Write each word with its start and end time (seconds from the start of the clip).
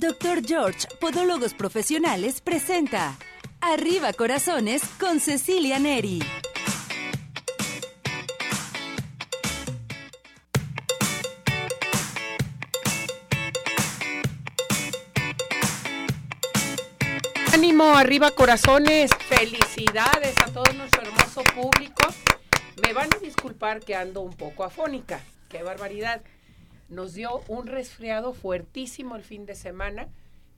Dr. 0.00 0.46
George, 0.46 0.86
Podólogos 1.00 1.54
Profesionales, 1.54 2.40
presenta 2.40 3.16
Arriba 3.60 4.12
Corazones 4.12 4.80
con 5.00 5.18
Cecilia 5.18 5.80
Neri. 5.80 6.20
Ánimo, 17.52 17.96
arriba 17.96 18.30
corazones, 18.30 19.10
felicidades 19.28 20.36
a 20.44 20.52
todo 20.52 20.72
nuestro 20.74 21.02
hermoso 21.02 21.42
público. 21.42 22.06
Me 22.84 22.92
van 22.92 23.08
a 23.16 23.18
disculpar 23.18 23.80
que 23.80 23.96
ando 23.96 24.20
un 24.20 24.34
poco 24.34 24.62
afónica, 24.62 25.20
qué 25.48 25.64
barbaridad. 25.64 26.22
Nos 26.88 27.14
dio 27.14 27.42
un 27.48 27.66
resfriado 27.66 28.32
fuertísimo 28.32 29.16
el 29.16 29.22
fin 29.22 29.46
de 29.46 29.54
semana, 29.54 30.08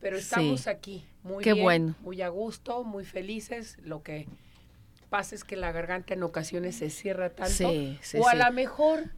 pero 0.01 0.17
estamos 0.17 0.67
aquí 0.67 1.05
muy 1.23 1.43
Qué 1.43 1.53
bien, 1.53 1.65
bueno. 1.65 1.95
muy 2.01 2.23
a 2.23 2.29
gusto, 2.29 2.85
muy 2.85 3.05
felices. 3.05 3.79
Lo 3.83 4.03
que 4.03 4.27
pasa 5.09 5.35
es 5.35 5.45
que 5.45 5.57
la 5.57 5.73
garganta 5.73 6.15
en 6.15 6.23
ocasiones 6.23 6.77
se 6.77 6.89
cierra 6.91 7.31
tanto. 7.31 7.53
Sí, 7.53 7.99
sí, 8.01 8.19
o 8.19 8.29
a 8.29 8.35
lo 8.35 8.51
mejor 8.53 9.11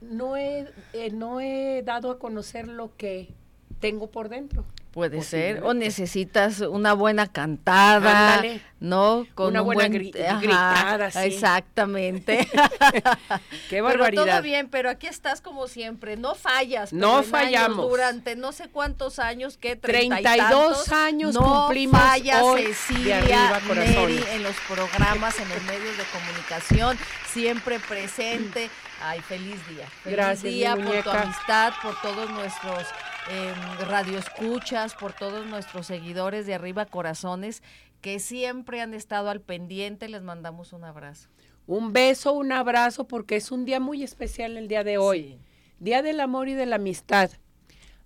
no 0.00 0.36
he, 0.36 0.68
eh, 0.92 1.10
no 1.10 1.40
he 1.40 1.82
dado 1.84 2.10
a 2.10 2.18
conocer 2.18 2.68
lo 2.68 2.96
que 2.96 3.34
tengo 3.80 4.10
por 4.10 4.28
dentro. 4.28 4.64
Puede 4.92 5.22
ser, 5.22 5.62
o 5.64 5.72
necesitas 5.72 6.60
una 6.60 6.92
buena 6.92 7.26
cantada, 7.26 8.34
Ándale. 8.34 8.60
¿no? 8.78 9.26
Una 9.38 9.62
un 9.62 9.66
buena 9.66 9.88
buen- 9.88 9.92
gri- 9.94 10.22
Ajá, 10.28 10.38
gritada, 10.38 11.10
sí. 11.10 11.18
Exactamente. 11.20 12.46
Qué 13.70 13.76
Pero 13.76 13.84
barbaridad. 13.84 14.24
todo 14.26 14.42
bien, 14.42 14.68
pero 14.68 14.90
aquí 14.90 15.06
estás 15.06 15.40
como 15.40 15.66
siempre, 15.66 16.16
no 16.18 16.34
fallas. 16.34 16.92
No 16.92 17.08
pero 17.08 17.16
años, 17.16 17.30
fallamos. 17.30 17.88
durante 17.88 18.36
no 18.36 18.52
sé 18.52 18.68
cuántos 18.68 19.18
años, 19.18 19.56
¿qué? 19.56 19.76
Treinta 19.76 20.20
y 20.20 20.24
32 20.24 20.50
tantos, 20.84 20.92
años 20.92 21.34
no 21.34 21.40
cumplimos 21.64 21.98
fallas, 21.98 22.42
hoy 22.42 22.62
Cecilia 22.66 23.22
de 23.22 23.32
arriba. 23.34 23.74
Neri, 23.74 24.22
en 24.32 24.42
los 24.42 24.56
programas, 24.68 25.38
en 25.40 25.48
los 25.48 25.62
medios 25.62 25.96
de 25.96 26.04
comunicación, 26.12 26.98
siempre 27.32 27.80
presente. 27.80 28.68
Ay, 29.02 29.20
feliz 29.20 29.56
día. 29.68 29.86
Feliz 30.04 30.16
Gracias, 30.16 30.42
día 30.42 30.76
por 30.76 31.02
tu 31.02 31.10
amistad, 31.10 31.72
por 31.82 31.98
todos 32.02 32.28
nuestros 32.30 32.86
eh, 33.30 33.54
radioescuchas, 33.88 34.94
por 34.94 35.12
todos 35.12 35.46
nuestros 35.46 35.86
seguidores 35.86 36.46
de 36.46 36.54
Arriba 36.54 36.86
Corazones 36.86 37.62
que 38.00 38.18
siempre 38.18 38.80
han 38.80 38.94
estado 38.94 39.30
al 39.30 39.40
pendiente. 39.40 40.08
Les 40.08 40.22
mandamos 40.22 40.72
un 40.72 40.84
abrazo. 40.84 41.28
Un 41.66 41.92
beso, 41.92 42.32
un 42.32 42.52
abrazo, 42.52 43.06
porque 43.06 43.36
es 43.36 43.52
un 43.52 43.64
día 43.64 43.80
muy 43.80 44.02
especial 44.02 44.56
el 44.56 44.68
día 44.68 44.84
de 44.84 44.98
hoy. 44.98 45.38
Día 45.78 46.02
del 46.02 46.20
amor 46.20 46.48
y 46.48 46.54
de 46.54 46.66
la 46.66 46.76
amistad. 46.76 47.30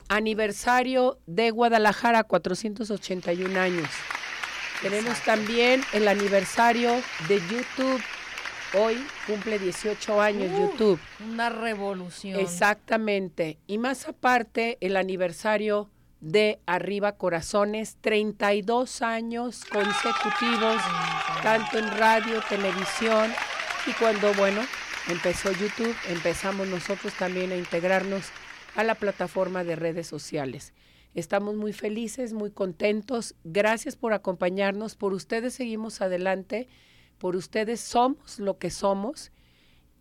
Aniversario 0.09 1.19
de 1.27 1.51
Guadalajara, 1.51 2.23
481 2.25 3.59
años. 3.59 3.89
Tenemos 4.83 5.19
Exacto. 5.19 5.33
también 5.33 5.81
el 5.95 6.07
aniversario 6.07 6.93
de 7.29 7.41
YouTube. 7.51 8.01
Hoy 8.75 8.97
cumple 9.27 9.59
18 9.59 10.21
años 10.21 10.51
Uh. 10.53 10.61
YouTube. 10.71 11.01
Una 11.29 11.49
revolución. 11.51 12.39
Exactamente. 12.41 13.59
Y 13.67 13.79
más 13.79 14.09
aparte, 14.09 14.79
el 14.81 14.97
aniversario 14.97 15.91
de 16.21 16.59
Arriba 16.67 17.13
Corazones, 17.13 17.97
32 18.01 19.03
años 19.03 19.65
consecutivos, 19.65 20.81
tanto 21.43 21.79
en 21.79 21.89
radio, 21.97 22.43
televisión, 22.49 23.31
y 23.87 23.93
cuando, 23.93 24.33
bueno, 24.35 24.63
empezó 25.09 25.53
YouTube, 25.53 25.95
empezamos 26.09 26.67
nosotros 26.67 27.13
también 27.15 27.53
a 27.53 27.57
integrarnos 27.57 28.25
a 28.75 28.83
la 28.83 28.95
plataforma 28.95 29.63
de 29.63 29.77
redes 29.77 30.07
sociales. 30.07 30.73
Estamos 31.15 31.55
muy 31.55 31.73
felices, 31.73 32.33
muy 32.33 32.51
contentos. 32.51 33.35
Gracias 33.45 33.97
por 33.97 34.13
acompañarnos. 34.13 34.97
Por 34.97 35.15
ustedes 35.15 35.55
seguimos 35.55 36.01
adelante. 36.03 36.69
Por 37.19 37.37
ustedes 37.37 37.81
somos 37.81 38.39
lo 38.39 38.59
que 38.59 38.71
somos. 38.71 39.33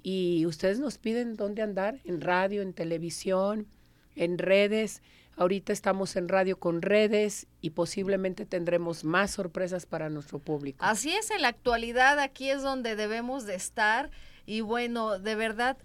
Y 0.03 0.45
ustedes 0.45 0.79
nos 0.79 0.99
piden 0.99 1.35
dónde 1.35 1.63
andar, 1.63 1.99
en 2.03 2.21
radio, 2.21 2.61
en 2.61 2.73
televisión, 2.73 3.67
en 4.15 4.37
redes. 4.37 5.01
Ahorita 5.35 5.73
estamos 5.73 6.15
en 6.15 6.29
radio 6.29 6.59
con 6.59 6.81
redes 6.81 7.47
y 7.59 7.71
posiblemente 7.71 8.45
tendremos 8.45 9.03
más 9.03 9.31
sorpresas 9.31 9.85
para 9.85 10.09
nuestro 10.09 10.39
público. 10.39 10.77
Así 10.85 11.11
es, 11.11 11.31
en 11.31 11.41
la 11.41 11.49
actualidad 11.49 12.19
aquí 12.19 12.49
es 12.49 12.61
donde 12.61 12.95
debemos 12.95 13.45
de 13.45 13.55
estar 13.55 14.11
y 14.45 14.61
bueno, 14.61 15.17
de 15.17 15.35
verdad, 15.35 15.77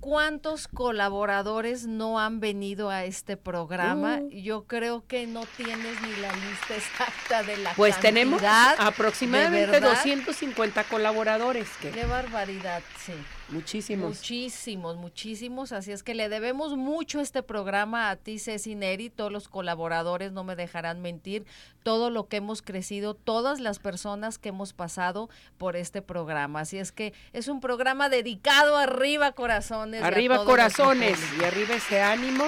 ¿cuántos 0.00 0.68
colaboradores 0.68 1.86
no 1.86 2.20
han 2.20 2.40
venido 2.40 2.90
a 2.90 3.04
este 3.04 3.36
programa? 3.36 4.18
Uh. 4.22 4.30
Yo 4.30 4.64
creo 4.64 5.06
que 5.06 5.26
no 5.26 5.42
tienes 5.56 6.00
ni 6.02 6.16
la 6.20 6.32
lista 6.32 6.76
exacta 6.76 7.42
de 7.42 7.56
la 7.58 7.72
Pues 7.74 7.98
tenemos 8.00 8.40
cantidad. 8.42 8.86
aproximadamente 8.86 9.66
¿de 9.66 9.80
verdad? 9.80 9.90
250 9.94 10.84
colaboradores, 10.84 11.68
que 11.80 11.90
Qué 11.90 12.04
barbaridad, 12.06 12.82
sí. 13.04 13.12
Muchísimos. 13.50 14.16
Muchísimos, 14.16 14.96
muchísimos. 14.96 15.72
Así 15.72 15.92
es 15.92 16.02
que 16.02 16.14
le 16.14 16.28
debemos 16.28 16.76
mucho 16.76 17.20
este 17.20 17.42
programa 17.42 18.10
a 18.10 18.16
ti, 18.16 18.38
Ceci 18.38 18.74
Neri, 18.74 19.10
todos 19.10 19.32
los 19.32 19.48
colaboradores, 19.48 20.32
no 20.32 20.44
me 20.44 20.56
dejarán 20.56 21.00
mentir, 21.00 21.44
todo 21.82 22.10
lo 22.10 22.28
que 22.28 22.38
hemos 22.38 22.62
crecido, 22.62 23.14
todas 23.14 23.60
las 23.60 23.78
personas 23.78 24.38
que 24.38 24.50
hemos 24.50 24.72
pasado 24.72 25.28
por 25.58 25.76
este 25.76 26.02
programa. 26.02 26.60
Así 26.60 26.78
es 26.78 26.92
que 26.92 27.12
es 27.32 27.48
un 27.48 27.60
programa 27.60 28.08
dedicado 28.08 28.76
arriba 28.76 29.32
corazones. 29.32 30.02
Arriba 30.02 30.44
corazones 30.44 31.18
y 31.40 31.44
arriba 31.44 31.74
ese 31.74 32.00
ánimo 32.00 32.44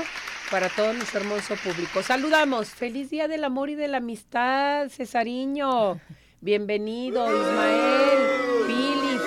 para 0.51 0.69
todo 0.69 0.93
nuestro 0.93 1.21
hermoso 1.21 1.57
público. 1.57 2.03
Saludamos. 2.03 2.69
Feliz 2.69 3.11
Día 3.11 3.28
del 3.28 3.45
Amor 3.45 3.71
y 3.71 3.75
de 3.75 3.89
la 3.89 3.99
Amistad, 3.99 4.89
Cesariño. 4.89 6.01
Bienvenido, 6.41 7.27
Ismael, 7.27 8.19
Pili, 8.67 9.19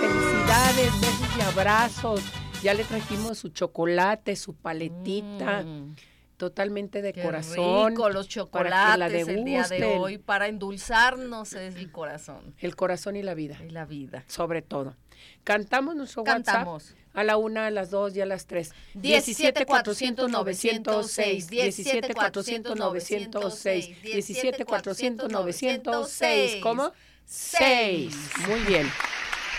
felicidades, 0.50 1.02
besos 1.02 1.38
y 1.38 1.42
abrazos. 1.42 2.22
Ya 2.64 2.74
le 2.74 2.84
trajimos 2.84 3.38
su 3.38 3.50
chocolate, 3.50 4.36
su 4.36 4.54
paletita, 4.56 5.64
Mm, 5.64 5.96
totalmente 6.38 7.02
de 7.02 7.14
qué 7.14 7.22
corazón. 7.24 7.92
rico, 7.92 8.10
los 8.10 8.28
para 8.52 8.64
que 8.66 8.70
la 8.70 9.08
chocolates 9.08 9.28
el 9.28 9.44
día 9.46 9.64
de 9.68 9.86
hoy 9.86 10.18
para 10.18 10.48
endulzarnos 10.48 11.54
es 11.54 11.76
el 11.76 11.92
corazón 11.92 12.54
El 12.60 12.76
corazón 12.76 13.16
y 13.16 13.24
la 13.24 13.34
vida, 13.34 13.58
y 13.66 13.70
la 13.70 13.86
vida. 13.86 14.24
sobre 14.28 14.62
todo. 14.62 14.96
Cantamos 15.44 15.96
nuestro 15.96 16.24
Cantamos. 16.24 16.84
WhatsApp 16.84 17.00
a 17.14 17.24
la 17.24 17.38
una, 17.38 17.66
a 17.68 17.72
las 17.72 17.90
dos 17.90 18.16
y 18.16 18.22
a 18.22 18.26
las 18.26 18.46
tres. 18.46 18.72
17 18.94 19.66
400 19.66 20.30
906, 20.32 21.48
17 21.48 22.14
400 22.14 22.76
906, 22.78 24.02
17 24.02 24.66
400 24.66 25.30
906. 25.30 26.62
¿Cómo? 26.62 26.92
6. 27.26 28.16
Muy 28.48 28.60
bien. 28.62 28.90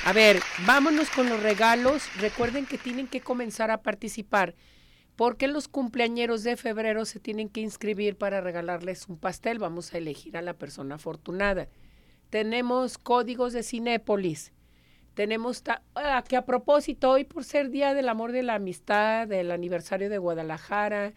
A 0.04 0.12
ver, 0.14 0.40
vámonos 0.66 1.10
con 1.10 1.28
los 1.28 1.42
regalos. 1.42 2.08
Recuerden 2.16 2.64
que 2.64 2.78
tienen 2.78 3.06
que 3.06 3.20
comenzar 3.20 3.70
a 3.70 3.82
participar 3.82 4.54
porque 5.14 5.46
los 5.46 5.68
cumpleañeros 5.68 6.42
de 6.42 6.56
febrero 6.56 7.04
se 7.04 7.20
tienen 7.20 7.50
que 7.50 7.60
inscribir 7.60 8.16
para 8.16 8.40
regalarles 8.40 9.06
un 9.08 9.18
pastel. 9.18 9.58
Vamos 9.58 9.92
a 9.92 9.98
elegir 9.98 10.38
a 10.38 10.42
la 10.42 10.54
persona 10.54 10.94
afortunada. 10.94 11.68
Tenemos 12.30 12.96
códigos 12.96 13.52
de 13.52 13.62
Cinépolis. 13.62 14.52
Tenemos 15.12 15.62
ah, 15.94 16.24
que 16.26 16.36
a 16.36 16.46
propósito, 16.46 17.10
hoy 17.10 17.24
por 17.24 17.44
ser 17.44 17.68
Día 17.68 17.92
del 17.92 18.08
Amor 18.08 18.32
de 18.32 18.42
la 18.42 18.54
Amistad, 18.54 19.28
del 19.28 19.50
aniversario 19.50 20.08
de 20.08 20.16
Guadalajara, 20.16 21.12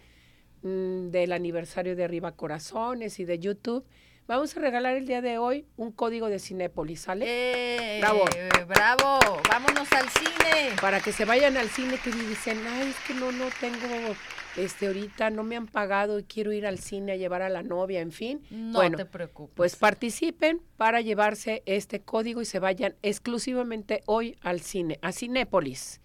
mm, 0.63 1.09
del 1.09 1.31
aniversario 1.31 1.95
de 1.95 2.03
Arriba 2.03 2.33
Corazones 2.33 3.17
y 3.19 3.23
de 3.23 3.39
YouTube, 3.39 3.85
vamos 4.27 4.55
a 4.55 4.59
regalar 4.59 4.95
el 4.95 5.05
día 5.05 5.21
de 5.21 5.37
hoy 5.37 5.65
un 5.77 5.91
código 5.91 6.29
de 6.29 6.39
Cinépolis, 6.39 7.01
¿sale? 7.01 7.25
¡Eh! 7.27 7.99
Bravo. 7.99 8.25
¡Bravo! 8.67 9.19
¡Vámonos 9.49 9.91
al 9.91 10.09
cine! 10.09 10.75
Para 10.81 10.99
que 10.99 11.11
se 11.11 11.25
vayan 11.25 11.57
al 11.57 11.69
cine 11.69 11.97
que 12.03 12.11
dicen, 12.11 12.59
ay, 12.67 12.89
es 12.89 12.95
que 13.07 13.13
no, 13.13 13.31
no 13.31 13.45
tengo, 13.59 14.15
este, 14.55 14.87
ahorita 14.87 15.29
no 15.29 15.43
me 15.43 15.55
han 15.55 15.67
pagado 15.67 16.19
y 16.19 16.23
quiero 16.23 16.51
ir 16.51 16.65
al 16.65 16.79
cine 16.79 17.13
a 17.13 17.15
llevar 17.15 17.41
a 17.41 17.49
la 17.49 17.63
novia, 17.63 18.01
en 18.01 18.11
fin. 18.11 18.41
No 18.49 18.79
bueno, 18.79 18.97
te 18.97 19.05
preocupes. 19.05 19.55
pues 19.55 19.75
participen 19.75 20.61
para 20.77 21.01
llevarse 21.01 21.63
este 21.65 22.01
código 22.01 22.41
y 22.41 22.45
se 22.45 22.59
vayan 22.59 22.95
exclusivamente 23.01 24.03
hoy 24.05 24.37
al 24.41 24.61
cine, 24.61 24.99
a 25.01 25.11
Cinépolis. 25.11 26.01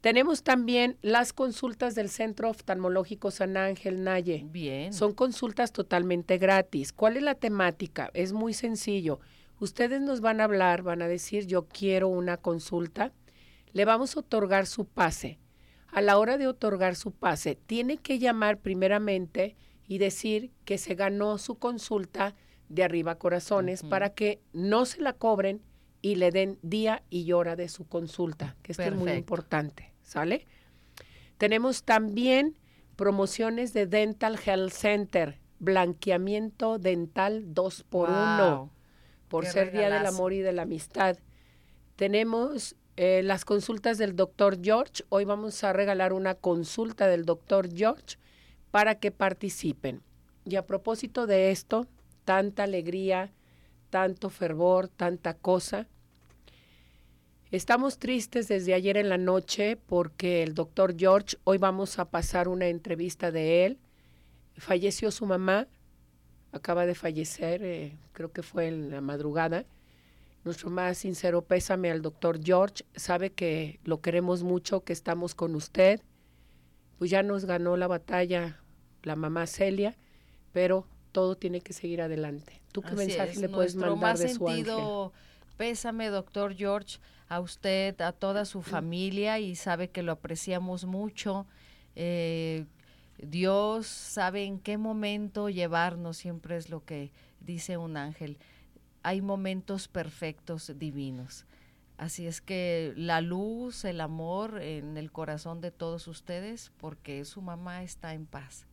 Tenemos 0.00 0.42
también 0.42 0.96
las 1.02 1.34
consultas 1.34 1.94
del 1.94 2.08
Centro 2.08 2.48
Oftalmológico 2.48 3.30
San 3.30 3.58
Ángel 3.58 4.02
Naye. 4.02 4.46
Bien. 4.50 4.94
Son 4.94 5.12
consultas 5.12 5.72
totalmente 5.72 6.38
gratis. 6.38 6.92
¿Cuál 6.92 7.18
es 7.18 7.22
la 7.22 7.34
temática? 7.34 8.10
Es 8.14 8.32
muy 8.32 8.54
sencillo. 8.54 9.20
Ustedes 9.58 10.00
nos 10.00 10.22
van 10.22 10.40
a 10.40 10.44
hablar, 10.44 10.82
van 10.82 11.02
a 11.02 11.08
decir, 11.08 11.46
yo 11.46 11.68
quiero 11.68 12.08
una 12.08 12.38
consulta. 12.38 13.12
Le 13.72 13.84
vamos 13.84 14.16
a 14.16 14.20
otorgar 14.20 14.66
su 14.66 14.86
pase. 14.86 15.38
A 15.88 16.00
la 16.00 16.16
hora 16.18 16.38
de 16.38 16.46
otorgar 16.46 16.96
su 16.96 17.12
pase, 17.12 17.56
tiene 17.66 17.98
que 17.98 18.18
llamar 18.18 18.58
primeramente 18.58 19.56
y 19.86 19.98
decir 19.98 20.50
que 20.64 20.78
se 20.78 20.94
ganó 20.94 21.36
su 21.36 21.56
consulta 21.56 22.34
de 22.70 22.84
arriba 22.84 23.16
corazones 23.16 23.82
para 23.82 24.14
que 24.14 24.40
no 24.52 24.86
se 24.86 25.02
la 25.02 25.12
cobren 25.12 25.60
y 26.00 26.14
le 26.14 26.30
den 26.30 26.58
día 26.62 27.02
y 27.10 27.32
hora 27.32 27.56
de 27.56 27.68
su 27.68 27.86
consulta, 27.86 28.56
que 28.62 28.72
esto 28.72 28.84
es 28.84 28.94
muy 28.94 29.12
importante, 29.12 29.89
¿sale? 30.10 30.46
Tenemos 31.38 31.84
también 31.84 32.58
promociones 32.96 33.72
de 33.72 33.86
Dental 33.86 34.38
Health 34.44 34.72
Center. 34.72 35.38
blanqueamiento 35.60 36.78
dental 36.78 37.54
2 37.54 37.84
por 37.84 38.08
1 38.08 38.70
por 39.28 39.46
ser 39.46 39.70
Día 39.72 39.88
del 39.90 40.06
Amor 40.06 40.32
y 40.32 40.40
de 40.40 40.52
la 40.52 40.62
Amistad. 40.62 41.18
Tenemos 41.96 42.76
eh, 42.96 43.22
las 43.22 43.44
consultas 43.44 43.98
del 43.98 44.16
doctor 44.16 44.58
George. 44.60 45.04
Hoy 45.10 45.24
vamos 45.24 45.62
a 45.62 45.72
regalar 45.72 46.12
una 46.12 46.34
consulta 46.34 47.06
del 47.06 47.24
doctor 47.24 47.72
George 47.72 48.16
para 48.70 48.96
que 48.96 49.12
participen. 49.12 50.02
Y 50.44 50.56
a 50.56 50.66
propósito 50.66 51.26
de 51.26 51.52
esto, 51.52 51.86
tanta 52.24 52.64
alegría, 52.64 53.32
tanto 53.90 54.30
fervor, 54.30 54.88
tanta 54.88 55.34
cosa. 55.34 55.86
Estamos 57.50 57.98
tristes 57.98 58.46
desde 58.46 58.74
ayer 58.74 58.96
en 58.96 59.08
la 59.08 59.18
noche 59.18 59.76
porque 59.76 60.44
el 60.44 60.54
doctor 60.54 60.94
George, 60.96 61.36
hoy 61.42 61.58
vamos 61.58 61.98
a 61.98 62.04
pasar 62.04 62.46
una 62.46 62.68
entrevista 62.68 63.32
de 63.32 63.66
él. 63.66 63.78
Falleció 64.56 65.10
su 65.10 65.26
mamá, 65.26 65.66
acaba 66.52 66.86
de 66.86 66.94
fallecer, 66.94 67.64
eh, 67.64 67.98
creo 68.12 68.30
que 68.30 68.44
fue 68.44 68.68
en 68.68 68.90
la 68.90 69.00
madrugada. 69.00 69.64
Nuestro 70.44 70.70
más 70.70 70.98
sincero 70.98 71.42
pésame 71.42 71.90
al 71.90 72.02
doctor 72.02 72.38
George. 72.40 72.84
Sabe 72.94 73.30
que 73.30 73.80
lo 73.82 74.00
queremos 74.00 74.44
mucho, 74.44 74.84
que 74.84 74.92
estamos 74.92 75.34
con 75.34 75.56
usted. 75.56 76.00
Pues 76.98 77.10
ya 77.10 77.24
nos 77.24 77.46
ganó 77.46 77.76
la 77.76 77.88
batalla 77.88 78.60
la 79.02 79.16
mamá 79.16 79.48
Celia, 79.48 79.96
pero 80.52 80.86
todo 81.10 81.36
tiene 81.36 81.60
que 81.62 81.72
seguir 81.72 82.00
adelante. 82.00 82.62
¿Tú 82.70 82.82
qué 82.82 82.94
mensaje 82.94 83.40
le 83.40 83.48
puedes 83.48 83.74
mandar 83.74 84.16
de 84.18 84.28
su 84.28 84.46
sentido, 84.46 85.12
Pésame, 85.56 86.08
doctor 86.08 86.54
George, 86.54 86.98
a 87.30 87.38
usted, 87.38 87.98
a 88.00 88.10
toda 88.10 88.44
su 88.44 88.60
familia 88.60 89.38
y 89.38 89.54
sabe 89.54 89.88
que 89.88 90.02
lo 90.02 90.10
apreciamos 90.10 90.84
mucho. 90.84 91.46
Eh, 91.94 92.66
Dios 93.18 93.86
sabe 93.86 94.42
en 94.44 94.58
qué 94.58 94.78
momento 94.78 95.48
llevarnos, 95.48 96.16
siempre 96.16 96.56
es 96.56 96.70
lo 96.70 96.84
que 96.84 97.12
dice 97.38 97.76
un 97.76 97.96
ángel. 97.96 98.36
Hay 99.04 99.22
momentos 99.22 99.86
perfectos 99.86 100.72
divinos. 100.76 101.46
Así 101.98 102.26
es 102.26 102.40
que 102.40 102.94
la 102.96 103.20
luz, 103.20 103.84
el 103.84 104.00
amor 104.00 104.60
en 104.60 104.96
el 104.96 105.12
corazón 105.12 105.60
de 105.60 105.70
todos 105.70 106.08
ustedes, 106.08 106.72
porque 106.78 107.24
su 107.24 107.42
mamá 107.42 107.84
está 107.84 108.12
en 108.12 108.26
paz. 108.26 108.66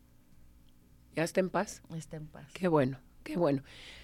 ¿Ya 1.16 1.24
está 1.24 1.42
en 1.42 1.52
paz? 1.52 1.84
Está 1.96 2.18
en 2.18 2.26
paz. 2.26 2.48
Qué 2.54 2.68
bueno, 2.68 2.98
qué 3.28 3.38
bueno. 3.38 3.62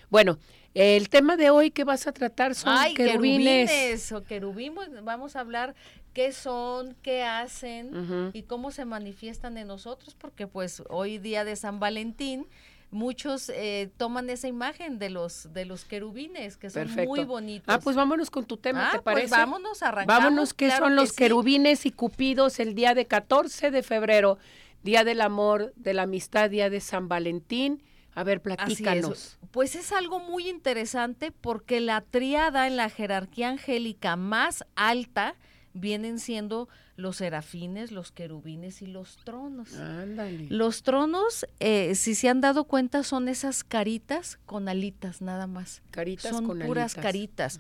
Bueno, 0.10 0.38
el 0.74 1.10
tema 1.10 1.38
de 1.38 1.50
hoy 1.50 1.72
que 1.72 1.84
vas 1.84 2.08
a 2.08 2.12
tratar 2.12 2.56
son 2.56 2.74
Ay, 2.76 2.94
querubines. 2.94 4.12
o 4.12 4.24
querubimos. 4.24 4.88
Vamos 5.04 5.36
a 5.36 5.40
hablar 5.40 5.76
qué 6.14 6.32
son, 6.32 6.96
qué 7.02 7.24
hacen 7.24 8.32
y 8.34 8.44
cómo 8.44 8.72
se 8.72 8.86
manifiestan 8.86 9.58
en 9.58 9.68
nosotros, 9.68 10.16
porque 10.16 10.46
pues 10.46 10.84
hoy 10.90 11.18
día 11.18 11.46
de 11.46 11.56
San 11.56 11.80
Valentín 11.80 12.48
muchos 12.92 13.50
eh, 13.50 13.90
toman 13.98 14.30
esa 14.30 14.48
imagen 14.48 15.00
de 15.00 15.10
los 15.10 15.52
de 15.52 15.66
los 15.66 15.84
querubines 15.84 16.58
que 16.58 16.70
son 16.70 16.94
muy 17.08 17.24
bonitos. 17.24 17.74
Ah, 17.74 17.80
pues 17.80 17.96
vámonos 17.96 18.30
con 18.30 18.46
tu 18.46 18.58
tema, 18.58 18.82
¿te 18.92 18.98
ah, 18.98 19.02
pues 19.02 19.04
parece? 19.04 19.30
Pues 19.30 19.40
vámonos, 19.40 19.82
arrancamos. 19.82 20.24
Vámonos, 20.24 20.54
¿qué 20.54 20.70
son 20.70 20.96
los 20.96 21.14
querubines 21.14 21.86
y 21.86 21.92
cupidos 21.92 22.60
el 22.60 22.76
día 22.76 22.94
de 22.94 23.08
14 23.08 23.72
de 23.72 23.84
febrero? 23.84 24.38
Día 24.84 25.06
del 25.06 25.22
Amor, 25.22 25.74
de 25.78 25.94
la 25.94 26.04
Amistad, 26.04 26.50
Día 26.50 26.70
de 26.70 26.82
San 26.82 27.08
Valentín. 27.08 27.82
A 28.16 28.24
ver, 28.24 28.42
platícanos. 28.42 29.38
Pues 29.52 29.76
es 29.76 29.92
algo 29.92 30.20
muy 30.20 30.50
interesante 30.50 31.32
porque 31.32 31.80
la 31.80 32.02
triada 32.02 32.68
en 32.68 32.78
la 32.78 32.90
jerarquía 32.90 33.50
angélica 33.50 34.16
más 34.16 34.66
alta 34.76 35.36
vienen 35.74 36.20
siendo 36.20 36.70
los 36.96 37.18
serafines, 37.18 37.92
los 37.92 38.12
querubines 38.12 38.84
y 38.84 38.86
los 38.86 39.18
tronos. 39.24 39.74
Ándale. 39.74 40.48
Los 40.50 40.84
tronos, 40.84 41.48
eh, 41.60 41.96
si 41.96 42.14
se 42.14 42.30
han 42.30 42.42
dado 42.42 42.66
cuenta, 42.66 43.02
son 43.02 43.28
esas 43.28 43.64
caritas 43.64 44.38
con 44.46 44.70
alitas 44.70 45.22
nada 45.22 45.48
más. 45.48 45.82
Caritas 45.90 46.32
son 46.32 46.46
con 46.46 46.60
puras 46.60 46.94
caritas. 46.94 47.60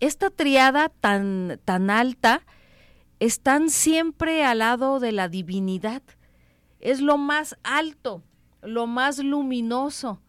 Esta 0.00 0.28
triada 0.28 0.90
tan, 0.90 1.58
tan 1.64 1.88
alta 1.88 2.42
están 3.20 3.70
siempre 3.70 4.44
al 4.44 4.58
lado 4.58 5.00
de 5.00 5.12
la 5.12 5.28
divinidad 5.28 6.02
es 6.84 7.00
lo 7.00 7.16
más 7.18 7.56
alto, 7.64 8.22
lo 8.64 8.86
más 8.86 9.18
luminoso. 9.18 10.20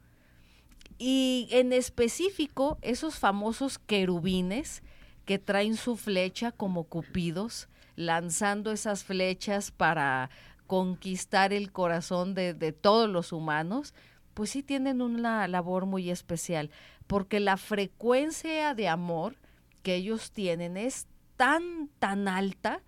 Y 0.98 1.48
en 1.52 1.74
específico, 1.74 2.78
esos 2.82 3.20
famosos 3.20 3.80
querubines 3.80 4.82
que 5.26 5.40
traen 5.40 5.76
su 5.76 5.98
flecha 5.98 6.52
como 6.52 6.86
cupidos, 6.86 7.68
lanzando 7.96 8.72
esas 8.72 9.04
flechas 9.04 9.72
para 9.72 10.30
conquistar 10.68 11.54
el 11.54 11.72
corazón 11.72 12.34
de, 12.34 12.54
de 12.54 12.72
todos 12.72 13.10
los 13.10 13.32
humanos, 13.32 13.94
pues 14.34 14.50
sí 14.52 14.64
tienen 14.64 15.02
una 15.02 15.48
labor 15.48 15.86
muy 15.86 16.10
especial, 16.10 16.70
porque 17.08 17.40
la 17.40 17.58
frecuencia 17.58 18.74
de 18.74 18.88
amor 18.88 19.36
que 19.82 19.96
ellos 19.96 20.32
tienen 20.32 20.78
es 20.78 21.08
tan, 21.38 21.90
tan 22.00 22.28
alta 22.28 22.82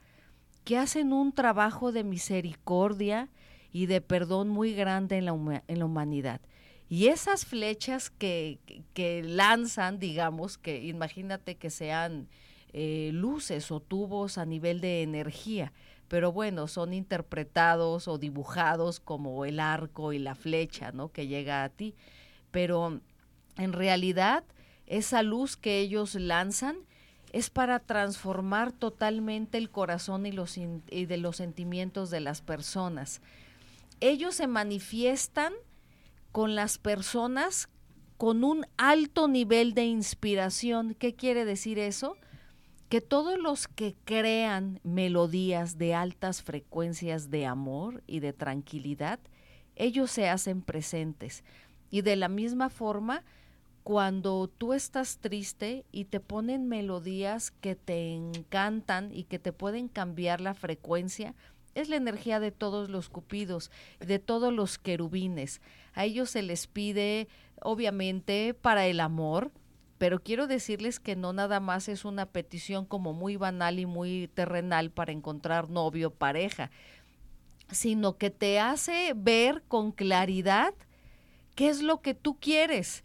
que 0.63 0.77
hacen 0.77 1.13
un 1.13 1.31
trabajo 1.31 1.91
de 1.91 2.03
misericordia, 2.03 3.29
y 3.71 3.85
de 3.85 4.01
perdón 4.01 4.49
muy 4.49 4.73
grande 4.73 5.17
en 5.17 5.25
la, 5.25 5.63
en 5.67 5.79
la 5.79 5.85
humanidad. 5.85 6.41
Y 6.89 7.07
esas 7.07 7.45
flechas 7.45 8.09
que, 8.09 8.59
que, 8.93 9.21
lanzan, 9.21 9.99
digamos, 9.99 10.57
que 10.57 10.85
imagínate 10.85 11.55
que 11.55 11.69
sean 11.69 12.29
eh, 12.71 13.11
luces 13.13 13.71
o 13.71 13.81
tubos 13.81 14.37
a 14.37 14.45
nivel 14.45 14.79
de 14.79 15.03
energía, 15.03 15.73
pero 16.07 16.31
bueno, 16.31 16.67
son 16.67 16.93
interpretados 16.93 18.07
o 18.07 18.17
dibujados 18.17 19.01
como 19.01 19.43
el 19.43 19.59
arco 19.59 20.13
y 20.13 20.19
la 20.19 20.35
flecha, 20.35 20.93
¿no? 20.93 21.11
Que 21.11 21.27
llega 21.27 21.65
a 21.65 21.69
ti. 21.69 21.93
Pero 22.51 23.01
en 23.57 23.73
realidad, 23.73 24.45
esa 24.85 25.23
luz 25.23 25.57
que 25.57 25.79
ellos 25.79 26.15
lanzan 26.15 26.77
es 27.33 27.49
para 27.49 27.79
transformar 27.79 28.71
totalmente 28.71 29.57
el 29.57 29.69
corazón 29.69 30.25
y, 30.25 30.31
los, 30.31 30.57
y 30.57 31.05
de 31.05 31.17
los 31.17 31.35
sentimientos 31.35 32.09
de 32.09 32.21
las 32.21 32.41
personas 32.41 33.21
ellos 33.99 34.35
se 34.35 34.47
manifiestan 34.47 35.53
con 36.31 36.55
las 36.55 36.77
personas 36.77 37.69
con 38.17 38.44
un 38.44 38.65
alto 38.77 39.27
nivel 39.27 39.73
de 39.73 39.85
inspiración. 39.85 40.95
¿Qué 40.95 41.15
quiere 41.15 41.45
decir 41.45 41.79
eso? 41.79 42.17
Que 42.89 43.01
todos 43.01 43.39
los 43.39 43.67
que 43.67 43.95
crean 44.05 44.79
melodías 44.83 45.77
de 45.77 45.94
altas 45.94 46.41
frecuencias 46.41 47.29
de 47.29 47.45
amor 47.45 48.04
y 48.07 48.19
de 48.19 48.33
tranquilidad, 48.33 49.19
ellos 49.75 50.09
se 50.09 50.30
hacen 50.30 50.61
presentes. 50.61 51.44
Y 51.92 52.01
de 52.01 52.16
la 52.16 52.27
misma 52.27 52.69
forma, 52.69 53.23
cuando 53.83 54.47
tú 54.47 54.73
estás 54.73 55.19
triste 55.19 55.85
y 55.92 56.06
te 56.06 56.19
ponen 56.19 56.68
melodías 56.68 57.51
que 57.51 57.75
te 57.75 58.13
encantan 58.13 59.13
y 59.13 59.23
que 59.25 59.39
te 59.39 59.54
pueden 59.54 59.87
cambiar 59.87 60.42
la 60.42 60.54
frecuencia, 60.54 61.35
es 61.77 61.89
la 61.89 61.95
energía 61.95 62.39
de 62.39 62.51
todos 62.51 62.89
los 62.89 63.07
cupidos, 63.07 63.71
de 63.99 64.17
todos 64.17 64.51
los 64.51 64.79
querubines. 64.79 65.61
A 65.93 66.05
ellos 66.05 66.31
se 66.31 66.41
les 66.41 66.65
pide, 66.65 67.27
obviamente, 67.61 68.55
para 68.55 68.87
el 68.87 68.99
amor, 68.99 69.51
pero 69.99 70.19
quiero 70.19 70.47
decirles 70.47 70.99
que 70.99 71.15
no 71.15 71.33
nada 71.33 71.59
más 71.59 71.87
es 71.87 72.03
una 72.03 72.25
petición 72.25 72.85
como 72.85 73.13
muy 73.13 73.35
banal 73.35 73.77
y 73.79 73.85
muy 73.85 74.27
terrenal 74.33 74.89
para 74.89 75.11
encontrar 75.11 75.69
novio, 75.69 76.09
pareja, 76.11 76.71
sino 77.71 78.17
que 78.17 78.31
te 78.31 78.59
hace 78.59 79.13
ver 79.15 79.63
con 79.67 79.91
claridad 79.91 80.73
qué 81.55 81.69
es 81.69 81.83
lo 81.83 82.01
que 82.01 82.15
tú 82.15 82.39
quieres, 82.39 83.03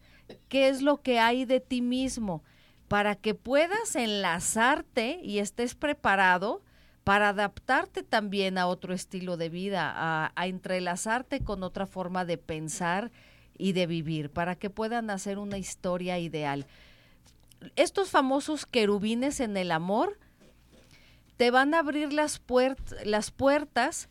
qué 0.48 0.68
es 0.68 0.80
lo 0.80 1.02
que 1.02 1.18
hay 1.18 1.44
de 1.44 1.60
ti 1.60 1.82
mismo, 1.82 2.42
para 2.88 3.16
que 3.16 3.34
puedas 3.34 3.96
enlazarte 3.96 5.20
y 5.22 5.38
estés 5.40 5.74
preparado 5.74 6.62
para 7.04 7.30
adaptarte 7.30 8.02
también 8.02 8.58
a 8.58 8.66
otro 8.66 8.94
estilo 8.94 9.36
de 9.36 9.48
vida, 9.48 9.92
a, 10.34 10.46
entrelazarte 10.46 11.42
con 11.42 11.62
otra 11.62 11.86
forma 11.86 12.24
de 12.24 12.38
pensar 12.38 13.10
y 13.58 13.72
de 13.72 13.86
vivir, 13.86 14.30
para 14.30 14.54
que 14.54 14.70
puedan 14.70 15.10
hacer 15.10 15.38
una 15.38 15.58
historia 15.58 16.18
ideal. 16.18 16.66
Estos 17.76 18.10
famosos 18.10 18.66
querubines 18.66 19.40
en 19.40 19.56
el 19.56 19.72
amor 19.72 20.18
te 21.36 21.50
van 21.50 21.74
a 21.74 21.80
abrir 21.80 22.12
las, 22.12 22.40
las 23.04 23.30
puertas 23.30 24.08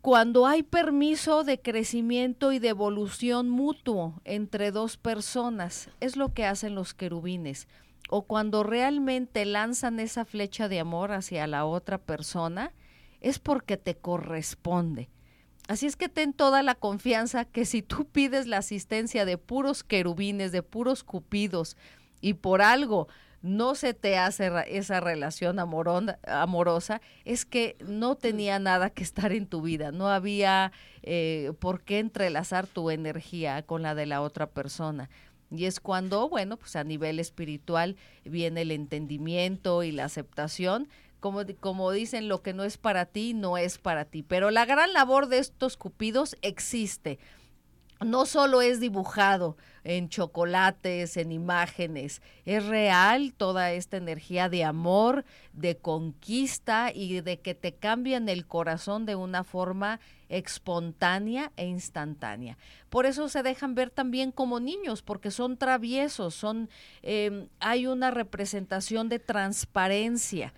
cuando 0.00 0.46
hay 0.46 0.62
permiso 0.62 1.44
de 1.44 1.60
crecimiento 1.60 2.52
y 2.52 2.58
de 2.58 2.68
evolución 2.68 3.48
mutuo 3.48 4.20
entre 4.24 4.70
dos 4.70 4.96
personas. 4.96 5.88
Es 6.00 6.16
lo 6.16 6.34
que 6.34 6.44
hacen 6.44 6.74
los 6.74 6.92
querubines 6.92 7.68
o 8.08 8.22
cuando 8.22 8.62
realmente 8.62 9.44
lanzan 9.44 10.00
esa 10.00 10.24
flecha 10.24 10.68
de 10.68 10.80
amor 10.80 11.12
hacia 11.12 11.46
la 11.46 11.64
otra 11.64 11.98
persona, 11.98 12.72
es 13.20 13.38
porque 13.38 13.76
te 13.76 13.96
corresponde. 13.96 15.08
Así 15.66 15.86
es 15.86 15.96
que 15.96 16.10
ten 16.10 16.34
toda 16.34 16.62
la 16.62 16.74
confianza 16.74 17.44
que 17.46 17.64
si 17.64 17.82
tú 17.82 18.06
pides 18.12 18.46
la 18.46 18.58
asistencia 18.58 19.24
de 19.24 19.38
puros 19.38 19.82
querubines, 19.82 20.52
de 20.52 20.62
puros 20.62 21.04
cupidos, 21.04 21.76
y 22.20 22.34
por 22.34 22.62
algo 22.62 23.08
no 23.42 23.74
se 23.74 23.92
te 23.92 24.16
hace 24.16 24.50
esa 24.68 25.00
relación 25.00 25.58
amorosa, 25.58 27.00
es 27.26 27.44
que 27.44 27.76
no 27.86 28.14
tenía 28.14 28.58
nada 28.58 28.88
que 28.88 29.02
estar 29.02 29.32
en 29.32 29.46
tu 29.46 29.60
vida, 29.60 29.92
no 29.92 30.08
había 30.08 30.72
eh, 31.02 31.52
por 31.58 31.82
qué 31.82 31.98
entrelazar 31.98 32.66
tu 32.66 32.90
energía 32.90 33.62
con 33.62 33.82
la 33.82 33.94
de 33.94 34.06
la 34.06 34.22
otra 34.22 34.46
persona. 34.46 35.10
Y 35.50 35.66
es 35.66 35.80
cuando, 35.80 36.28
bueno, 36.28 36.56
pues 36.56 36.76
a 36.76 36.84
nivel 36.84 37.20
espiritual 37.20 37.96
viene 38.24 38.62
el 38.62 38.70
entendimiento 38.70 39.82
y 39.82 39.92
la 39.92 40.04
aceptación. 40.04 40.88
Como, 41.20 41.42
como 41.60 41.90
dicen, 41.90 42.28
lo 42.28 42.42
que 42.42 42.52
no 42.52 42.64
es 42.64 42.76
para 42.76 43.06
ti, 43.06 43.34
no 43.34 43.56
es 43.56 43.78
para 43.78 44.04
ti. 44.04 44.22
Pero 44.22 44.50
la 44.50 44.66
gran 44.66 44.92
labor 44.92 45.28
de 45.28 45.38
estos 45.38 45.76
cupidos 45.76 46.36
existe 46.42 47.18
no 48.04 48.26
solo 48.26 48.60
es 48.60 48.80
dibujado 48.80 49.56
en 49.82 50.08
chocolates, 50.08 51.16
en 51.16 51.32
imágenes, 51.32 52.22
es 52.44 52.64
real 52.66 53.34
toda 53.36 53.72
esta 53.72 53.96
energía 53.96 54.48
de 54.48 54.64
amor, 54.64 55.24
de 55.52 55.76
conquista 55.76 56.90
y 56.94 57.20
de 57.20 57.40
que 57.40 57.54
te 57.54 57.74
cambian 57.74 58.28
el 58.28 58.46
corazón 58.46 59.06
de 59.06 59.14
una 59.14 59.44
forma 59.44 60.00
espontánea 60.36 61.52
e 61.56 61.66
instantánea. 61.66 62.58
Por 62.90 63.06
eso 63.06 63.28
se 63.28 63.42
dejan 63.42 63.74
ver 63.74 63.90
también 63.90 64.32
como 64.32 64.60
niños, 64.60 65.02
porque 65.02 65.30
son 65.30 65.56
traviesos, 65.56 66.34
son, 66.34 66.68
em, 67.02 67.48
hay 67.60 67.86
una 67.86 68.10
representación 68.10 69.08
de 69.08 69.18
transparencia. 69.18 70.52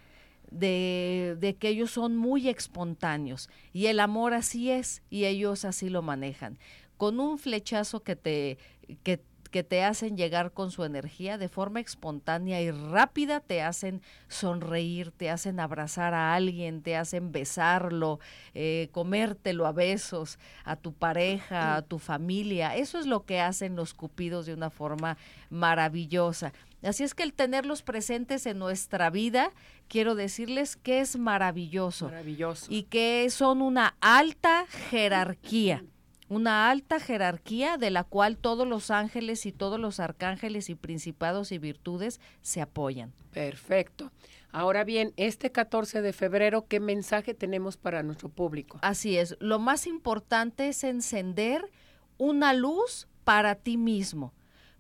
De, 0.48 1.36
de, 1.40 1.56
que 1.56 1.68
ellos 1.68 1.90
son 1.90 2.16
muy 2.16 2.48
espontáneos 2.48 3.50
y 3.72 3.86
el 3.86 3.98
amor 3.98 4.32
así 4.32 4.70
es 4.70 5.02
y 5.10 5.24
ellos 5.24 5.64
así 5.64 5.88
lo 5.88 6.02
manejan 6.02 6.56
con 6.96 7.20
un 7.20 7.38
flechazo 7.38 8.04
que 8.04 8.16
te, 8.16 8.58
que, 9.02 9.20
te 9.64 9.84
hacen 9.84 10.16
llegar 10.16 10.52
con 10.52 10.70
su 10.70 10.84
energía 10.84 11.38
de 11.38 11.48
forma 11.48 11.80
espontánea 11.80 12.60
y 12.60 12.70
rápida, 12.70 13.40
te 13.40 13.62
hacen 13.62 14.02
sonreír, 14.28 15.10
te 15.10 15.30
hacen 15.30 15.60
abrazar 15.60 16.14
a 16.14 16.34
alguien, 16.34 16.82
te 16.82 16.96
hacen 16.96 17.32
besarlo, 17.32 18.20
eh, 18.54 18.88
comértelo 18.92 19.66
a 19.66 19.72
besos, 19.72 20.38
a 20.64 20.76
tu 20.76 20.92
pareja, 20.92 21.76
a 21.76 21.82
tu 21.82 21.98
familia. 21.98 22.76
Eso 22.76 22.98
es 22.98 23.06
lo 23.06 23.24
que 23.24 23.40
hacen 23.40 23.76
los 23.76 23.94
cupidos 23.94 24.46
de 24.46 24.54
una 24.54 24.70
forma 24.70 25.16
maravillosa. 25.50 26.52
Así 26.82 27.04
es 27.04 27.14
que 27.14 27.22
el 27.22 27.32
tenerlos 27.32 27.82
presentes 27.82 28.46
en 28.46 28.58
nuestra 28.58 29.10
vida, 29.10 29.50
quiero 29.88 30.14
decirles 30.14 30.76
que 30.76 31.00
es 31.00 31.16
maravilloso. 31.16 32.06
Maravilloso. 32.06 32.66
Y 32.68 32.84
que 32.84 33.28
son 33.30 33.62
una 33.62 33.96
alta 34.00 34.66
jerarquía 34.90 35.82
una 36.28 36.70
alta 36.70 36.98
jerarquía 36.98 37.76
de 37.76 37.90
la 37.90 38.04
cual 38.04 38.36
todos 38.36 38.66
los 38.66 38.90
ángeles 38.90 39.46
y 39.46 39.52
todos 39.52 39.78
los 39.78 40.00
arcángeles 40.00 40.70
y 40.70 40.74
principados 40.74 41.52
y 41.52 41.58
virtudes 41.58 42.20
se 42.42 42.60
apoyan. 42.60 43.12
Perfecto. 43.32 44.10
Ahora 44.50 44.84
bien, 44.84 45.12
este 45.16 45.52
14 45.52 46.00
de 46.02 46.12
febrero, 46.12 46.66
¿qué 46.66 46.80
mensaje 46.80 47.34
tenemos 47.34 47.76
para 47.76 48.02
nuestro 48.02 48.28
público? 48.28 48.78
Así 48.82 49.18
es, 49.18 49.36
lo 49.38 49.58
más 49.58 49.86
importante 49.86 50.68
es 50.68 50.82
encender 50.82 51.70
una 52.18 52.54
luz 52.54 53.06
para 53.24 53.54
ti 53.54 53.76
mismo. 53.76 54.32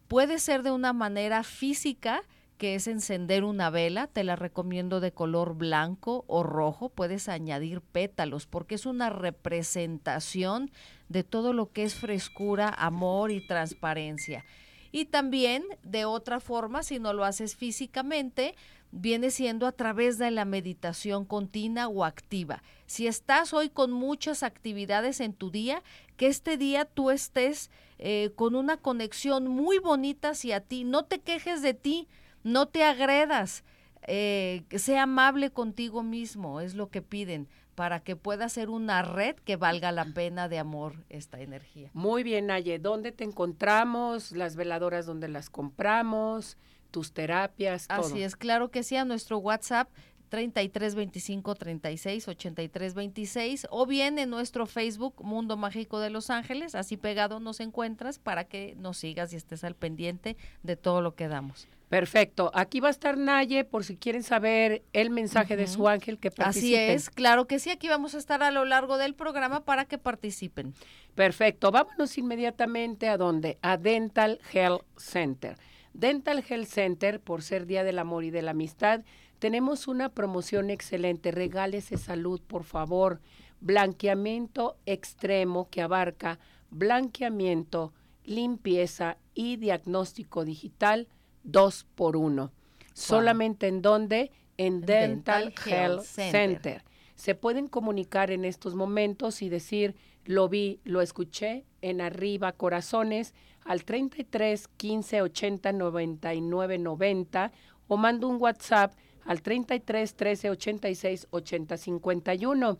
Puede 0.08 0.38
ser 0.38 0.62
de 0.62 0.70
una 0.70 0.92
manera 0.92 1.42
física, 1.42 2.22
que 2.56 2.74
es 2.74 2.86
encender 2.86 3.44
una 3.44 3.70
vela, 3.70 4.06
te 4.06 4.24
la 4.24 4.36
recomiendo 4.36 5.00
de 5.00 5.12
color 5.12 5.54
blanco 5.54 6.24
o 6.26 6.42
rojo, 6.42 6.88
puedes 6.88 7.28
añadir 7.28 7.80
pétalos 7.80 8.46
porque 8.46 8.74
es 8.74 8.86
una 8.86 9.10
representación 9.10 10.70
de 11.08 11.24
todo 11.24 11.52
lo 11.52 11.72
que 11.72 11.84
es 11.84 11.94
frescura, 11.94 12.68
amor 12.68 13.30
y 13.30 13.46
transparencia. 13.46 14.44
Y 14.92 15.06
también 15.06 15.64
de 15.82 16.04
otra 16.04 16.40
forma, 16.40 16.82
si 16.82 16.98
no 16.98 17.12
lo 17.12 17.24
haces 17.24 17.56
físicamente, 17.56 18.54
viene 18.92 19.30
siendo 19.30 19.66
a 19.66 19.72
través 19.72 20.16
de 20.16 20.30
la 20.30 20.44
meditación 20.44 21.24
continua 21.24 21.88
o 21.88 22.04
activa. 22.04 22.62
Si 22.86 23.06
estás 23.06 23.52
hoy 23.52 23.68
con 23.68 23.92
muchas 23.92 24.42
actividades 24.42 25.20
en 25.20 25.34
tu 25.34 25.50
día, 25.50 25.82
que 26.16 26.28
este 26.28 26.56
día 26.56 26.84
tú 26.84 27.10
estés 27.10 27.70
eh, 27.98 28.30
con 28.36 28.54
una 28.54 28.76
conexión 28.76 29.48
muy 29.48 29.78
bonita 29.78 30.30
hacia 30.30 30.60
ti, 30.60 30.84
no 30.84 31.04
te 31.04 31.20
quejes 31.20 31.62
de 31.62 31.74
ti, 31.74 32.08
no 32.46 32.66
te 32.66 32.84
agredas, 32.84 33.64
eh, 34.06 34.62
sea 34.70 35.02
amable 35.02 35.50
contigo 35.50 36.04
mismo, 36.04 36.60
es 36.60 36.74
lo 36.74 36.90
que 36.90 37.02
piden, 37.02 37.48
para 37.74 37.98
que 38.00 38.14
pueda 38.14 38.48
ser 38.48 38.70
una 38.70 39.02
red 39.02 39.34
que 39.34 39.56
valga 39.56 39.90
la 39.90 40.04
pena 40.04 40.48
de 40.48 40.60
amor 40.60 41.04
esta 41.08 41.40
energía. 41.40 41.90
Muy 41.92 42.22
bien, 42.22 42.46
Naye, 42.46 42.78
¿dónde 42.78 43.10
te 43.10 43.24
encontramos? 43.24 44.30
Las 44.30 44.54
veladoras, 44.54 45.06
¿dónde 45.06 45.28
las 45.28 45.50
compramos? 45.50 46.56
Tus 46.92 47.12
terapias, 47.12 47.88
todo. 47.88 47.98
Así 47.98 48.22
es, 48.22 48.36
claro 48.36 48.70
que 48.70 48.84
sí, 48.84 48.96
a 48.96 49.04
nuestro 49.04 49.38
WhatsApp 49.38 49.90
33 50.28 50.94
25 50.94 51.54
36 51.56 52.28
83 52.28 52.94
26 52.94 53.66
o 53.70 53.86
bien 53.86 54.20
en 54.20 54.30
nuestro 54.30 54.66
Facebook 54.66 55.22
Mundo 55.24 55.56
Mágico 55.56 55.98
de 55.98 56.10
Los 56.10 56.30
Ángeles, 56.30 56.76
así 56.76 56.96
pegado 56.96 57.40
nos 57.40 57.58
encuentras 57.58 58.20
para 58.20 58.44
que 58.44 58.76
nos 58.78 58.98
sigas 58.98 59.32
y 59.32 59.36
estés 59.36 59.64
al 59.64 59.74
pendiente 59.74 60.36
de 60.62 60.76
todo 60.76 61.02
lo 61.02 61.16
que 61.16 61.26
damos. 61.26 61.66
Perfecto. 61.88 62.50
Aquí 62.52 62.80
va 62.80 62.88
a 62.88 62.90
estar 62.90 63.16
Naye 63.16 63.64
por 63.64 63.84
si 63.84 63.96
quieren 63.96 64.24
saber 64.24 64.82
el 64.92 65.10
mensaje 65.10 65.56
de 65.56 65.68
su 65.68 65.86
ángel 65.86 66.18
que 66.18 66.32
participen. 66.32 66.74
Así 66.74 66.74
es, 66.74 67.10
claro 67.10 67.46
que 67.46 67.60
sí. 67.60 67.70
Aquí 67.70 67.88
vamos 67.88 68.14
a 68.14 68.18
estar 68.18 68.42
a 68.42 68.50
lo 68.50 68.64
largo 68.64 68.98
del 68.98 69.14
programa 69.14 69.64
para 69.64 69.84
que 69.84 69.96
participen. 69.96 70.74
Perfecto. 71.14 71.70
Vámonos 71.70 72.18
inmediatamente 72.18 73.08
a 73.08 73.16
dónde? 73.16 73.58
A 73.62 73.76
Dental 73.76 74.40
Health 74.52 74.84
Center. 74.96 75.56
Dental 75.92 76.44
Health 76.46 76.68
Center, 76.68 77.20
por 77.20 77.42
ser 77.42 77.66
Día 77.66 77.84
del 77.84 78.00
Amor 78.00 78.24
y 78.24 78.30
de 78.30 78.42
la 78.42 78.50
Amistad, 78.50 79.02
tenemos 79.38 79.86
una 79.86 80.08
promoción 80.08 80.70
excelente. 80.70 81.30
Regálese 81.30 81.98
salud, 81.98 82.40
por 82.46 82.64
favor. 82.64 83.20
Blanqueamiento 83.60 84.76
extremo 84.86 85.68
que 85.70 85.82
abarca 85.82 86.38
blanqueamiento, 86.70 87.94
limpieza 88.24 89.18
y 89.34 89.56
diagnóstico 89.56 90.44
digital 90.44 91.08
dos 91.46 91.86
por 91.94 92.16
uno. 92.16 92.52
Solamente 92.92 93.68
en 93.68 93.80
donde? 93.80 94.30
En 94.58 94.82
Dental, 94.82 95.54
Health 95.64 96.02
Center. 96.02 96.82
Se 97.14 97.34
pueden 97.34 97.68
comunicar 97.68 98.30
en 98.30 98.44
estos 98.44 98.74
momentos 98.74 99.40
y 99.40 99.48
decir, 99.48 99.94
lo 100.24 100.48
vi, 100.48 100.80
lo 100.84 101.00
escuché 101.00 101.64
en 101.80 102.00
arriba, 102.00 102.52
corazones, 102.52 103.34
al 103.64 103.84
33 103.84 104.68
15 104.68 105.22
80 105.22 105.72
99 105.72 106.78
90 106.78 107.52
o 107.88 107.96
mando 107.96 108.28
un 108.28 108.40
WhatsApp 108.40 108.94
al 109.24 109.42
33 109.42 110.14
13 110.14 110.50
86 110.50 111.28
80 111.30 111.76
51. 111.76 112.78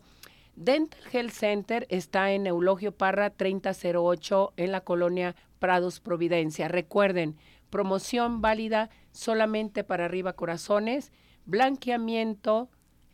Dental 0.55 0.99
Health 1.11 1.31
Center 1.31 1.85
está 1.89 2.31
en 2.31 2.47
Eulogio 2.47 2.91
Parra 2.91 3.29
3008 3.29 4.53
en 4.57 4.71
la 4.71 4.81
colonia 4.81 5.35
Prados 5.59 5.99
Providencia. 5.99 6.67
Recuerden, 6.67 7.35
promoción 7.69 8.41
válida 8.41 8.89
solamente 9.11 9.83
para 9.83 10.05
arriba 10.05 10.33
corazones, 10.33 11.11
blanqueamiento 11.45 12.69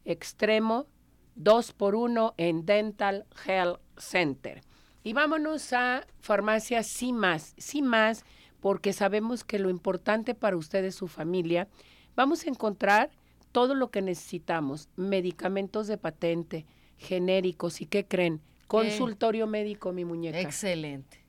extremo, 0.05 0.88
2 1.36 1.74
por 1.74 1.95
1 1.95 2.36
en 2.38 2.65
Dental 2.65 3.25
Health 3.45 3.79
Center. 3.98 4.62
Y 5.03 5.13
vámonos 5.13 5.74
a 5.74 6.05
farmacia 6.19 6.81
más, 7.13 7.53
sí 7.57 7.81
más, 7.81 8.25
porque 8.60 8.93
sabemos 8.93 9.43
que 9.43 9.60
lo 9.60 9.69
importante 9.69 10.36
para 10.36 10.55
ustedes, 10.55 10.95
su 10.95 11.07
familia, 11.07 11.67
vamos 12.15 12.45
a 12.45 12.50
encontrar 12.50 13.12
todo 13.51 13.75
lo 13.75 13.91
que 13.91 14.01
necesitamos, 14.01 14.89
medicamentos 14.95 15.88
de 15.88 15.98
patente, 15.98 16.65
genéricos 16.98 17.81
y 17.81 17.86
qué 17.86 18.05
creen, 18.05 18.41
consultorio 18.67 19.48
médico, 19.48 19.91
mi 19.91 20.05
muñeca. 20.05 20.39
Excelente. 20.39 21.24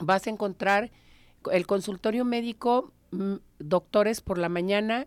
Vas 0.00 0.26
a 0.26 0.30
encontrar 0.30 0.90
el 1.52 1.66
consultorio 1.66 2.24
médico, 2.24 2.92
mm, 3.12 3.34
doctores 3.58 4.20
por 4.20 4.38
la 4.38 4.48
mañana 4.48 5.06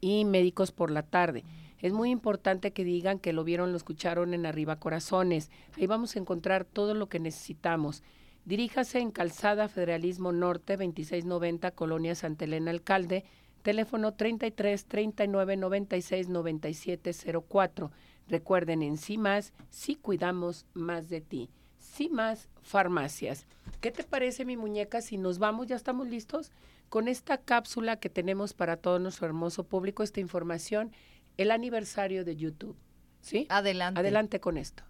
y 0.00 0.24
médicos 0.24 0.72
por 0.72 0.90
la 0.90 1.02
tarde. 1.02 1.44
Es 1.80 1.92
muy 1.92 2.10
importante 2.10 2.72
que 2.72 2.84
digan 2.84 3.18
que 3.18 3.32
lo 3.32 3.44
vieron, 3.44 3.70
lo 3.70 3.76
escucharon 3.76 4.32
en 4.32 4.46
Arriba 4.46 4.76
Corazones. 4.76 5.50
Ahí 5.76 5.86
vamos 5.86 6.16
a 6.16 6.18
encontrar 6.18 6.64
todo 6.64 6.94
lo 6.94 7.08
que 7.08 7.20
necesitamos. 7.20 8.02
Diríjase 8.44 9.00
en 9.00 9.10
Calzada 9.10 9.68
Federalismo 9.68 10.32
Norte 10.32 10.76
2690, 10.76 11.70
Colonia 11.72 12.14
Santa 12.14 12.44
Elena 12.44 12.70
Alcalde, 12.70 13.24
teléfono 13.62 14.14
33 14.14 14.86
39 14.86 15.56
96 15.56 16.28
97 16.28 17.12
04. 17.48 17.90
Recuerden, 18.28 18.82
en 18.82 18.96
sí 18.96 19.18
más, 19.18 19.52
sí 19.70 19.96
cuidamos 19.96 20.66
más 20.74 21.08
de 21.08 21.20
ti. 21.20 21.50
Sí 21.94 22.08
más 22.08 22.48
farmacias. 22.64 23.46
¿Qué 23.80 23.92
te 23.92 24.02
parece, 24.02 24.44
mi 24.44 24.56
muñeca, 24.56 25.00
si 25.00 25.16
nos 25.16 25.38
vamos, 25.38 25.68
ya 25.68 25.76
estamos 25.76 26.08
listos 26.08 26.50
con 26.88 27.06
esta 27.06 27.38
cápsula 27.38 28.00
que 28.00 28.10
tenemos 28.10 28.52
para 28.52 28.76
todo 28.76 28.98
nuestro 28.98 29.26
hermoso 29.28 29.62
público, 29.62 30.02
esta 30.02 30.18
información, 30.18 30.90
el 31.36 31.52
aniversario 31.52 32.24
de 32.24 32.34
YouTube? 32.34 32.76
¿Sí? 33.20 33.46
Adelante. 33.48 34.00
Adelante 34.00 34.40
con 34.40 34.58
esto. 34.58 34.82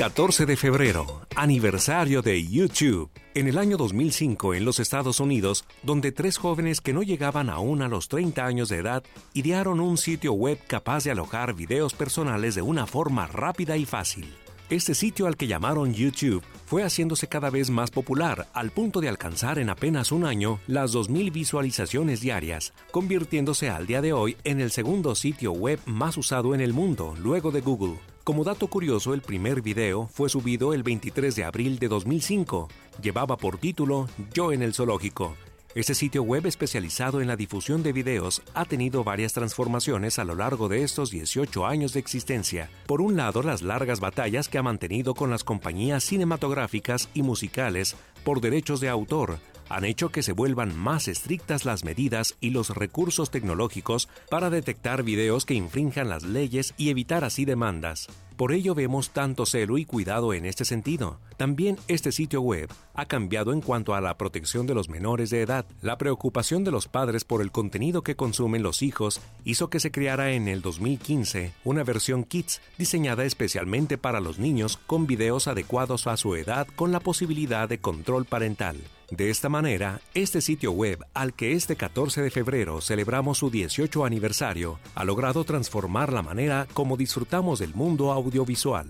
14 0.00 0.46
de 0.46 0.56
febrero, 0.56 1.26
aniversario 1.36 2.22
de 2.22 2.42
YouTube. 2.48 3.10
En 3.34 3.48
el 3.48 3.58
año 3.58 3.76
2005 3.76 4.54
en 4.54 4.64
los 4.64 4.80
Estados 4.80 5.20
Unidos, 5.20 5.66
donde 5.82 6.10
tres 6.10 6.38
jóvenes 6.38 6.80
que 6.80 6.94
no 6.94 7.02
llegaban 7.02 7.50
aún 7.50 7.82
a 7.82 7.88
los 7.88 8.08
30 8.08 8.46
años 8.46 8.70
de 8.70 8.78
edad 8.78 9.04
idearon 9.34 9.78
un 9.78 9.98
sitio 9.98 10.32
web 10.32 10.58
capaz 10.66 11.04
de 11.04 11.10
alojar 11.10 11.52
videos 11.52 11.92
personales 11.92 12.54
de 12.54 12.62
una 12.62 12.86
forma 12.86 13.26
rápida 13.26 13.76
y 13.76 13.84
fácil. 13.84 14.34
Este 14.70 14.94
sitio 14.94 15.26
al 15.26 15.36
que 15.36 15.46
llamaron 15.46 15.92
YouTube 15.92 16.42
fue 16.64 16.82
haciéndose 16.82 17.26
cada 17.26 17.50
vez 17.50 17.68
más 17.68 17.90
popular 17.90 18.48
al 18.54 18.70
punto 18.70 19.02
de 19.02 19.10
alcanzar 19.10 19.58
en 19.58 19.68
apenas 19.68 20.12
un 20.12 20.24
año 20.24 20.60
las 20.66 20.94
2.000 20.94 21.30
visualizaciones 21.30 22.22
diarias, 22.22 22.72
convirtiéndose 22.90 23.68
al 23.68 23.86
día 23.86 24.00
de 24.00 24.14
hoy 24.14 24.38
en 24.44 24.62
el 24.62 24.70
segundo 24.70 25.14
sitio 25.14 25.52
web 25.52 25.78
más 25.84 26.16
usado 26.16 26.54
en 26.54 26.62
el 26.62 26.72
mundo, 26.72 27.14
luego 27.20 27.50
de 27.50 27.60
Google. 27.60 27.98
Como 28.24 28.44
dato 28.44 28.66
curioso, 28.66 29.14
el 29.14 29.22
primer 29.22 29.62
video 29.62 30.06
fue 30.12 30.28
subido 30.28 30.74
el 30.74 30.82
23 30.82 31.34
de 31.34 31.44
abril 31.44 31.78
de 31.78 31.88
2005. 31.88 32.68
Llevaba 33.02 33.38
por 33.38 33.56
título 33.56 34.08
Yo 34.34 34.52
en 34.52 34.62
el 34.62 34.74
zoológico. 34.74 35.36
Este 35.74 35.94
sitio 35.94 36.22
web 36.22 36.44
especializado 36.46 37.22
en 37.22 37.28
la 37.28 37.36
difusión 37.36 37.82
de 37.82 37.92
videos 37.92 38.42
ha 38.54 38.66
tenido 38.66 39.04
varias 39.04 39.32
transformaciones 39.32 40.18
a 40.18 40.24
lo 40.24 40.34
largo 40.34 40.68
de 40.68 40.82
estos 40.82 41.10
18 41.10 41.64
años 41.64 41.94
de 41.94 42.00
existencia. 42.00 42.68
Por 42.86 43.00
un 43.00 43.16
lado, 43.16 43.42
las 43.42 43.62
largas 43.62 44.00
batallas 44.00 44.48
que 44.48 44.58
ha 44.58 44.62
mantenido 44.62 45.14
con 45.14 45.30
las 45.30 45.42
compañías 45.42 46.04
cinematográficas 46.04 47.08
y 47.14 47.22
musicales 47.22 47.96
por 48.22 48.42
derechos 48.42 48.80
de 48.80 48.90
autor, 48.90 49.38
han 49.70 49.84
hecho 49.84 50.10
que 50.10 50.22
se 50.22 50.32
vuelvan 50.32 50.76
más 50.76 51.08
estrictas 51.08 51.64
las 51.64 51.84
medidas 51.84 52.36
y 52.40 52.50
los 52.50 52.70
recursos 52.70 53.30
tecnológicos 53.30 54.08
para 54.28 54.50
detectar 54.50 55.04
videos 55.04 55.46
que 55.46 55.54
infrinjan 55.54 56.08
las 56.08 56.24
leyes 56.24 56.74
y 56.76 56.90
evitar 56.90 57.24
así 57.24 57.44
demandas. 57.44 58.08
Por 58.36 58.52
ello 58.52 58.74
vemos 58.74 59.10
tanto 59.10 59.44
celo 59.44 59.76
y 59.76 59.84
cuidado 59.84 60.32
en 60.32 60.46
este 60.46 60.64
sentido. 60.64 61.20
También 61.36 61.76
este 61.88 62.10
sitio 62.10 62.40
web 62.40 62.70
ha 62.94 63.04
cambiado 63.04 63.52
en 63.52 63.60
cuanto 63.60 63.94
a 63.94 64.00
la 64.00 64.16
protección 64.16 64.66
de 64.66 64.74
los 64.74 64.88
menores 64.88 65.30
de 65.30 65.42
edad. 65.42 65.66
La 65.82 65.98
preocupación 65.98 66.64
de 66.64 66.70
los 66.70 66.88
padres 66.88 67.24
por 67.24 67.42
el 67.42 67.52
contenido 67.52 68.02
que 68.02 68.16
consumen 68.16 68.62
los 68.62 68.82
hijos 68.82 69.20
hizo 69.44 69.68
que 69.68 69.78
se 69.78 69.90
creara 69.90 70.32
en 70.32 70.48
el 70.48 70.62
2015 70.62 71.52
una 71.64 71.84
versión 71.84 72.24
Kids 72.24 72.60
diseñada 72.78 73.24
especialmente 73.24 73.98
para 73.98 74.20
los 74.20 74.38
niños 74.38 74.78
con 74.86 75.06
videos 75.06 75.46
adecuados 75.46 76.06
a 76.06 76.16
su 76.16 76.34
edad 76.34 76.66
con 76.74 76.92
la 76.92 77.00
posibilidad 77.00 77.68
de 77.68 77.78
control 77.78 78.24
parental. 78.24 78.78
De 79.10 79.28
esta 79.28 79.48
manera, 79.48 80.00
este 80.14 80.40
sitio 80.40 80.70
web, 80.70 81.04
al 81.14 81.34
que 81.34 81.54
este 81.54 81.74
14 81.74 82.22
de 82.22 82.30
febrero 82.30 82.80
celebramos 82.80 83.38
su 83.38 83.50
18 83.50 84.04
aniversario, 84.04 84.78
ha 84.94 85.04
logrado 85.04 85.42
transformar 85.42 86.12
la 86.12 86.22
manera 86.22 86.68
como 86.74 86.96
disfrutamos 86.96 87.58
del 87.58 87.74
mundo 87.74 88.12
audiovisual. 88.12 88.86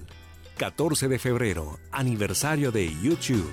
14 0.58 1.08
de 1.08 1.18
febrero, 1.18 1.78
aniversario 1.90 2.70
de 2.70 2.94
YouTube. 3.02 3.50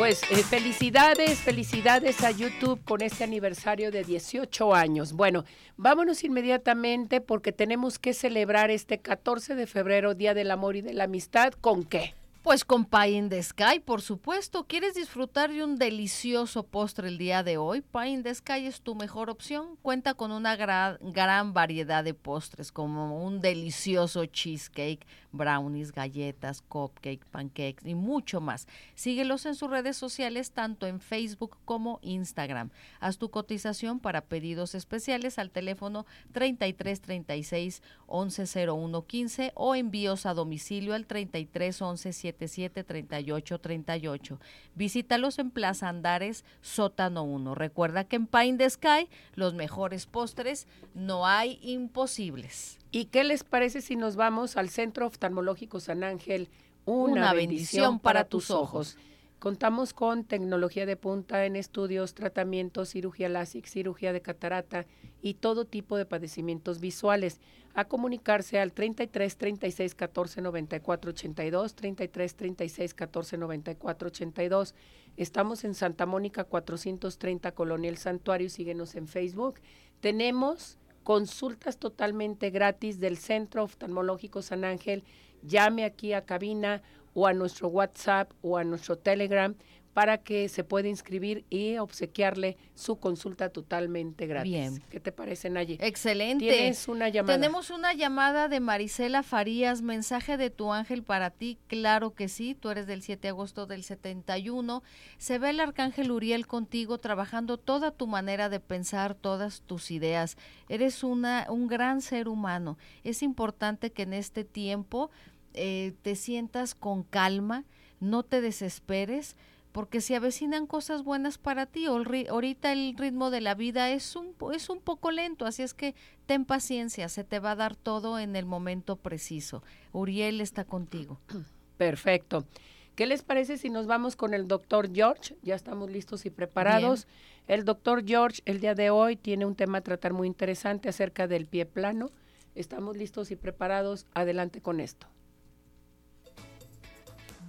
Pues 0.00 0.22
eh, 0.30 0.42
felicidades, 0.42 1.40
felicidades 1.40 2.24
a 2.24 2.30
YouTube 2.30 2.82
con 2.84 3.02
este 3.02 3.22
aniversario 3.22 3.90
de 3.90 4.02
18 4.02 4.74
años. 4.74 5.12
Bueno, 5.12 5.44
vámonos 5.76 6.24
inmediatamente 6.24 7.20
porque 7.20 7.52
tenemos 7.52 7.98
que 7.98 8.14
celebrar 8.14 8.70
este 8.70 8.96
14 8.96 9.54
de 9.56 9.66
febrero, 9.66 10.14
Día 10.14 10.32
del 10.32 10.52
Amor 10.52 10.76
y 10.76 10.80
de 10.80 10.94
la 10.94 11.04
Amistad. 11.04 11.52
¿Con 11.52 11.84
qué? 11.84 12.14
Pues 12.42 12.64
con 12.64 12.86
Pie 12.86 13.10
in 13.10 13.28
the 13.28 13.42
Sky, 13.42 13.80
por 13.84 14.00
supuesto. 14.00 14.64
¿Quieres 14.64 14.94
disfrutar 14.94 15.52
de 15.52 15.62
un 15.62 15.76
delicioso 15.76 16.62
postre 16.62 17.08
el 17.08 17.18
día 17.18 17.42
de 17.42 17.58
hoy? 17.58 17.82
Pie 17.82 18.08
in 18.08 18.22
the 18.22 18.34
Sky 18.34 18.64
es 18.64 18.80
tu 18.80 18.94
mejor 18.94 19.28
opción. 19.28 19.76
Cuenta 19.82 20.14
con 20.14 20.32
una 20.32 20.56
gran 20.56 21.52
variedad 21.52 22.02
de 22.02 22.14
postres, 22.14 22.72
como 22.72 23.22
un 23.22 23.42
delicioso 23.42 24.24
cheesecake, 24.24 25.06
brownies, 25.32 25.92
galletas, 25.92 26.62
cupcake, 26.62 27.26
pancakes 27.26 27.86
y 27.86 27.94
mucho 27.94 28.40
más. 28.40 28.66
Síguelos 28.94 29.44
en 29.44 29.54
sus 29.54 29.68
redes 29.68 29.98
sociales, 29.98 30.52
tanto 30.52 30.86
en 30.86 31.00
Facebook 31.00 31.58
como 31.66 31.98
Instagram. 32.00 32.70
Haz 33.00 33.18
tu 33.18 33.30
cotización 33.30 34.00
para 34.00 34.22
pedidos 34.22 34.74
especiales 34.74 35.38
al 35.38 35.50
teléfono 35.50 36.06
3336 36.32 37.82
110115 38.08 39.52
o 39.54 39.74
envíos 39.74 40.24
a 40.24 40.32
domicilio 40.32 40.94
al 40.94 41.06
3311 41.06 42.29
773838. 42.32 44.40
Visítalos 44.74 45.38
en 45.38 45.50
Plaza 45.50 45.88
Andares, 45.88 46.44
sótano 46.60 47.24
1. 47.24 47.54
Recuerda 47.54 48.04
que 48.04 48.16
en 48.16 48.26
Pine 48.26 48.58
the 48.58 48.68
Sky, 48.68 49.08
los 49.34 49.54
mejores 49.54 50.06
postres, 50.06 50.66
no 50.94 51.26
hay 51.26 51.58
imposibles. 51.62 52.78
¿Y 52.90 53.06
qué 53.06 53.24
les 53.24 53.44
parece 53.44 53.80
si 53.80 53.96
nos 53.96 54.16
vamos 54.16 54.56
al 54.56 54.68
Centro 54.68 55.06
Oftalmológico 55.06 55.80
San 55.80 56.04
Ángel? 56.04 56.48
Una, 56.86 57.34
bendición, 57.34 58.00
para, 58.00 58.24
tus 58.24 58.50
ojos. 58.50 58.96
Contamos 59.40 59.94
con 59.94 60.24
tecnología 60.24 60.84
de 60.84 60.96
punta 60.96 61.46
en 61.46 61.56
estudios, 61.56 62.12
tratamientos, 62.12 62.90
cirugía 62.90 63.30
láser, 63.30 63.66
cirugía 63.66 64.12
de 64.12 64.20
catarata 64.20 64.84
y 65.22 65.32
todo 65.32 65.64
tipo 65.64 65.96
de 65.96 66.04
padecimientos 66.04 66.78
visuales. 66.78 67.40
A 67.72 67.86
comunicarse 67.86 68.58
al 68.58 68.74
33 68.74 69.38
36 69.38 69.94
14 69.94 70.42
94 70.42 71.10
82, 71.12 71.74
33 71.74 72.34
36 72.34 72.92
14 72.92 73.38
94 73.38 74.08
82. 74.08 74.74
Estamos 75.16 75.64
en 75.64 75.74
Santa 75.74 76.04
Mónica 76.04 76.44
430 76.44 77.52
Colonia 77.52 77.88
El 77.88 77.96
Santuario, 77.96 78.50
síguenos 78.50 78.94
en 78.94 79.08
Facebook. 79.08 79.60
Tenemos 80.00 80.76
consultas 81.02 81.78
totalmente 81.78 82.50
gratis 82.50 83.00
del 83.00 83.16
Centro 83.16 83.62
Oftalmológico 83.62 84.42
San 84.42 84.64
Ángel. 84.64 85.02
Llame 85.42 85.84
aquí 85.84 86.12
a 86.12 86.26
cabina 86.26 86.82
o 87.14 87.26
a 87.26 87.32
nuestro 87.32 87.68
WhatsApp 87.68 88.32
o 88.42 88.56
a 88.56 88.64
nuestro 88.64 88.96
Telegram 88.96 89.54
para 89.92 90.18
que 90.18 90.48
se 90.48 90.62
pueda 90.62 90.88
inscribir 90.88 91.44
y 91.50 91.78
obsequiarle 91.78 92.56
su 92.74 92.96
consulta 92.98 93.48
totalmente 93.50 94.26
gratis. 94.26 94.52
Bien. 94.52 94.82
¿Qué 94.88 95.00
te 95.00 95.10
parece, 95.10 95.50
Nayi? 95.50 95.78
Excelente. 95.80 96.44
Tienes 96.44 96.86
una 96.86 97.08
llamada. 97.08 97.34
Tenemos 97.34 97.70
una 97.70 97.92
llamada 97.92 98.48
de 98.48 98.60
Marisela 98.60 99.22
Farías, 99.22 99.82
mensaje 99.82 100.36
de 100.36 100.50
tu 100.50 100.72
ángel 100.72 101.02
para 101.02 101.30
ti. 101.30 101.58
Claro 101.66 102.14
que 102.14 102.28
sí, 102.28 102.54
tú 102.54 102.70
eres 102.70 102.86
del 102.86 103.02
7 103.02 103.20
de 103.20 103.28
agosto 103.28 103.66
del 103.66 103.82
71. 103.82 104.82
Se 105.18 105.38
ve 105.38 105.50
el 105.50 105.60
arcángel 105.60 106.12
Uriel 106.12 106.46
contigo 106.46 106.98
trabajando 106.98 107.58
toda 107.58 107.90
tu 107.90 108.06
manera 108.06 108.48
de 108.48 108.60
pensar, 108.60 109.14
todas 109.14 109.62
tus 109.62 109.90
ideas. 109.90 110.36
Eres 110.68 111.02
una, 111.02 111.46
un 111.50 111.66
gran 111.66 112.00
ser 112.00 112.28
humano. 112.28 112.78
Es 113.02 113.22
importante 113.22 113.90
que 113.90 114.02
en 114.02 114.12
este 114.12 114.44
tiempo 114.44 115.10
eh, 115.54 115.94
te 116.02 116.16
sientas 116.16 116.74
con 116.74 117.02
calma, 117.02 117.64
no 118.00 118.22
te 118.22 118.40
desesperes, 118.40 119.36
porque 119.72 120.00
se 120.00 120.16
avecinan 120.16 120.66
cosas 120.66 121.04
buenas 121.04 121.38
para 121.38 121.66
ti. 121.66 121.86
Ahorita 121.86 122.72
el 122.72 122.96
ritmo 122.96 123.30
de 123.30 123.40
la 123.40 123.54
vida 123.54 123.90
es 123.90 124.16
un, 124.16 124.34
es 124.52 124.68
un 124.68 124.80
poco 124.80 125.10
lento, 125.10 125.46
así 125.46 125.62
es 125.62 125.74
que 125.74 125.94
ten 126.26 126.44
paciencia, 126.44 127.08
se 127.08 127.24
te 127.24 127.38
va 127.38 127.52
a 127.52 127.56
dar 127.56 127.76
todo 127.76 128.18
en 128.18 128.36
el 128.36 128.46
momento 128.46 128.96
preciso. 128.96 129.62
Uriel 129.92 130.40
está 130.40 130.64
contigo. 130.64 131.20
Perfecto. 131.76 132.46
¿Qué 132.94 133.06
les 133.06 133.22
parece 133.22 133.56
si 133.56 133.70
nos 133.70 133.86
vamos 133.86 134.16
con 134.16 134.34
el 134.34 134.46
doctor 134.46 134.92
George? 134.92 135.36
Ya 135.42 135.54
estamos 135.54 135.90
listos 135.90 136.26
y 136.26 136.30
preparados. 136.30 137.06
El 137.46 137.64
doctor 137.64 138.04
George 138.04 138.42
el 138.44 138.60
día 138.60 138.74
de 138.74 138.90
hoy 138.90 139.16
tiene 139.16 139.46
un 139.46 139.54
tema 139.54 139.78
a 139.78 139.80
tratar 139.80 140.12
muy 140.12 140.26
interesante 140.26 140.88
acerca 140.88 141.26
del 141.26 141.46
pie 141.46 141.64
plano. 141.64 142.10
Estamos 142.54 142.96
listos 142.96 143.30
y 143.30 143.36
preparados. 143.36 144.06
Adelante 144.12 144.60
con 144.60 144.80
esto. 144.80 145.06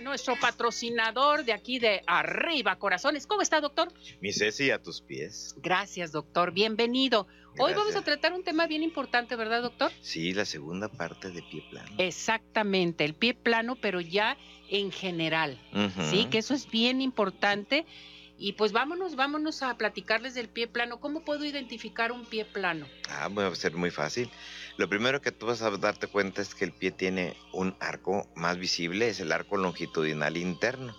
Nuestro 0.00 0.36
patrocinador 0.40 1.44
de 1.44 1.52
aquí 1.52 1.78
de 1.78 2.02
Arriba 2.06 2.76
Corazones. 2.76 3.26
¿Cómo 3.26 3.42
está, 3.42 3.60
doctor? 3.60 3.92
Mi 4.20 4.32
Ceci, 4.32 4.70
a 4.70 4.82
tus 4.82 5.00
pies. 5.00 5.54
Gracias, 5.58 6.12
doctor. 6.12 6.52
Bienvenido. 6.52 7.26
Hoy 7.58 7.74
vamos 7.74 7.94
a 7.96 8.02
tratar 8.02 8.32
un 8.32 8.42
tema 8.42 8.66
bien 8.66 8.82
importante, 8.82 9.36
¿verdad, 9.36 9.62
doctor? 9.62 9.92
Sí, 10.00 10.32
la 10.32 10.46
segunda 10.46 10.88
parte 10.88 11.30
de 11.30 11.42
pie 11.42 11.62
plano. 11.70 11.90
Exactamente, 11.98 13.04
el 13.04 13.14
pie 13.14 13.34
plano, 13.34 13.76
pero 13.76 14.00
ya 14.00 14.38
en 14.70 14.90
general. 14.90 15.60
Sí, 16.10 16.26
que 16.30 16.38
eso 16.38 16.54
es 16.54 16.70
bien 16.70 17.02
importante. 17.02 17.84
Y 18.42 18.54
pues 18.54 18.72
vámonos, 18.72 19.14
vámonos 19.14 19.62
a 19.62 19.78
platicarles 19.78 20.34
del 20.34 20.48
pie 20.48 20.66
plano. 20.66 20.98
¿Cómo 20.98 21.24
puedo 21.24 21.44
identificar 21.44 22.10
un 22.10 22.26
pie 22.26 22.44
plano? 22.44 22.88
Ah, 23.08 23.28
va 23.28 23.46
a 23.46 23.54
ser 23.54 23.76
muy 23.76 23.92
fácil. 23.92 24.28
Lo 24.76 24.88
primero 24.88 25.22
que 25.22 25.30
tú 25.30 25.46
vas 25.46 25.62
a 25.62 25.70
darte 25.70 26.08
cuenta 26.08 26.42
es 26.42 26.56
que 26.56 26.64
el 26.64 26.72
pie 26.72 26.90
tiene 26.90 27.36
un 27.52 27.76
arco 27.78 28.28
más 28.34 28.58
visible, 28.58 29.08
es 29.08 29.20
el 29.20 29.30
arco 29.30 29.58
longitudinal 29.58 30.36
interno. 30.36 30.92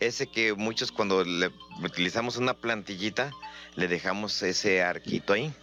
ese 0.00 0.26
que 0.26 0.52
muchos 0.54 0.90
cuando 0.90 1.24
utilizamos 1.80 2.38
una 2.38 2.54
plantillita, 2.54 3.30
le 3.76 3.86
dejamos 3.86 4.42
ese 4.42 4.82
arquito 4.82 5.34
ahí. 5.34 5.54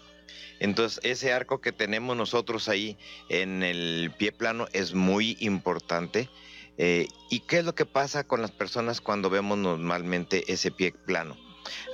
Entonces, 0.61 1.01
ese 1.03 1.33
arco 1.33 1.59
que 1.59 1.73
tenemos 1.73 2.15
nosotros 2.15 2.69
ahí 2.69 2.97
en 3.27 3.63
el 3.63 4.13
pie 4.17 4.31
plano 4.31 4.67
es 4.71 4.93
muy 4.93 5.35
importante. 5.41 6.29
Eh, 6.77 7.07
¿Y 7.29 7.41
qué 7.41 7.59
es 7.59 7.65
lo 7.65 7.75
que 7.75 7.85
pasa 7.85 8.23
con 8.23 8.41
las 8.41 8.51
personas 8.51 9.01
cuando 9.01 9.29
vemos 9.29 9.57
normalmente 9.57 10.51
ese 10.51 10.71
pie 10.71 10.91
plano? 10.91 11.35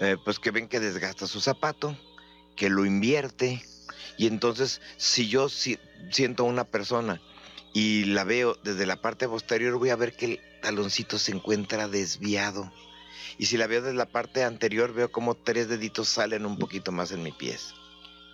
Eh, 0.01 0.17
pues 0.23 0.39
que 0.39 0.51
ven 0.51 0.67
que 0.67 0.79
desgasta 0.79 1.27
su 1.27 1.39
zapato, 1.39 1.97
que 2.55 2.69
lo 2.69 2.85
invierte. 2.85 3.63
Y 4.17 4.27
entonces, 4.27 4.81
si 4.97 5.27
yo 5.27 5.47
siento 5.49 6.43
a 6.43 6.47
una 6.47 6.65
persona 6.65 7.21
y 7.73 8.05
la 8.05 8.23
veo 8.23 8.55
desde 8.63 8.85
la 8.85 8.97
parte 8.97 9.27
posterior, 9.27 9.77
voy 9.77 9.89
a 9.89 9.95
ver 9.95 10.15
que 10.15 10.25
el 10.25 10.39
taloncito 10.61 11.17
se 11.17 11.31
encuentra 11.31 11.87
desviado. 11.87 12.71
Y 13.37 13.47
si 13.47 13.57
la 13.57 13.67
veo 13.67 13.81
desde 13.81 13.97
la 13.97 14.05
parte 14.05 14.43
anterior, 14.43 14.93
veo 14.93 15.11
como 15.11 15.35
tres 15.35 15.67
deditos 15.67 16.07
salen 16.07 16.45
un 16.45 16.59
poquito 16.59 16.91
más 16.91 17.11
en 17.11 17.23
mi 17.23 17.31
pies. 17.31 17.73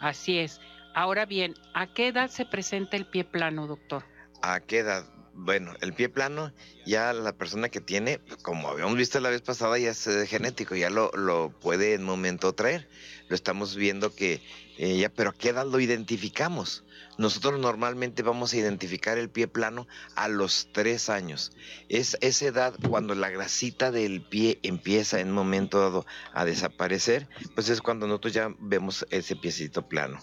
Así 0.01 0.39
es. 0.39 0.59
Ahora 0.93 1.25
bien, 1.25 1.55
¿a 1.73 1.87
qué 1.93 2.07
edad 2.07 2.29
se 2.29 2.45
presenta 2.45 2.97
el 2.97 3.05
pie 3.05 3.23
plano, 3.23 3.67
doctor? 3.67 4.03
¿A 4.41 4.59
qué 4.59 4.79
edad? 4.79 5.05
Bueno, 5.41 5.73
el 5.79 5.93
pie 5.93 6.09
plano, 6.09 6.51
ya 6.85 7.13
la 7.13 7.31
persona 7.31 7.69
que 7.69 7.79
tiene, 7.79 8.19
como 8.41 8.67
habíamos 8.67 8.97
visto 8.97 9.21
la 9.21 9.29
vez 9.29 9.41
pasada, 9.41 9.79
ya 9.79 9.91
es 9.91 10.05
eh, 10.05 10.27
genético, 10.27 10.75
ya 10.75 10.89
lo, 10.89 11.11
lo 11.13 11.57
puede 11.61 11.93
en 11.93 12.03
momento 12.03 12.53
traer. 12.53 12.89
Lo 13.29 13.35
estamos 13.35 13.77
viendo 13.77 14.13
que 14.13 14.41
eh, 14.77 14.97
ya, 14.97 15.07
pero 15.07 15.29
¿a 15.29 15.33
qué 15.33 15.49
edad 15.49 15.65
lo 15.65 15.79
identificamos? 15.79 16.83
Nosotros 17.17 17.57
normalmente 17.57 18.21
vamos 18.21 18.51
a 18.51 18.57
identificar 18.57 19.17
el 19.17 19.29
pie 19.29 19.47
plano 19.47 19.87
a 20.15 20.27
los 20.27 20.67
tres 20.73 21.09
años. 21.09 21.53
Es 21.87 22.17
esa 22.19 22.45
edad 22.45 22.73
cuando 22.89 23.15
la 23.15 23.29
grasita 23.29 23.91
del 23.91 24.21
pie 24.21 24.59
empieza 24.61 25.21
en 25.21 25.31
momento 25.31 25.79
dado 25.79 26.05
a 26.33 26.43
desaparecer, 26.43 27.29
pues 27.55 27.69
es 27.69 27.81
cuando 27.81 28.07
nosotros 28.07 28.33
ya 28.33 28.53
vemos 28.59 29.05
ese 29.09 29.37
piecito 29.37 29.87
plano. 29.87 30.19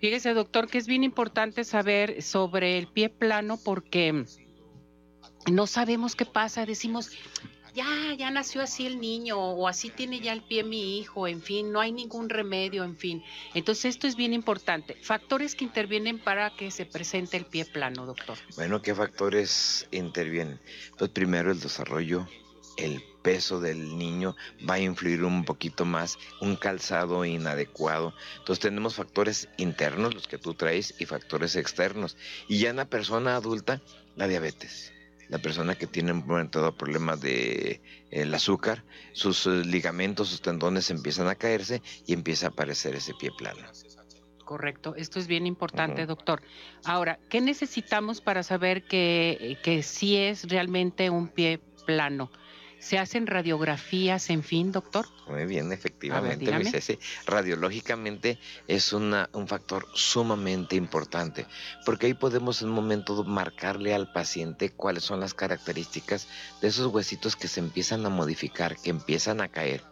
Fíjese, 0.00 0.32
doctor, 0.32 0.68
que 0.68 0.78
es 0.78 0.86
bien 0.86 1.04
importante 1.04 1.64
saber 1.64 2.22
sobre 2.22 2.78
el 2.78 2.86
pie 2.86 3.10
plano 3.10 3.58
porque 3.62 4.24
no 5.50 5.66
sabemos 5.66 6.16
qué 6.16 6.24
pasa. 6.24 6.64
Decimos, 6.64 7.10
ya, 7.74 8.14
ya 8.16 8.30
nació 8.30 8.62
así 8.62 8.86
el 8.86 9.00
niño 9.00 9.38
o 9.38 9.68
así 9.68 9.90
tiene 9.90 10.20
ya 10.20 10.32
el 10.32 10.42
pie 10.42 10.64
mi 10.64 10.98
hijo, 10.98 11.28
en 11.28 11.42
fin, 11.42 11.70
no 11.70 11.80
hay 11.80 11.92
ningún 11.92 12.28
remedio, 12.28 12.84
en 12.84 12.96
fin. 12.96 13.22
Entonces 13.54 13.84
esto 13.86 14.06
es 14.06 14.16
bien 14.16 14.32
importante. 14.32 14.96
Factores 15.02 15.54
que 15.54 15.64
intervienen 15.64 16.18
para 16.18 16.50
que 16.50 16.70
se 16.70 16.86
presente 16.86 17.36
el 17.36 17.44
pie 17.44 17.64
plano, 17.64 18.06
doctor. 18.06 18.38
Bueno, 18.56 18.82
¿qué 18.82 18.94
factores 18.94 19.86
intervienen? 19.90 20.60
Pues 20.98 21.10
primero 21.10 21.52
el 21.52 21.60
desarrollo 21.60 22.26
el 22.76 23.02
peso 23.22 23.60
del 23.60 23.98
niño 23.98 24.36
va 24.68 24.74
a 24.74 24.80
influir 24.80 25.24
un 25.24 25.44
poquito 25.44 25.84
más, 25.84 26.18
un 26.40 26.56
calzado 26.56 27.24
inadecuado. 27.24 28.14
Entonces 28.38 28.60
tenemos 28.60 28.94
factores 28.94 29.48
internos, 29.56 30.14
los 30.14 30.26
que 30.26 30.38
tú 30.38 30.54
traes, 30.54 30.94
y 30.98 31.06
factores 31.06 31.56
externos. 31.56 32.16
Y 32.48 32.58
ya 32.58 32.70
en 32.70 32.76
la 32.76 32.86
persona 32.86 33.36
adulta, 33.36 33.80
la 34.16 34.28
diabetes. 34.28 34.92
La 35.28 35.38
persona 35.38 35.76
que 35.76 35.86
tiene 35.86 36.12
un 36.12 36.26
momento 36.26 36.74
problemas 36.74 37.20
de 37.20 37.80
el 38.10 38.34
azúcar, 38.34 38.82
sus 39.12 39.46
eh, 39.46 39.64
ligamentos, 39.64 40.28
sus 40.28 40.42
tendones 40.42 40.90
empiezan 40.90 41.28
a 41.28 41.36
caerse 41.36 41.82
y 42.04 42.14
empieza 42.14 42.46
a 42.46 42.48
aparecer 42.50 42.96
ese 42.96 43.14
pie 43.14 43.30
plano. 43.36 43.60
Correcto, 44.44 44.96
esto 44.96 45.20
es 45.20 45.28
bien 45.28 45.46
importante, 45.46 46.06
doctor. 46.06 46.42
Ahora, 46.84 47.20
¿qué 47.28 47.40
necesitamos 47.40 48.20
para 48.20 48.42
saber 48.42 48.82
que, 48.82 49.56
que 49.62 49.84
sí 49.84 50.16
es 50.16 50.48
realmente 50.48 51.08
un 51.08 51.28
pie 51.28 51.60
plano? 51.86 52.32
¿Se 52.80 52.98
hacen 52.98 53.26
radiografías, 53.26 54.30
en 54.30 54.42
fin, 54.42 54.72
doctor? 54.72 55.06
Muy 55.28 55.44
bien, 55.44 55.70
efectivamente, 55.70 56.50
ver, 56.50 56.98
Radiológicamente 57.26 58.38
es 58.66 58.92
una, 58.92 59.28
un 59.32 59.46
factor 59.46 59.86
sumamente 59.94 60.76
importante, 60.76 61.46
porque 61.84 62.06
ahí 62.06 62.14
podemos 62.14 62.62
en 62.62 62.68
un 62.68 62.74
momento 62.74 63.22
marcarle 63.22 63.94
al 63.94 64.10
paciente 64.12 64.70
cuáles 64.70 65.04
son 65.04 65.20
las 65.20 65.34
características 65.34 66.26
de 66.62 66.68
esos 66.68 66.86
huesitos 66.86 67.36
que 67.36 67.48
se 67.48 67.60
empiezan 67.60 68.04
a 68.06 68.08
modificar, 68.08 68.76
que 68.76 68.90
empiezan 68.90 69.40
a 69.40 69.48
caer 69.48 69.82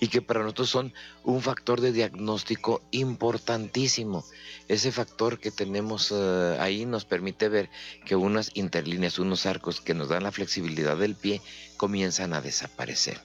y 0.00 0.08
que 0.08 0.22
para 0.22 0.40
nosotros 0.40 0.70
son 0.70 0.94
un 1.24 1.40
factor 1.42 1.80
de 1.80 1.92
diagnóstico 1.92 2.82
importantísimo. 2.90 4.24
Ese 4.68 4.92
factor 4.92 5.38
que 5.38 5.50
tenemos 5.50 6.12
eh, 6.12 6.56
ahí 6.60 6.86
nos 6.86 7.04
permite 7.04 7.48
ver 7.48 7.70
que 8.04 8.16
unas 8.16 8.50
interlíneas, 8.54 9.18
unos 9.18 9.46
arcos 9.46 9.80
que 9.80 9.94
nos 9.94 10.08
dan 10.08 10.22
la 10.22 10.32
flexibilidad 10.32 10.96
del 10.96 11.14
pie 11.14 11.40
comienzan 11.76 12.32
a 12.32 12.40
desaparecer. 12.40 13.20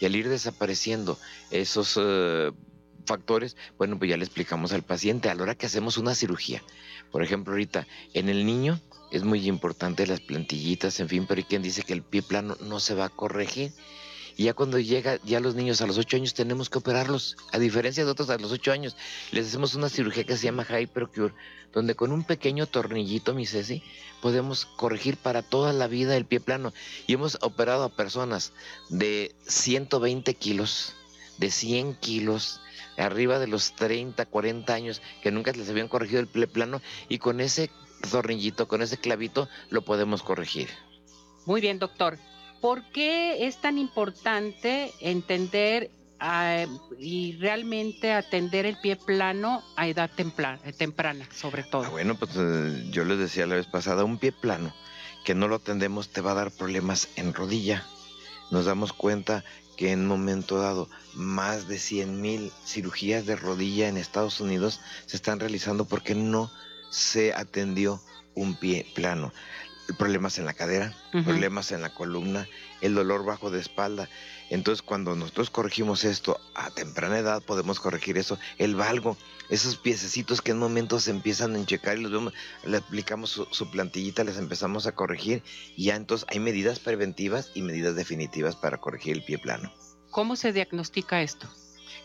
Y 0.00 0.06
al 0.06 0.16
ir 0.16 0.28
desapareciendo 0.28 1.18
esos 1.50 1.98
eh, 2.00 2.52
factores, 3.06 3.56
bueno, 3.76 3.98
pues 3.98 4.10
ya 4.10 4.16
le 4.16 4.24
explicamos 4.24 4.72
al 4.72 4.82
paciente 4.82 5.28
a 5.28 5.34
la 5.34 5.42
hora 5.42 5.54
que 5.54 5.66
hacemos 5.66 5.98
una 5.98 6.14
cirugía. 6.14 6.62
Por 7.10 7.22
ejemplo, 7.22 7.52
ahorita 7.52 7.86
en 8.14 8.28
el 8.28 8.46
niño 8.46 8.80
es 9.10 9.24
muy 9.24 9.46
importante 9.48 10.06
las 10.06 10.20
plantillitas, 10.20 11.00
en 11.00 11.08
fin, 11.08 11.26
pero 11.26 11.38
hay 11.38 11.44
quien 11.44 11.62
dice 11.62 11.82
que 11.82 11.94
el 11.94 12.02
pie 12.02 12.22
plano 12.22 12.56
no 12.60 12.78
se 12.78 12.94
va 12.94 13.06
a 13.06 13.08
corregir 13.08 13.72
y 14.38 14.44
ya 14.44 14.54
cuando 14.54 14.78
llega 14.78 15.18
ya 15.24 15.40
los 15.40 15.56
niños 15.56 15.80
a 15.80 15.86
los 15.88 15.98
8 15.98 16.16
años 16.16 16.32
tenemos 16.32 16.70
que 16.70 16.78
operarlos, 16.78 17.36
a 17.50 17.58
diferencia 17.58 18.04
de 18.04 18.10
otros 18.12 18.30
a 18.30 18.38
los 18.38 18.52
8 18.52 18.70
años. 18.70 18.96
Les 19.32 19.48
hacemos 19.48 19.74
una 19.74 19.88
cirugía 19.88 20.22
que 20.22 20.36
se 20.36 20.44
llama 20.44 20.64
Hypercure, 20.64 21.34
donde 21.72 21.96
con 21.96 22.12
un 22.12 22.22
pequeño 22.22 22.68
tornillito, 22.68 23.34
mi 23.34 23.46
Ceci, 23.46 23.82
podemos 24.22 24.64
corregir 24.64 25.16
para 25.16 25.42
toda 25.42 25.72
la 25.72 25.88
vida 25.88 26.16
el 26.16 26.24
pie 26.24 26.38
plano. 26.38 26.72
Y 27.08 27.14
hemos 27.14 27.36
operado 27.40 27.82
a 27.82 27.88
personas 27.88 28.52
de 28.90 29.34
120 29.48 30.32
kilos, 30.34 30.94
de 31.38 31.50
100 31.50 31.94
kilos, 31.96 32.60
arriba 32.96 33.40
de 33.40 33.48
los 33.48 33.74
30, 33.74 34.24
40 34.24 34.72
años, 34.72 35.02
que 35.20 35.32
nunca 35.32 35.50
les 35.50 35.68
habían 35.68 35.88
corregido 35.88 36.20
el 36.20 36.28
pie 36.28 36.46
plano, 36.46 36.80
y 37.08 37.18
con 37.18 37.40
ese 37.40 37.72
tornillito, 38.08 38.68
con 38.68 38.82
ese 38.82 38.98
clavito, 38.98 39.48
lo 39.70 39.82
podemos 39.82 40.22
corregir. 40.22 40.68
Muy 41.44 41.60
bien, 41.60 41.80
doctor. 41.80 42.20
¿Por 42.60 42.82
qué 42.90 43.46
es 43.46 43.60
tan 43.60 43.78
importante 43.78 44.92
entender 45.00 45.90
ah, 46.18 46.66
y 46.98 47.36
realmente 47.38 48.12
atender 48.12 48.66
el 48.66 48.78
pie 48.80 48.96
plano 48.96 49.62
a 49.76 49.86
edad 49.86 50.10
temprana, 50.10 51.28
sobre 51.32 51.62
todo? 51.62 51.84
Ah, 51.84 51.90
bueno, 51.90 52.16
pues 52.16 52.32
eh, 52.36 52.86
yo 52.90 53.04
les 53.04 53.18
decía 53.18 53.46
la 53.46 53.56
vez 53.56 53.66
pasada, 53.66 54.04
un 54.04 54.18
pie 54.18 54.32
plano 54.32 54.74
que 55.24 55.34
no 55.34 55.46
lo 55.46 55.56
atendemos 55.56 56.08
te 56.08 56.20
va 56.20 56.32
a 56.32 56.34
dar 56.34 56.50
problemas 56.50 57.08
en 57.16 57.34
rodilla. 57.34 57.84
Nos 58.50 58.64
damos 58.64 58.92
cuenta 58.92 59.44
que 59.76 59.92
en 59.92 60.06
momento 60.06 60.58
dado 60.58 60.88
más 61.14 61.68
de 61.68 61.78
100 61.78 62.20
mil 62.20 62.52
cirugías 62.64 63.26
de 63.26 63.36
rodilla 63.36 63.88
en 63.88 63.96
Estados 63.96 64.40
Unidos 64.40 64.80
se 65.06 65.16
están 65.16 65.38
realizando 65.38 65.84
porque 65.84 66.14
no 66.14 66.50
se 66.90 67.34
atendió 67.34 68.00
un 68.34 68.54
pie 68.54 68.86
plano 68.94 69.32
problemas 69.96 70.38
en 70.38 70.44
la 70.44 70.52
cadera, 70.52 70.94
problemas 71.24 71.72
en 71.72 71.80
la 71.80 71.94
columna, 71.94 72.46
el 72.80 72.94
dolor 72.94 73.24
bajo 73.24 73.50
de 73.50 73.60
espalda. 73.60 74.08
Entonces, 74.50 74.82
cuando 74.82 75.14
nosotros 75.16 75.50
corregimos 75.50 76.04
esto 76.04 76.40
a 76.54 76.70
temprana 76.70 77.18
edad, 77.18 77.42
podemos 77.42 77.80
corregir 77.80 78.18
eso. 78.18 78.38
El 78.58 78.74
valgo, 78.74 79.16
esos 79.48 79.76
piececitos 79.76 80.40
que 80.40 80.52
en 80.52 80.58
momentos 80.58 81.04
se 81.04 81.10
empiezan 81.10 81.54
a 81.54 81.58
enchecar 81.58 81.98
y 81.98 82.02
los 82.02 82.12
vemos, 82.12 82.32
le 82.64 82.76
aplicamos 82.78 83.30
su, 83.50 83.70
plantillita, 83.70 84.24
les 84.24 84.38
empezamos 84.38 84.86
a 84.86 84.92
corregir. 84.92 85.42
Y 85.76 85.86
ya 85.86 85.96
entonces 85.96 86.26
hay 86.30 86.40
medidas 86.40 86.78
preventivas 86.80 87.50
y 87.54 87.62
medidas 87.62 87.94
definitivas 87.94 88.56
para 88.56 88.78
corregir 88.78 89.16
el 89.16 89.24
pie 89.24 89.38
plano. 89.38 89.72
¿Cómo 90.10 90.36
se 90.36 90.52
diagnostica 90.52 91.22
esto? 91.22 91.48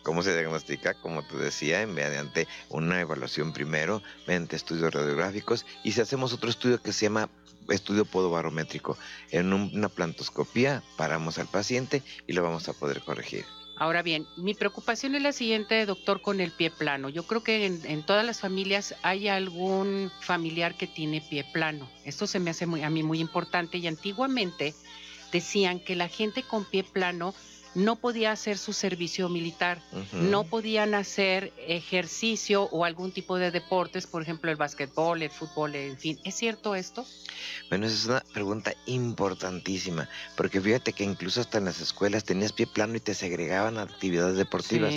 ¿Cómo 0.04 0.24
se 0.24 0.34
diagnostica? 0.34 0.94
Como 0.94 1.24
te 1.24 1.38
decía, 1.38 1.86
mediante 1.88 2.48
una 2.70 3.00
evaluación 3.02 3.54
primero, 3.54 4.02
mediante 4.28 4.56
estudios 4.56 4.94
radiográficos 4.94 5.66
y 5.84 5.92
si 5.92 6.02
hacemos 6.02 6.34
otro 6.34 6.50
estudio 6.50 6.82
que 6.82 6.94
se 6.94 7.06
llama 7.06 7.30
estudio 7.70 8.06
podobarométrico. 8.06 8.98
En 9.32 9.54
una 9.54 9.90
plantoscopía 9.90 10.84
paramos 10.98 11.40
al 11.40 11.48
paciente 11.48 12.02
y 12.28 12.34
lo 12.34 12.44
vamos 12.44 12.68
a 12.70 12.74
poder 12.74 13.02
corregir. 13.02 13.46
Ahora 13.76 14.04
bien, 14.04 14.28
mi 14.38 14.54
preocupación 14.54 15.16
es 15.16 15.24
la 15.24 15.32
siguiente, 15.32 15.86
doctor, 15.86 16.22
con 16.22 16.40
el 16.40 16.52
pie 16.52 16.70
plano. 16.70 17.10
Yo 17.10 17.24
creo 17.24 17.44
que 17.44 17.66
en, 17.66 18.06
todas 18.06 18.24
las 18.24 18.40
familias 18.40 18.96
hay 19.02 19.28
algún 19.28 20.12
familiar 20.22 20.76
que 20.76 20.86
tiene 20.86 21.22
pie 21.22 21.44
plano. 21.52 21.90
Esto 22.06 22.28
se 22.28 22.40
me 22.40 22.52
hace 22.52 22.68
muy, 22.68 22.84
a 22.84 22.90
mí 22.92 23.02
muy 23.02 23.20
importante 23.20 23.80
y 23.80 23.88
antiguamente 23.88 24.76
decían 25.32 25.80
que 25.80 25.96
la 25.96 26.08
gente 26.08 26.44
con 26.44 26.66
pie 26.66 26.84
plano 26.84 27.34
no 27.76 27.96
podía 27.96 28.32
hacer 28.32 28.58
su 28.58 28.74
servicio 28.74 29.30
militar, 29.30 29.82
no 30.12 30.44
podían 30.44 30.94
hacer 30.94 31.52
ejercicio 31.68 32.64
o 32.72 32.86
algún 32.86 33.12
tipo 33.12 33.38
de 33.38 33.52
deportes, 33.52 34.08
por 34.08 34.22
ejemplo 34.22 34.52
el 34.52 34.58
básquetbol, 34.58 35.22
el 35.22 35.30
fútbol, 35.30 35.76
en 35.76 35.98
fin. 35.98 36.20
¿Es 36.24 36.36
cierto 36.36 36.76
esto? 36.76 37.06
Bueno, 37.70 37.86
esa 37.86 37.96
es 37.96 38.06
una 38.06 38.24
pregunta 38.34 38.74
importantísima, 38.86 40.10
porque 40.36 40.62
fíjate 40.62 40.94
que 40.94 41.04
incluso 41.04 41.42
hasta 41.42 41.58
en 41.58 41.66
las 41.66 41.82
escuelas 41.82 42.24
tenías 42.24 42.54
pie 42.54 42.68
plano 42.68 42.96
y 42.96 43.00
te 43.00 43.14
segregaban 43.14 43.78
actividades 43.78 44.38
deportivas. 44.38 44.94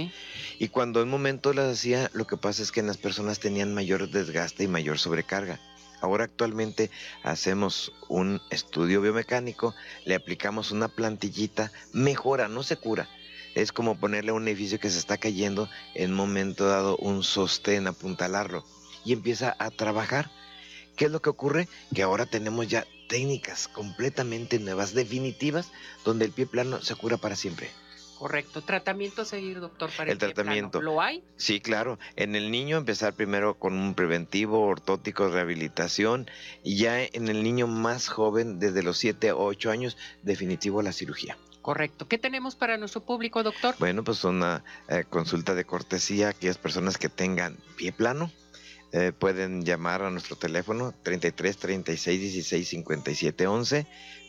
Y 0.59 0.69
cuando 0.69 1.01
en 1.01 1.07
un 1.07 1.13
momento 1.13 1.53
las 1.53 1.73
hacía, 1.73 2.11
lo 2.13 2.27
que 2.27 2.37
pasa 2.37 2.63
es 2.63 2.73
que 2.73 2.81
en 2.81 2.87
las 2.87 2.99
personas 2.99 3.41
tenían 3.41 3.75
mayor 3.75 4.11
desgaste 4.11 4.65
y 4.65 4.69
mayor 4.69 4.99
sobrecarga. 4.99 5.61
Ahora 6.07 6.23
actualmente 6.23 6.89
hacemos 7.25 7.93
un 8.09 8.41
estudio 8.51 9.01
biomecánico, 9.01 9.75
le 10.05 10.15
aplicamos 10.15 10.71
una 10.71 10.87
plantillita, 10.87 11.73
mejora, 11.93 12.47
no 12.47 12.63
se 12.63 12.77
cura. 12.77 13.09
Es 13.57 13.73
como 13.73 13.99
ponerle 13.99 14.31
a 14.31 14.35
un 14.35 14.47
edificio 14.47 14.79
que 14.79 14.89
se 14.89 15.01
está 15.01 15.19
cayendo 15.19 15.69
en 15.95 16.13
un 16.13 16.17
momento 16.17 16.69
dado 16.69 16.97
un 16.99 17.25
sostén, 17.25 17.89
apuntalarlo 17.89 18.65
y 19.05 19.15
empieza 19.15 19.57
a 19.59 19.73
trabajar. 19.73 20.31
¿Qué 20.95 21.07
es 21.07 21.11
lo 21.11 21.21
que 21.21 21.31
ocurre? 21.31 21.69
Que 21.93 22.05
ahora 22.05 22.25
tenemos 22.25 22.69
ya 22.69 22.87
técnicas 23.09 23.67
completamente 23.67 24.61
nuevas, 24.61 24.95
definitivas, 24.95 25.73
donde 26.05 26.27
el 26.27 26.31
pie 26.31 26.47
plano 26.47 26.83
se 26.83 26.95
cura 26.95 27.17
para 27.17 27.35
siempre. 27.35 27.73
Correcto. 28.19 28.63
¿Tratamiento 28.63 29.23
a 29.23 29.25
seguir, 29.25 29.61
doctor, 29.61 29.91
para 29.97 30.11
el, 30.11 30.19
tratamiento? 30.19 30.81
¿Lo 30.81 31.01
hay? 31.01 31.23
Sí, 31.37 31.61
claro. 31.61 31.99
En 32.17 32.35
el 32.35 32.51
niño 32.51 32.79
empezar 32.79 33.15
primero 33.15 33.59
con 33.59 33.75
un 33.75 33.95
preventivo, 33.95 34.67
ortótico, 34.67 35.29
rehabilitación, 35.29 36.29
y 36.63 36.77
ya 36.77 37.03
en 37.03 37.29
el 37.29 37.43
niño 37.43 37.67
más 37.67 38.09
joven, 38.09 38.59
desde 38.59 38.83
los 38.83 38.99
7 38.99 39.33
o 39.33 39.45
8 39.45 39.71
años, 39.71 39.97
definitivo 40.23 40.83
la 40.83 40.93
cirugía. 40.93 41.37
Correcto. 41.67 42.07
¿Qué 42.07 42.17
tenemos 42.17 42.55
para 42.55 42.79
nuestro 42.79 43.01
público, 43.01 43.43
doctor? 43.43 43.75
Bueno, 43.81 44.05
pues 44.05 44.23
una 44.23 44.63
eh, 44.89 45.05
consulta 45.11 45.55
de 45.55 45.65
cortesía, 45.65 46.29
aquellas 46.29 46.59
personas 46.59 46.97
que 46.97 47.09
tengan 47.09 47.57
pie 47.77 47.93
plano, 47.93 48.31
eh, 48.93 49.13
pueden 49.17 49.65
llamar 49.65 50.03
a 50.03 50.11
nuestro 50.11 50.37
teléfono 50.37 50.95
33 51.03 51.57
36 51.57 52.21
16 52.21 52.69
57 52.69 53.47
11 53.47 53.87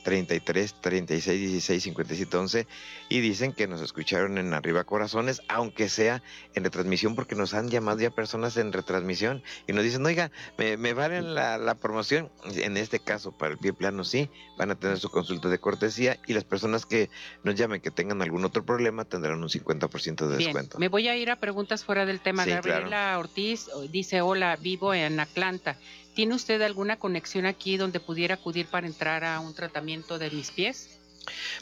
33 0.08 0.76
36 0.80 1.39
16 1.52 1.84
57 1.84 2.38
11 2.38 2.67
y 3.10 3.20
dicen 3.20 3.52
que 3.52 3.67
nos 3.67 3.82
escucharon 3.82 4.38
en 4.38 4.54
Arriba 4.54 4.86
Corazones, 4.86 5.41
aunque 5.50 5.89
sea 5.89 6.24
en 6.56 6.63
retransmisión, 6.63 7.13
porque 7.13 7.36
nos 7.36 7.54
han 7.54 7.70
llamado 7.70 8.00
ya 8.00 8.10
personas 8.10 8.56
en 8.56 8.72
retransmisión 8.72 9.43
y 9.67 9.74
nos 9.74 9.84
dicen, 9.84 10.06
oiga, 10.06 10.32
me, 10.58 10.78
me 10.78 10.93
valen 10.93 11.36
la, 11.36 11.58
la, 11.58 11.76
promoción. 11.76 12.30
En 12.56 12.78
este 12.78 13.00
caso, 13.00 13.34
para 13.34 13.52
el 13.52 13.58
pie 13.58 13.74
plano, 13.74 14.06
sí, 14.06 14.30
van 14.58 14.72
a 14.72 14.76
tener 14.76 14.98
su 14.98 15.10
consulta 15.10 15.50
de 15.50 15.60
cortesía 15.60 16.17
y 16.26 16.34
las 16.34 16.46
personas 16.46 16.86
que 16.86 17.10
nos 17.43 17.56
llamen 17.56 17.82
que 17.82 17.91
tengan 17.91 18.22
algún 18.22 18.46
otro 18.46 18.65
problema 18.65 19.04
tendrán 19.04 19.43
un 19.43 19.50
50% 19.50 20.26
de 20.26 20.38
descuento. 20.38 20.80
Me 20.80 20.88
voy 20.88 21.10
a 21.10 21.17
ir 21.17 21.30
a 21.32 21.36
preguntas 21.36 21.84
fuera 21.84 22.06
del 22.06 22.22
tema. 22.22 22.46
Gabriela 22.46 23.20
Ortiz 23.20 23.67
dice, 23.91 24.22
hola, 24.22 24.47
vivo 24.56 24.94
en 24.94 25.20
Atlanta. 25.20 25.78
¿Tiene 26.16 26.36
usted 26.36 26.62
alguna 26.62 26.98
conexión 26.98 27.46
aquí 27.46 27.78
donde 27.78 28.00
pudiera 28.00 28.36
acudir 28.36 28.68
para 28.68 28.88
entrar 28.88 29.24
a 29.24 29.40
un 29.40 29.54
tratamiento 29.54 30.18
de 30.18 30.32
mis 30.32 30.52
pies? 30.52 31.00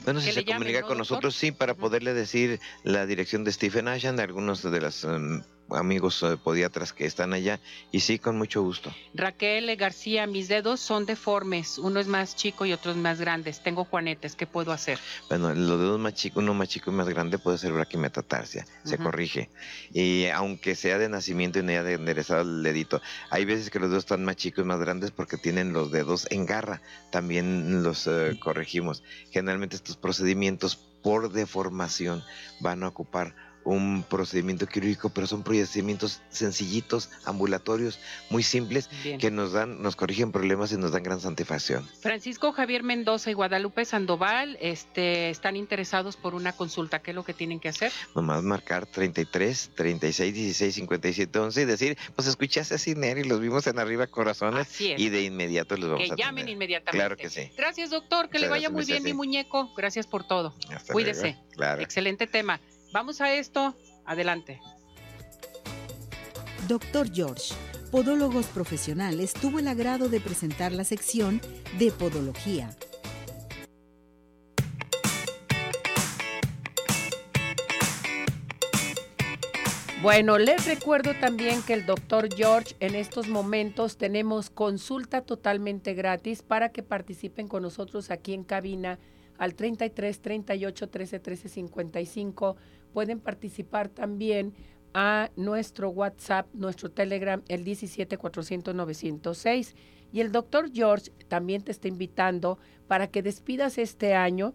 Bueno, 0.03 0.21
si 0.21 0.31
se 0.31 0.45
comunica 0.45 0.83
con 0.83 0.97
nosotros, 0.97 1.35
sí, 1.35 1.51
para 1.51 1.73
poderle 1.73 2.13
decir 2.13 2.59
la 2.83 3.05
dirección 3.05 3.43
de 3.43 3.51
Stephen 3.51 3.87
Ashan, 3.87 4.15
de 4.15 4.23
algunos 4.23 4.61
de 4.61 4.79
las 4.81 5.03
em, 5.03 5.41
amigos 5.69 6.21
eh, 6.23 6.37
podiatras 6.41 6.93
que 6.93 7.05
están 7.05 7.33
allá 7.33 7.59
y 7.91 8.01
sí, 8.01 8.19
con 8.19 8.37
mucho 8.37 8.61
gusto. 8.61 8.93
Raquel 9.13 9.75
García, 9.75 10.27
mis 10.27 10.47
dedos 10.47 10.79
son 10.79 11.05
deformes, 11.05 11.77
uno 11.77 11.99
es 11.99 12.07
más 12.07 12.35
chico 12.35 12.65
y 12.65 12.73
otro 12.73 12.91
es 12.91 12.97
más 12.97 13.19
grande. 13.19 13.53
Tengo 13.63 13.85
juanetes, 13.85 14.35
¿qué 14.35 14.45
puedo 14.47 14.71
hacer? 14.71 14.99
Bueno, 15.29 15.53
los 15.53 15.79
dedos 15.79 15.99
más 15.99 16.13
chicos, 16.13 16.43
uno 16.43 16.53
más 16.53 16.69
chico 16.69 16.91
y 16.91 16.93
más 16.93 17.09
grande 17.09 17.37
puede 17.37 17.57
ser 17.57 17.71
braquimetatarsia, 17.73 18.65
se 18.83 18.97
corrige. 18.97 19.49
Y 19.93 20.27
aunque 20.27 20.75
sea 20.75 20.97
de 20.97 21.09
nacimiento 21.09 21.59
y 21.59 21.63
no 21.63 21.69
haya 21.69 21.83
de 21.83 21.93
enderezado 21.93 22.41
el 22.41 22.63
dedito, 22.63 23.01
hay 23.29 23.45
veces 23.45 23.69
que 23.69 23.79
los 23.79 23.89
dedos 23.89 24.03
están 24.03 24.23
más 24.23 24.35
chicos 24.35 24.63
y 24.63 24.67
más 24.67 24.79
grandes 24.79 25.11
porque 25.11 25.37
tienen 25.37 25.73
los 25.73 25.91
dedos 25.91 26.27
en 26.31 26.45
garra, 26.45 26.81
también 27.11 27.83
los 27.83 28.07
eh, 28.07 28.37
corregimos. 28.39 29.03
Generalmente 29.31 29.75
estos 29.75 29.97
procedimientos 29.97 30.75
por 31.01 31.31
deformación 31.31 32.23
van 32.59 32.83
a 32.83 32.87
ocupar 32.87 33.35
un 33.65 34.03
procedimiento 34.03 34.67
quirúrgico, 34.67 35.09
pero 35.09 35.27
son 35.27 35.43
procedimientos 35.43 36.21
sencillitos, 36.29 37.09
ambulatorios, 37.25 37.99
muy 38.29 38.43
simples, 38.43 38.89
que 39.19 39.31
nos 39.31 39.51
dan, 39.51 39.81
nos 39.81 39.95
corrigen 39.95 40.31
problemas 40.31 40.71
y 40.71 40.77
nos 40.77 40.91
dan 40.91 41.03
gran 41.03 41.19
satisfacción. 41.19 41.87
Francisco 41.99 42.51
Javier 42.51 42.83
Mendoza 42.83 43.31
y 43.31 43.33
Guadalupe 43.33 43.83
Sandoval 43.85 44.57
este, 44.61 45.29
están 45.29 45.55
interesados 45.55 46.15
por 46.15 46.35
una 46.35 46.53
consulta. 46.53 47.01
¿Qué 47.01 47.11
es 47.11 47.15
lo 47.15 47.23
que 47.23 47.33
tienen 47.33 47.59
que 47.59 47.69
hacer? 47.69 47.91
Nomás 48.15 48.43
marcar 48.43 48.85
33, 48.85 49.71
36, 49.75 50.33
16, 50.33 50.75
57, 50.75 51.39
11 51.39 51.61
y 51.61 51.65
decir, 51.65 51.97
pues 52.15 52.27
escuchaste 52.27 52.75
a 52.75 52.77
Ciner 52.77 53.17
y 53.17 53.23
los 53.23 53.39
vimos 53.41 53.65
en 53.67 53.79
arriba 53.79 54.07
corazones 54.07 54.79
y 54.79 55.09
de 55.09 55.23
inmediato 55.23 55.75
los 55.75 55.89
vamos 55.89 56.05
que 56.05 56.13
a 56.13 56.15
Que 56.15 56.21
llamen 56.21 56.47
inmediatamente. 56.47 56.97
Claro 56.97 57.17
que 57.17 57.29
sí. 57.29 57.51
Gracias, 57.57 57.89
doctor. 57.89 58.29
Que 58.29 58.39
le 58.39 58.47
vaya 58.47 58.69
muy 58.69 58.85
bien, 58.85 59.03
mi 59.03 59.13
muñeco. 59.13 59.73
Gracias 59.75 60.07
por 60.07 60.27
todo. 60.27 60.53
Cuídese. 60.91 61.37
Claro. 61.55 61.81
Excelente 61.81 62.27
tema. 62.27 62.59
Vamos 62.95 63.19
a 63.19 63.33
esto. 63.33 63.75
Adelante. 64.05 64.61
Doctor 66.69 67.11
George, 67.13 67.53
Podólogos 67.91 68.45
Profesionales, 68.45 69.33
tuvo 69.33 69.59
el 69.59 69.67
agrado 69.67 70.07
de 70.07 70.21
presentar 70.21 70.71
la 70.71 70.85
sección 70.85 71.41
de 71.77 71.91
Podología. 71.91 72.73
Bueno, 80.01 80.37
les 80.37 80.65
recuerdo 80.65 81.13
también 81.19 81.61
que 81.63 81.73
el 81.73 81.85
doctor 81.85 82.33
George 82.33 82.77
en 82.79 82.95
estos 82.95 83.27
momentos 83.27 83.97
tenemos 83.97 84.49
consulta 84.49 85.19
totalmente 85.19 85.95
gratis 85.95 86.43
para 86.43 86.69
que 86.69 86.81
participen 86.81 87.49
con 87.49 87.63
nosotros 87.63 88.09
aquí 88.09 88.33
en 88.33 88.45
cabina 88.45 88.99
al 89.37 89.55
33 89.55 90.19
38 90.21 90.89
13 90.89 91.19
13 91.19 91.49
55 91.49 92.55
pueden 92.93 93.19
participar 93.19 93.89
también 93.89 94.53
a 94.93 95.29
nuestro 95.35 95.89
WhatsApp, 95.89 96.47
nuestro 96.53 96.89
Telegram, 96.89 97.41
el 97.49 97.65
17 97.65 98.17
400 98.17 98.73
906. 98.73 99.75
Y 100.13 100.21
el 100.21 100.31
doctor 100.31 100.71
George 100.73 101.11
también 101.27 101.61
te 101.61 101.71
está 101.71 101.89
invitando 101.89 102.57
para 102.87 103.07
que 103.07 103.21
despidas 103.21 103.77
este 103.77 104.13
año 104.13 104.53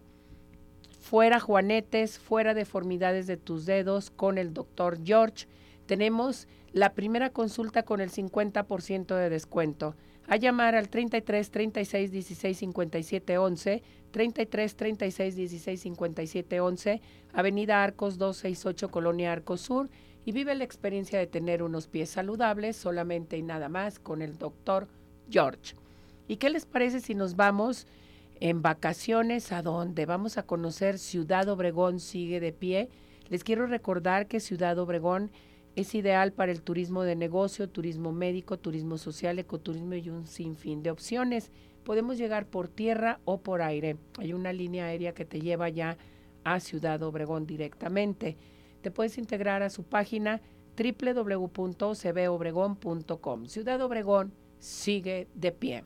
fuera 0.99 1.39
juanetes, 1.39 2.17
fuera 2.17 2.55
deformidades 2.55 3.27
de 3.27 3.37
tus 3.37 3.67
dedos 3.67 4.09
con 4.09 4.39
el 4.39 4.53
doctor 4.53 4.97
George. 5.03 5.45
Tenemos 5.85 6.47
la 6.71 6.93
primera 6.93 7.29
consulta 7.29 7.83
con 7.83 8.01
el 8.01 8.09
50% 8.09 9.15
de 9.15 9.29
descuento. 9.29 9.95
A 10.27 10.37
llamar 10.37 10.75
al 10.75 10.89
33 10.89 11.51
36 11.51 12.11
16 12.11 12.57
57 12.57 13.37
11 13.37 13.83
33 14.11 14.75
36 14.75 15.35
16 15.35 15.81
57 15.81 16.59
11, 16.59 17.01
Avenida 17.33 17.83
Arcos 17.83 18.17
268, 18.17 18.91
Colonia 18.91 19.31
Arcos 19.31 19.61
Sur, 19.61 19.89
y 20.25 20.31
vive 20.33 20.53
la 20.53 20.63
experiencia 20.63 21.17
de 21.17 21.27
tener 21.27 21.63
unos 21.63 21.87
pies 21.87 22.09
saludables 22.09 22.75
solamente 22.75 23.37
y 23.37 23.41
nada 23.41 23.69
más 23.69 23.99
con 23.99 24.21
el 24.21 24.37
doctor 24.37 24.87
George. 25.29 25.75
¿Y 26.27 26.37
qué 26.37 26.49
les 26.49 26.65
parece 26.65 26.99
si 26.99 27.15
nos 27.15 27.35
vamos 27.35 27.87
en 28.39 28.61
vacaciones 28.61 29.51
a 29.51 29.61
donde 29.61 30.05
vamos 30.05 30.37
a 30.37 30.43
conocer 30.43 30.99
Ciudad 30.99 31.49
Obregón 31.49 31.99
sigue 31.99 32.39
de 32.39 32.51
pie? 32.51 32.89
Les 33.29 33.43
quiero 33.43 33.65
recordar 33.65 34.27
que 34.27 34.39
Ciudad 34.39 34.77
Obregón 34.77 35.31
es 35.75 35.95
ideal 35.95 36.33
para 36.33 36.51
el 36.51 36.61
turismo 36.61 37.03
de 37.03 37.15
negocio, 37.15 37.69
turismo 37.69 38.11
médico, 38.11 38.57
turismo 38.57 38.97
social, 38.97 39.39
ecoturismo 39.39 39.95
y 39.95 40.09
un 40.09 40.27
sinfín 40.27 40.83
de 40.83 40.91
opciones 40.91 41.51
podemos 41.81 42.17
llegar 42.17 42.45
por 42.45 42.67
tierra 42.67 43.19
o 43.25 43.41
por 43.41 43.61
aire. 43.61 43.97
Hay 44.17 44.33
una 44.33 44.51
línea 44.53 44.85
aérea 44.85 45.13
que 45.13 45.25
te 45.25 45.41
lleva 45.41 45.67
ya 45.69 45.97
a 46.43 46.59
Ciudad 46.59 47.03
Obregón 47.03 47.45
directamente. 47.45 48.35
Te 48.81 48.89
puedes 48.91 49.17
integrar 49.17 49.63
a 49.63 49.69
su 49.69 49.83
página 49.83 50.41
www.cbobregón.com. 50.77 53.45
Ciudad 53.47 53.81
Obregón 53.81 54.33
sigue 54.59 55.27
de 55.33 55.51
pie. 55.51 55.83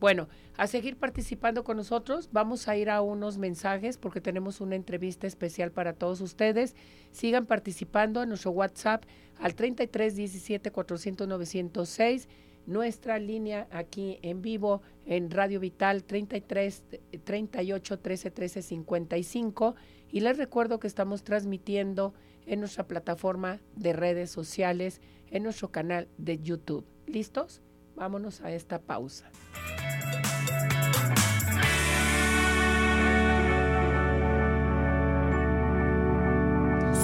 Bueno, 0.00 0.28
a 0.56 0.66
seguir 0.66 0.96
participando 0.96 1.64
con 1.64 1.76
nosotros, 1.76 2.28
vamos 2.32 2.68
a 2.68 2.76
ir 2.76 2.90
a 2.90 3.00
unos 3.00 3.38
mensajes 3.38 3.96
porque 3.96 4.20
tenemos 4.20 4.60
una 4.60 4.76
entrevista 4.76 5.26
especial 5.26 5.72
para 5.72 5.94
todos 5.94 6.20
ustedes. 6.20 6.74
Sigan 7.10 7.46
participando 7.46 8.22
en 8.22 8.28
nuestro 8.28 8.50
WhatsApp 8.50 9.04
al 9.38 9.54
33 9.54 10.16
17 10.16 10.70
400 10.70 11.28
906 11.28 12.28
nuestra 12.66 13.18
línea 13.18 13.68
aquí 13.70 14.18
en 14.22 14.40
vivo 14.40 14.82
en 15.06 15.30
Radio 15.30 15.60
Vital 15.60 16.04
33 16.04 16.82
38 17.24 17.98
13 17.98 18.30
13 18.30 18.62
55 18.62 19.74
y 20.10 20.20
les 20.20 20.38
recuerdo 20.38 20.78
que 20.78 20.86
estamos 20.86 21.24
transmitiendo 21.24 22.14
en 22.46 22.60
nuestra 22.60 22.86
plataforma 22.86 23.60
de 23.74 23.92
redes 23.92 24.30
sociales, 24.30 25.00
en 25.30 25.42
nuestro 25.42 25.70
canal 25.70 26.08
de 26.18 26.38
YouTube. 26.38 26.86
¿Listos? 27.06 27.62
Vámonos 27.96 28.40
a 28.40 28.52
esta 28.52 28.80
pausa. 28.80 29.30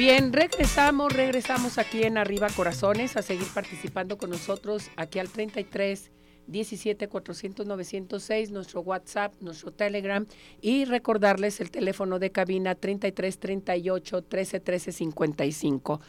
Bien, 0.00 0.32
regresamos, 0.32 1.12
regresamos 1.12 1.76
aquí 1.76 2.04
en 2.04 2.16
Arriba 2.16 2.48
Corazones 2.56 3.18
a 3.18 3.22
seguir 3.22 3.46
participando 3.52 4.16
con 4.16 4.30
nosotros 4.30 4.90
aquí 4.96 5.18
al 5.18 5.28
33 5.28 6.10
17 6.46 7.06
400 7.06 7.66
906, 7.66 8.50
nuestro 8.50 8.80
WhatsApp, 8.80 9.34
nuestro 9.42 9.72
Telegram 9.72 10.24
y 10.62 10.86
recordarles 10.86 11.60
el 11.60 11.70
teléfono 11.70 12.18
de 12.18 12.32
cabina 12.32 12.74
33 12.74 13.38
38 13.40 14.22
13 14.22 14.60
13 14.60 14.92
55. 14.92 16.00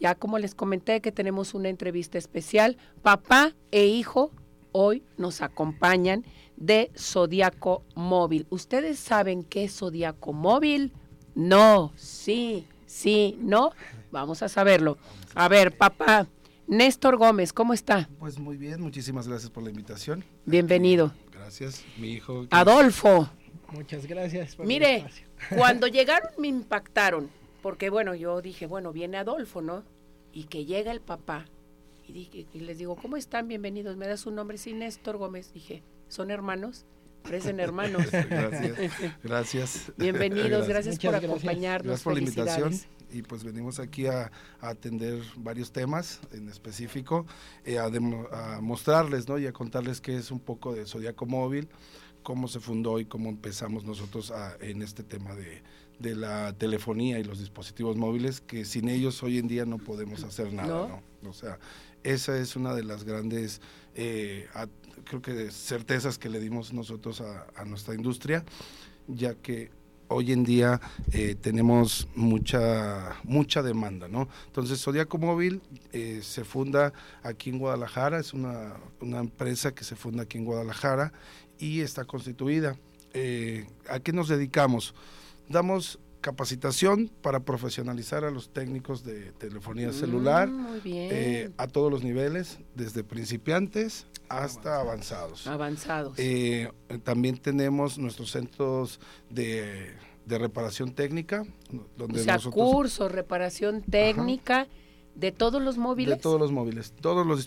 Ya 0.00 0.16
como 0.16 0.40
les 0.40 0.56
comenté 0.56 1.00
que 1.00 1.12
tenemos 1.12 1.54
una 1.54 1.68
entrevista 1.68 2.18
especial, 2.18 2.76
papá 3.02 3.54
e 3.70 3.86
hijo 3.86 4.32
hoy 4.72 5.04
nos 5.18 5.40
acompañan 5.40 6.24
de 6.56 6.90
Zodiaco 6.98 7.84
Móvil. 7.94 8.48
¿Ustedes 8.50 8.98
saben 8.98 9.44
qué 9.44 9.62
es 9.62 9.78
Zodiaco 9.78 10.32
Móvil? 10.32 10.92
No, 11.36 11.92
sí, 11.94 12.66
sí, 12.96 13.38
no, 13.40 13.72
vamos 14.10 14.42
a 14.42 14.48
saberlo. 14.48 14.96
A 15.34 15.48
ver, 15.48 15.76
papá, 15.76 16.26
Néstor 16.66 17.16
Gómez, 17.16 17.52
¿cómo 17.52 17.74
está? 17.74 18.08
Pues 18.18 18.38
muy 18.38 18.56
bien, 18.56 18.80
muchísimas 18.80 19.28
gracias 19.28 19.50
por 19.50 19.62
la 19.62 19.70
invitación. 19.70 20.24
Bienvenido. 20.46 21.12
Gracias, 21.30 21.84
mi 21.98 22.12
hijo. 22.12 22.46
Adolfo. 22.50 23.28
Muchas 23.72 24.06
gracias. 24.06 24.56
Por 24.56 24.66
Mire, 24.66 25.06
cuando 25.56 25.86
llegaron 25.86 26.30
me 26.38 26.48
impactaron, 26.48 27.30
porque 27.62 27.90
bueno, 27.90 28.14
yo 28.14 28.40
dije, 28.40 28.66
bueno, 28.66 28.92
viene 28.92 29.18
Adolfo, 29.18 29.60
¿no? 29.60 29.84
Y 30.32 30.44
que 30.44 30.64
llega 30.64 30.90
el 30.90 31.00
papá. 31.00 31.46
Y, 32.08 32.12
dije, 32.12 32.46
y 32.54 32.60
les 32.60 32.78
digo, 32.78 32.96
¿cómo 32.96 33.16
están? 33.16 33.48
Bienvenidos. 33.48 33.96
¿Me 33.96 34.06
das 34.06 34.20
su 34.20 34.30
nombre? 34.30 34.58
Sí, 34.58 34.72
Néstor 34.72 35.18
Gómez. 35.18 35.52
Dije, 35.52 35.82
¿son 36.08 36.30
hermanos? 36.30 36.86
Parecen 37.26 37.58
hermanos. 37.58 38.06
gracias. 38.12 38.78
Gracias. 39.22 39.92
Bienvenidos, 39.96 40.68
gracias, 40.68 40.96
por 40.98 41.14
acompañarnos. 41.14 41.86
Gracias 41.86 42.04
por 42.04 42.12
la 42.14 42.20
invitación 42.20 42.72
y 43.10 43.22
pues 43.22 43.42
venimos 43.42 43.80
aquí 43.80 44.06
a, 44.06 44.30
atender 44.60 45.20
varios 45.36 45.72
temas 45.72 46.20
en 46.32 46.48
específico, 46.48 47.26
eh, 47.64 47.78
a, 47.78 48.60
mostrarles 48.60 49.28
¿no? 49.28 49.38
y 49.38 49.46
a 49.46 49.52
contarles 49.52 50.00
qué 50.00 50.16
es 50.16 50.30
un 50.30 50.40
poco 50.40 50.74
de 50.74 50.86
Zodiaco 50.86 51.26
Móvil, 51.26 51.68
cómo 52.22 52.46
se 52.46 52.60
fundó 52.60 53.00
y 53.00 53.06
cómo 53.06 53.28
empezamos 53.28 53.84
nosotros 53.84 54.32
en 54.60 54.82
este 54.82 55.02
tema 55.02 55.34
de, 55.34 55.62
de, 55.98 56.14
la 56.14 56.52
telefonía 56.52 57.18
y 57.18 57.24
los 57.24 57.38
dispositivos 57.38 57.96
móviles, 57.96 58.40
que 58.40 58.64
sin 58.64 58.88
ellos 58.88 59.22
hoy 59.22 59.38
en 59.38 59.48
día 59.48 59.64
no 59.64 59.78
podemos 59.78 60.22
hacer 60.24 60.52
nada. 60.52 61.02
¿no? 61.22 61.28
O 61.28 61.32
sea, 61.32 61.58
esa 62.02 62.38
es 62.38 62.54
una 62.56 62.74
de 62.74 62.84
las 62.84 63.04
grandes, 63.04 63.60
eh, 63.94 64.48
creo 65.06 65.22
que 65.22 65.50
certezas 65.50 66.18
que 66.18 66.28
le 66.28 66.40
dimos 66.40 66.72
nosotros 66.72 67.22
a, 67.22 67.46
a 67.56 67.64
nuestra 67.64 67.94
industria, 67.94 68.44
ya 69.08 69.34
que 69.34 69.70
hoy 70.08 70.32
en 70.32 70.44
día 70.44 70.80
eh, 71.12 71.34
tenemos 71.40 72.08
mucha 72.14 73.16
mucha 73.24 73.62
demanda, 73.62 74.08
¿no? 74.08 74.28
Entonces 74.46 74.80
Zodiaco 74.82 75.18
Móvil 75.18 75.60
eh, 75.92 76.20
se 76.22 76.44
funda 76.44 76.92
aquí 77.22 77.50
en 77.50 77.58
Guadalajara, 77.58 78.18
es 78.18 78.32
una, 78.32 78.74
una, 79.00 79.18
empresa 79.18 79.74
que 79.74 79.84
se 79.84 79.96
funda 79.96 80.24
aquí 80.24 80.38
en 80.38 80.44
Guadalajara 80.44 81.12
y 81.58 81.80
está 81.80 82.04
constituida. 82.04 82.76
Eh, 83.14 83.66
¿A 83.88 84.00
qué 84.00 84.12
nos 84.12 84.28
dedicamos? 84.28 84.94
Damos 85.48 85.98
capacitación 86.20 87.10
para 87.22 87.40
profesionalizar 87.40 88.24
a 88.24 88.30
los 88.30 88.52
técnicos 88.52 89.04
de 89.04 89.32
telefonía 89.32 89.90
mm, 89.90 89.92
celular 89.92 90.50
a 91.56 91.66
todos 91.68 91.90
los 91.90 92.02
niveles, 92.02 92.58
desde 92.74 93.04
principiantes 93.04 94.06
hasta 94.28 94.80
avanzados. 94.80 95.46
Avanzados. 95.46 96.18
Eh, 96.18 96.70
también 97.04 97.38
tenemos 97.38 97.98
nuestros 97.98 98.30
centros 98.30 99.00
de, 99.30 99.94
reparación 100.26 100.92
técnica. 100.92 101.44
Donde 101.96 102.20
o 102.20 102.24
sea, 102.24 102.38
curso, 102.38 103.08
reparación 103.08 103.82
técnica. 103.82 104.66
¿De 105.16 105.32
todos 105.32 105.62
los 105.62 105.78
móviles? 105.78 106.16
De 106.16 106.20
todos 106.20 106.38
los 106.38 106.52
móviles, 106.52 106.92
todos 107.00 107.26
los 107.26 107.38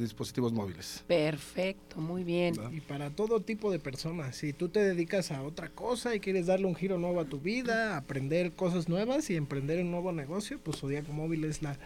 dispositivos, 0.00 0.52
móviles. 0.52 1.04
Perfecto, 1.06 2.00
muy 2.00 2.24
bien. 2.24 2.56
Y 2.72 2.80
para 2.80 3.10
todo 3.10 3.38
tipo 3.38 3.70
de 3.70 3.78
personas, 3.78 4.34
si 4.34 4.52
tú 4.52 4.68
te 4.68 4.80
dedicas 4.80 5.30
a 5.30 5.42
otra 5.42 5.68
cosa 5.68 6.16
y 6.16 6.20
quieres 6.20 6.46
darle 6.46 6.66
un 6.66 6.74
giro 6.74 6.98
nuevo 6.98 7.20
a 7.20 7.24
tu 7.24 7.38
vida, 7.38 7.96
aprender 7.96 8.50
cosas 8.50 8.88
nuevas 8.88 9.30
y 9.30 9.36
emprender 9.36 9.78
un 9.80 9.92
nuevo 9.92 10.10
negocio, 10.10 10.58
pues 10.64 10.78
Zodiaco 10.78 11.12
Móvil 11.12 11.44
es 11.44 11.62
la, 11.62 11.78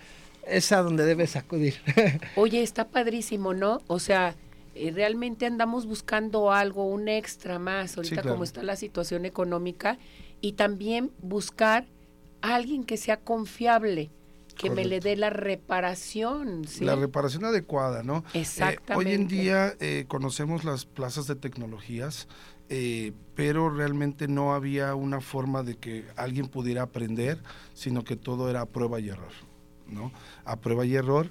es 0.46 0.72
a 0.72 0.82
donde 0.82 1.04
debes 1.04 1.36
acudir. 1.36 1.74
Oye, 2.36 2.62
está 2.62 2.88
padrísimo, 2.88 3.54
¿no? 3.54 3.82
O 3.86 3.98
sea, 3.98 4.34
eh, 4.74 4.92
realmente 4.94 5.46
andamos 5.46 5.86
buscando 5.86 6.52
algo, 6.52 6.86
un 6.86 7.08
extra 7.08 7.58
más, 7.58 7.96
ahorita 7.96 8.22
como 8.22 8.44
está 8.44 8.62
la 8.62 8.76
situación 8.76 9.24
económica, 9.24 9.98
y 10.40 10.52
también 10.52 11.10
buscar 11.22 11.86
a 12.42 12.54
alguien 12.54 12.84
que 12.84 12.96
sea 12.96 13.18
confiable, 13.18 14.10
que 14.54 14.70
me 14.70 14.84
le 14.84 15.00
dé 15.00 15.16
la 15.16 15.30
reparación. 15.30 16.62
La 16.80 16.94
reparación 16.94 17.44
adecuada, 17.44 18.02
¿no? 18.02 18.24
Exactamente. 18.32 18.92
Eh, 18.92 18.96
hoy 18.96 19.12
en 19.12 19.28
día 19.28 19.74
eh, 19.80 20.04
conocemos 20.08 20.64
las 20.64 20.86
plazas 20.86 21.26
de 21.26 21.36
tecnologías, 21.36 22.28
pero 23.34 23.70
realmente 23.70 24.28
no 24.28 24.54
había 24.54 24.94
una 24.94 25.20
forma 25.20 25.62
de 25.62 25.76
que 25.76 26.04
alguien 26.16 26.48
pudiera 26.48 26.82
aprender, 26.82 27.38
sino 27.74 28.02
que 28.02 28.16
todo 28.16 28.50
era 28.50 28.62
a 28.62 28.66
prueba 28.66 28.98
y 28.98 29.08
error. 29.10 29.32
¿No? 29.88 30.12
A 30.44 30.56
prueba 30.56 30.84
y 30.84 30.94
error, 30.94 31.30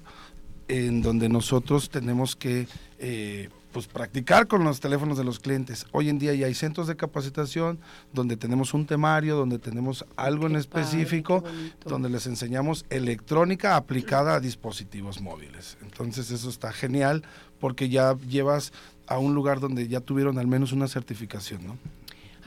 en 0.68 1.02
donde 1.02 1.28
nosotros 1.28 1.90
tenemos 1.90 2.36
que 2.36 2.66
eh, 2.98 3.48
pues 3.76 3.88
practicar 3.88 4.46
con 4.46 4.64
los 4.64 4.80
teléfonos 4.80 5.18
de 5.18 5.24
los 5.24 5.38
clientes. 5.38 5.84
Hoy 5.92 6.08
en 6.08 6.18
día 6.18 6.32
ya 6.32 6.46
hay 6.46 6.54
centros 6.54 6.86
de 6.86 6.96
capacitación 6.96 7.78
donde 8.12 8.38
tenemos 8.38 8.72
un 8.72 8.86
temario, 8.86 9.36
donde 9.36 9.58
tenemos 9.58 10.06
algo 10.16 10.46
en 10.46 10.56
específico, 10.56 11.44
donde 11.84 12.08
les 12.08 12.26
enseñamos 12.26 12.86
electrónica 12.88 13.76
aplicada 13.76 14.34
a 14.34 14.40
dispositivos 14.40 15.20
móviles. 15.20 15.76
Entonces 15.82 16.30
eso 16.30 16.48
está 16.48 16.72
genial 16.72 17.22
porque 17.60 17.90
ya 17.90 18.16
llevas 18.26 18.72
a 19.06 19.18
un 19.18 19.34
lugar 19.34 19.60
donde 19.60 19.86
ya 19.88 20.00
tuvieron 20.00 20.38
al 20.38 20.46
menos 20.46 20.72
una 20.72 20.88
certificación, 20.88 21.66
¿no? 21.66 21.76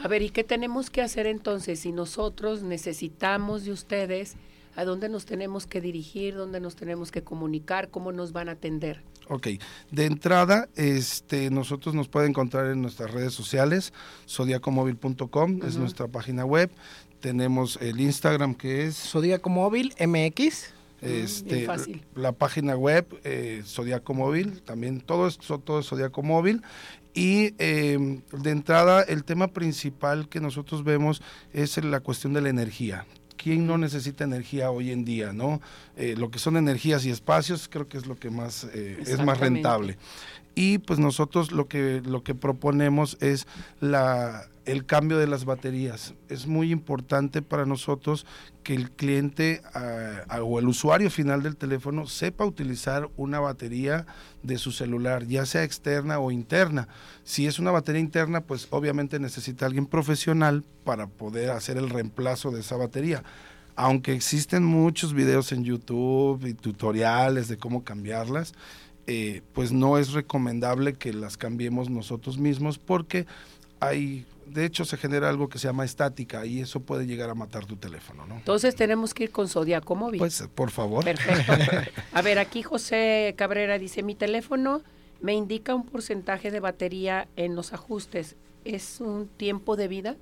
A 0.01 0.07
ver, 0.07 0.23
¿y 0.23 0.31
qué 0.31 0.43
tenemos 0.43 0.89
que 0.89 1.03
hacer 1.03 1.27
entonces 1.27 1.81
si 1.81 1.91
nosotros 1.91 2.63
necesitamos 2.63 3.65
de 3.65 3.71
ustedes? 3.71 4.35
A 4.79 4.85
dónde 4.85 5.09
nos 5.09 5.25
tenemos 5.25 5.67
que 5.67 5.81
dirigir, 5.81 6.35
dónde 6.35 6.61
nos 6.61 6.77
tenemos 6.77 7.11
que 7.11 7.21
comunicar, 7.21 7.89
cómo 7.89 8.13
nos 8.13 8.31
van 8.31 8.47
a 8.47 8.53
atender. 8.53 9.01
Ok, 9.27 9.47
de 9.91 10.05
entrada, 10.05 10.69
este, 10.75 11.49
nosotros 11.49 11.93
nos 11.93 12.07
pueden 12.07 12.29
encontrar 12.29 12.67
en 12.67 12.81
nuestras 12.81 13.11
redes 13.11 13.33
sociales, 13.33 13.91
zodiacomóvil.com 14.25 15.59
es 15.67 15.75
nuestra 15.75 16.07
página 16.07 16.45
web, 16.45 16.71
tenemos 17.19 17.77
el 17.81 17.99
Instagram 17.99 18.55
que 18.55 18.85
es 18.85 18.95
Zodiacomóvil 18.95 19.93
MX. 19.99 20.73
Este, 21.01 21.67
la 22.15 22.31
página 22.33 22.75
web 22.75 23.05
eh, 23.23 23.61
Zodiaco 23.65 24.13
Móvil, 24.13 24.61
también 24.61 24.99
todo 24.99 25.27
es, 25.27 25.37
todo 25.37 25.79
es 25.79 25.87
Zodiaco 25.87 26.23
Móvil. 26.23 26.61
Y 27.13 27.53
em, 27.57 28.21
de 28.31 28.51
entrada, 28.51 29.01
el 29.03 29.23
tema 29.23 29.49
principal 29.49 30.29
que 30.29 30.39
nosotros 30.39 30.83
vemos 30.83 31.21
es 31.53 31.83
la 31.83 31.99
cuestión 31.99 32.33
de 32.33 32.41
la 32.41 32.49
energía. 32.49 33.05
¿Quién 33.41 33.65
no 33.65 33.77
necesita 33.77 34.23
energía 34.23 34.69
hoy 34.69 34.91
en 34.91 35.05
día? 35.05 35.33
¿no? 35.33 35.61
Eh, 35.95 36.15
lo 36.17 36.29
que 36.29 36.39
son 36.39 36.57
energías 36.57 37.05
y 37.05 37.09
espacios 37.09 37.67
creo 37.69 37.87
que 37.87 37.97
es 37.97 38.05
lo 38.05 38.17
que 38.17 38.29
más 38.29 38.65
eh, 38.73 38.97
es 39.05 39.23
más 39.23 39.39
rentable. 39.39 39.97
Y 40.55 40.79
pues 40.79 40.99
nosotros 40.99 41.51
lo 41.51 41.67
que, 41.67 42.01
lo 42.03 42.23
que 42.23 42.35
proponemos 42.35 43.17
es 43.21 43.47
la, 43.79 44.49
el 44.69 44.85
cambio 44.85 45.17
de 45.17 45.25
las 45.25 45.45
baterías. 45.45 46.13
Es 46.27 46.45
muy 46.45 46.71
importante 46.71 47.41
para 47.41 47.65
nosotros 47.65 48.25
que 48.63 48.75
el 48.75 48.91
cliente 48.91 49.61
o 50.41 50.59
el 50.59 50.67
usuario 50.67 51.09
final 51.09 51.41
del 51.41 51.55
teléfono 51.55 52.05
sepa 52.05 52.45
utilizar 52.45 53.09
una 53.17 53.39
batería 53.39 54.05
de 54.43 54.59
su 54.59 54.71
celular, 54.71 55.25
ya 55.25 55.45
sea 55.47 55.63
externa 55.63 56.19
o 56.19 56.29
interna. 56.29 56.87
Si 57.23 57.47
es 57.47 57.57
una 57.57 57.71
batería 57.71 58.01
interna, 58.01 58.41
pues 58.41 58.67
obviamente 58.69 59.19
necesita 59.19 59.65
alguien 59.65 59.87
profesional 59.87 60.63
para 60.83 61.07
poder 61.07 61.49
hacer 61.49 61.77
el 61.77 61.89
reemplazo 61.89 62.51
de 62.51 62.59
esa 62.59 62.77
batería. 62.77 63.23
Aunque 63.75 64.13
existen 64.13 64.63
muchos 64.63 65.13
videos 65.13 65.51
en 65.51 65.63
YouTube 65.63 66.45
y 66.45 66.53
tutoriales 66.53 67.47
de 67.47 67.57
cómo 67.57 67.83
cambiarlas, 67.83 68.53
eh, 69.11 69.41
pues 69.53 69.71
no 69.71 69.97
es 69.97 70.13
recomendable 70.13 70.93
que 70.93 71.13
las 71.13 71.35
cambiemos 71.35 71.89
nosotros 71.89 72.37
mismos 72.37 72.77
porque 72.77 73.25
hay 73.79 74.23
de 74.45 74.65
hecho 74.65 74.85
se 74.85 74.97
genera 74.97 75.29
algo 75.29 75.49
que 75.49 75.57
se 75.57 75.67
llama 75.67 75.83
estática 75.83 76.45
y 76.45 76.59
eso 76.59 76.79
puede 76.81 77.07
llegar 77.07 77.31
a 77.31 77.33
matar 77.33 77.65
tu 77.65 77.75
teléfono, 77.75 78.27
¿no? 78.27 78.35
Entonces 78.35 78.75
tenemos 78.75 79.15
que 79.15 79.23
ir 79.23 79.31
con 79.31 79.47
Zodiaco 79.47 79.95
Móvil. 79.95 80.19
Pues 80.19 80.47
por 80.53 80.69
favor. 80.69 81.03
Perfecto. 81.03 81.53
A 82.13 82.21
ver, 82.21 82.37
aquí 82.37 82.61
José 82.61 83.33
Cabrera 83.35 83.79
dice, 83.79 84.03
mi 84.03 84.13
teléfono 84.13 84.83
me 85.21 85.33
indica 85.33 85.73
un 85.73 85.87
porcentaje 85.87 86.51
de 86.51 86.59
batería 86.59 87.27
en 87.35 87.55
los 87.55 87.73
ajustes. 87.73 88.35
¿Es 88.63 89.01
un 89.01 89.27
tiempo 89.27 89.75
de 89.75 89.87
vida? 89.87 90.17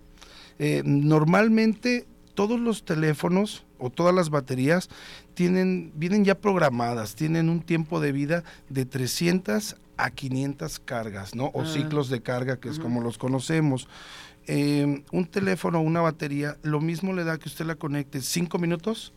Eh, 0.59 0.81
normalmente 0.85 2.07
todos 2.37 2.59
los 2.59 2.85
teléfonos 2.85 3.65
o 3.79 3.89
todas 3.89 4.13
las 4.13 4.29
baterías 4.29 4.89
tienen, 5.33 5.91
vienen 5.95 6.23
ya 6.23 6.35
programadas, 6.35 7.15
tienen 7.15 7.49
un 7.49 7.61
tiempo 7.61 7.99
de 7.99 8.11
vida 8.11 8.43
de 8.69 8.85
300 8.85 9.75
a 9.97 10.11
500 10.11 10.79
cargas, 10.81 11.33
¿no? 11.33 11.45
O 11.45 11.63
ah. 11.63 11.65
ciclos 11.65 12.09
de 12.09 12.21
carga, 12.21 12.57
que 12.57 12.69
es 12.69 12.77
como 12.77 13.01
los 13.01 13.17
conocemos. 13.17 13.87
Em, 14.45 15.03
un 15.11 15.25
teléfono 15.25 15.79
o 15.79 15.81
una 15.81 16.01
batería, 16.01 16.57
lo 16.61 16.79
mismo 16.79 17.11
le 17.11 17.23
da 17.23 17.39
que 17.39 17.49
usted 17.49 17.65
la 17.65 17.73
conecte 17.73 18.21
5 18.21 18.59
minutos 18.59 19.13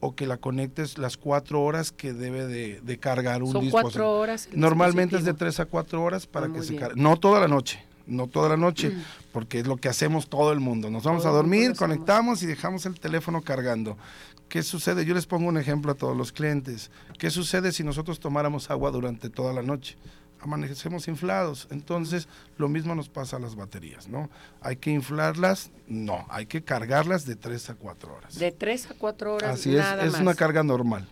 o 0.00 0.14
que 0.14 0.26
la 0.26 0.38
conectes 0.38 0.96
las 0.96 1.18
4 1.18 1.62
horas 1.62 1.92
que 1.92 2.14
debe 2.14 2.46
de, 2.46 2.98
cargar 2.98 3.42
un 3.42 3.52
Son 3.52 3.60
dispositivo. 3.62 4.10
horas. 4.10 4.48
Normalmente 4.54 5.18
es 5.18 5.26
de 5.26 5.34
3 5.34 5.60
a 5.60 5.66
4 5.66 6.02
horas 6.02 6.26
para 6.26 6.46
ah, 6.46 6.52
que 6.54 6.62
se 6.62 6.76
cargue. 6.76 6.98
No 6.98 7.18
toda 7.18 7.40
la 7.40 7.48
noche, 7.48 7.84
no 8.06 8.26
toda 8.26 8.48
la 8.48 8.56
noche, 8.56 8.88
mm. 8.88 9.02
Porque 9.34 9.58
es 9.58 9.66
lo 9.66 9.78
que 9.78 9.88
hacemos 9.88 10.28
todo 10.28 10.52
el 10.52 10.60
mundo. 10.60 10.90
Nos 10.90 11.02
vamos 11.02 11.26
a 11.26 11.30
dormir, 11.30 11.74
conectamos 11.74 12.44
y 12.44 12.46
dejamos 12.46 12.86
el 12.86 13.00
teléfono 13.00 13.42
cargando. 13.42 13.98
¿Qué 14.48 14.62
sucede? 14.62 15.04
Yo 15.04 15.12
les 15.12 15.26
pongo 15.26 15.48
un 15.48 15.58
ejemplo 15.58 15.90
a 15.90 15.96
todos 15.96 16.16
los 16.16 16.30
clientes. 16.30 16.92
¿Qué 17.18 17.30
sucede 17.30 17.72
si 17.72 17.82
nosotros 17.82 18.20
tomáramos 18.20 18.70
agua 18.70 18.92
durante 18.92 19.30
toda 19.30 19.52
la 19.52 19.62
noche? 19.62 19.96
Amanecemos 20.38 21.08
inflados. 21.08 21.66
Entonces, 21.72 22.28
lo 22.58 22.68
mismo 22.68 22.94
nos 22.94 23.08
pasa 23.08 23.38
a 23.38 23.40
las 23.40 23.56
baterías, 23.56 24.06
¿no? 24.06 24.30
¿Hay 24.60 24.76
que 24.76 24.92
inflarlas? 24.92 25.72
No, 25.88 26.24
hay 26.28 26.46
que 26.46 26.62
cargarlas 26.62 27.26
de 27.26 27.34
3 27.34 27.70
a 27.70 27.74
4 27.74 28.14
horas. 28.14 28.38
De 28.38 28.52
3 28.52 28.92
a 28.92 28.94
4 28.94 29.34
horas. 29.34 29.50
Así 29.50 29.74
es, 29.76 29.84
es 30.00 30.14
una 30.20 30.34
carga 30.34 30.62
normal. 30.62 31.08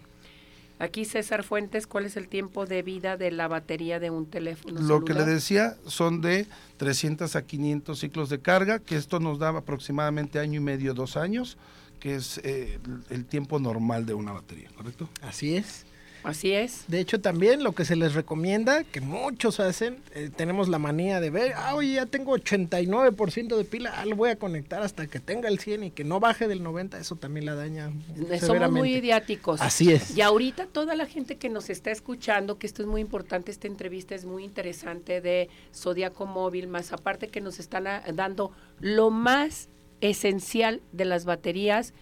Aquí 0.82 1.04
César 1.04 1.44
Fuentes, 1.44 1.86
¿cuál 1.86 2.06
es 2.06 2.16
el 2.16 2.26
tiempo 2.26 2.66
de 2.66 2.82
vida 2.82 3.16
de 3.16 3.30
la 3.30 3.46
batería 3.46 4.00
de 4.00 4.10
un 4.10 4.26
teléfono? 4.26 4.80
Lo 4.80 5.04
que 5.04 5.14
le 5.14 5.24
decía 5.24 5.76
son 5.86 6.20
de 6.20 6.48
300 6.78 7.36
a 7.36 7.42
500 7.42 7.96
ciclos 7.96 8.28
de 8.28 8.40
carga, 8.40 8.80
que 8.80 8.96
esto 8.96 9.20
nos 9.20 9.38
da 9.38 9.50
aproximadamente 9.50 10.40
año 10.40 10.56
y 10.56 10.64
medio, 10.64 10.92
dos 10.92 11.16
años 11.16 11.56
que 12.00 12.16
es 12.16 12.38
eh, 12.42 12.80
el 13.10 13.26
tiempo 13.26 13.60
normal 13.60 14.06
de 14.06 14.14
una 14.14 14.32
batería, 14.32 14.70
¿correcto? 14.74 15.08
Así 15.20 15.54
es. 15.54 15.86
Así 16.22 16.52
es. 16.52 16.84
De 16.88 17.00
hecho, 17.00 17.20
también 17.20 17.62
lo 17.64 17.72
que 17.72 17.84
se 17.84 17.96
les 17.96 18.14
recomienda, 18.14 18.84
que 18.84 19.00
muchos 19.00 19.60
hacen, 19.60 19.98
eh, 20.14 20.30
tenemos 20.34 20.68
la 20.68 20.78
manía 20.78 21.20
de 21.20 21.30
ver, 21.30 21.52
ah, 21.56 21.74
oye, 21.74 21.94
ya 21.94 22.06
tengo 22.06 22.36
89% 22.36 23.56
de 23.56 23.64
pila, 23.64 23.92
ah, 23.96 24.06
lo 24.06 24.16
voy 24.16 24.30
a 24.30 24.36
conectar 24.36 24.82
hasta 24.82 25.06
que 25.06 25.20
tenga 25.20 25.48
el 25.48 25.58
100 25.58 25.84
y 25.84 25.90
que 25.90 26.04
no 26.04 26.20
baje 26.20 26.48
del 26.48 26.62
90, 26.62 26.98
eso 26.98 27.16
también 27.16 27.46
la 27.46 27.54
daña. 27.54 27.92
Somos 28.40 28.70
muy 28.70 28.94
idiáticos. 28.94 29.60
Así 29.60 29.92
es. 29.92 30.16
Y 30.16 30.20
ahorita 30.20 30.66
toda 30.66 30.94
la 30.94 31.06
gente 31.06 31.36
que 31.36 31.48
nos 31.48 31.70
está 31.70 31.90
escuchando, 31.90 32.58
que 32.58 32.66
esto 32.66 32.82
es 32.82 32.88
muy 32.88 33.00
importante, 33.00 33.50
esta 33.50 33.66
entrevista 33.66 34.14
es 34.14 34.24
muy 34.24 34.44
interesante 34.44 35.20
de 35.20 35.48
Zodiaco 35.74 36.26
Móvil, 36.26 36.68
más 36.68 36.92
aparte 36.92 37.28
que 37.28 37.40
nos 37.40 37.58
están 37.58 37.86
ah, 37.86 38.02
dando 38.14 38.52
lo 38.80 39.10
más 39.10 39.68
esencial 40.00 40.82
de 40.92 41.04
las 41.04 41.24
baterías. 41.24 41.94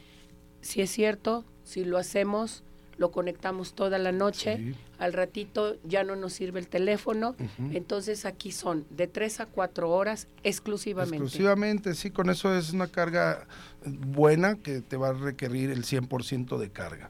Si 0.61 0.83
es 0.83 0.91
cierto, 0.91 1.45
si 1.65 1.85
lo 1.85 1.99
hacemos, 1.99 2.65
lo 3.01 3.11
conectamos 3.11 3.73
toda 3.73 3.97
la 3.97 4.13
noche, 4.13 4.75
al 4.99 5.15
ratito 5.15 5.79
ya 5.85 6.05
no 6.05 6.17
nos 6.17 6.35
sirve 6.35 6.61
el 6.61 6.69
teléfono, 6.69 7.35
entonces 7.73 8.27
aquí 8.27 8.53
son 8.53 8.85
de 8.91 9.07
3 9.07 9.41
a 9.41 9.47
4 9.47 9.91
horas 9.91 10.29
exclusivamente. 10.43 11.17
Exclusivamente, 11.17 11.95
sí, 11.95 12.11
con 12.11 12.29
eso 12.29 12.55
es 12.55 12.75
una 12.75 12.89
carga 12.89 13.47
buena 13.87 14.57
que 14.57 14.83
te 14.83 14.99
va 14.99 15.09
a 15.09 15.13
requerir 15.15 15.71
el 15.71 15.85
100% 15.85 16.59
de 16.59 16.69
carga. 16.69 17.09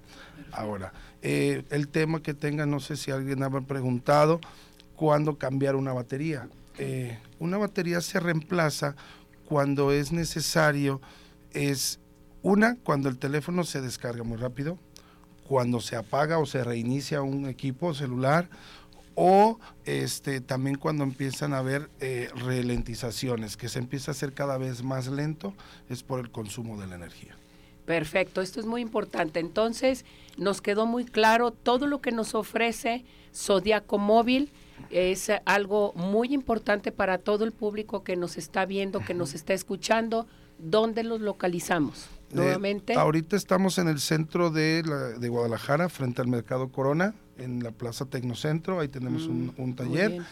Ahora, 0.52 0.92
eh, 1.22 1.64
el 1.70 1.88
tema 1.88 2.22
que 2.22 2.34
tenga, 2.34 2.66
no 2.66 2.78
sé 2.78 2.96
si 2.96 3.10
alguien 3.10 3.42
ha 3.42 3.50
preguntado, 3.50 4.40
¿cuándo 4.94 5.38
cambiar 5.38 5.74
una 5.74 5.92
batería? 5.92 6.48
Eh, 6.78 7.18
una 7.40 7.58
batería 7.58 8.00
se 8.00 8.20
reemplaza 8.20 8.94
cuando 9.44 9.90
es 9.90 10.12
necesario, 10.12 11.00
es 11.52 11.98
una, 12.42 12.76
cuando 12.76 13.08
el 13.08 13.18
teléfono 13.18 13.64
se 13.64 13.80
descarga 13.80 14.22
muy 14.22 14.36
rápido, 14.36 14.78
cuando 15.50 15.80
se 15.80 15.96
apaga 15.96 16.38
o 16.38 16.46
se 16.46 16.62
reinicia 16.62 17.22
un 17.22 17.48
equipo 17.48 17.92
celular 17.92 18.48
o 19.16 19.58
este, 19.84 20.40
también 20.40 20.76
cuando 20.76 21.02
empiezan 21.02 21.54
a 21.54 21.58
haber 21.58 21.90
eh, 21.98 22.28
ralentizaciones, 22.36 23.56
que 23.56 23.68
se 23.68 23.80
empieza 23.80 24.12
a 24.12 24.14
hacer 24.14 24.32
cada 24.32 24.58
vez 24.58 24.84
más 24.84 25.08
lento, 25.08 25.52
es 25.88 26.04
por 26.04 26.20
el 26.20 26.30
consumo 26.30 26.80
de 26.80 26.86
la 26.86 26.94
energía. 26.94 27.36
Perfecto, 27.84 28.42
esto 28.42 28.60
es 28.60 28.66
muy 28.66 28.80
importante. 28.80 29.40
Entonces, 29.40 30.04
nos 30.36 30.62
quedó 30.62 30.86
muy 30.86 31.04
claro 31.04 31.50
todo 31.50 31.88
lo 31.88 32.00
que 32.00 32.12
nos 32.12 32.36
ofrece 32.36 33.04
Zodiaco 33.34 33.98
Móvil. 33.98 34.52
Es 34.90 35.32
algo 35.46 35.92
muy 35.96 36.32
importante 36.32 36.92
para 36.92 37.18
todo 37.18 37.42
el 37.42 37.50
público 37.50 38.04
que 38.04 38.14
nos 38.14 38.38
está 38.38 38.66
viendo, 38.66 39.00
que 39.00 39.14
nos 39.14 39.34
está 39.34 39.52
escuchando. 39.52 40.28
¿Dónde 40.60 41.02
los 41.02 41.20
localizamos? 41.20 42.08
Nuevamente. 42.32 42.94
ahorita 42.94 43.36
estamos 43.36 43.78
en 43.78 43.88
el 43.88 44.00
centro 44.00 44.50
de, 44.50 44.82
de, 45.18 45.28
Guadalajara, 45.28 45.88
frente 45.88 46.20
al 46.22 46.28
Mercado 46.28 46.68
Corona, 46.68 47.14
en 47.38 47.62
la 47.62 47.70
Plaza 47.70 48.06
Tecnocentro, 48.06 48.80
ahí 48.80 48.88
tenemos 48.88 49.26
un, 49.26 49.52
mm, 49.56 49.74
taller. 49.74 50.22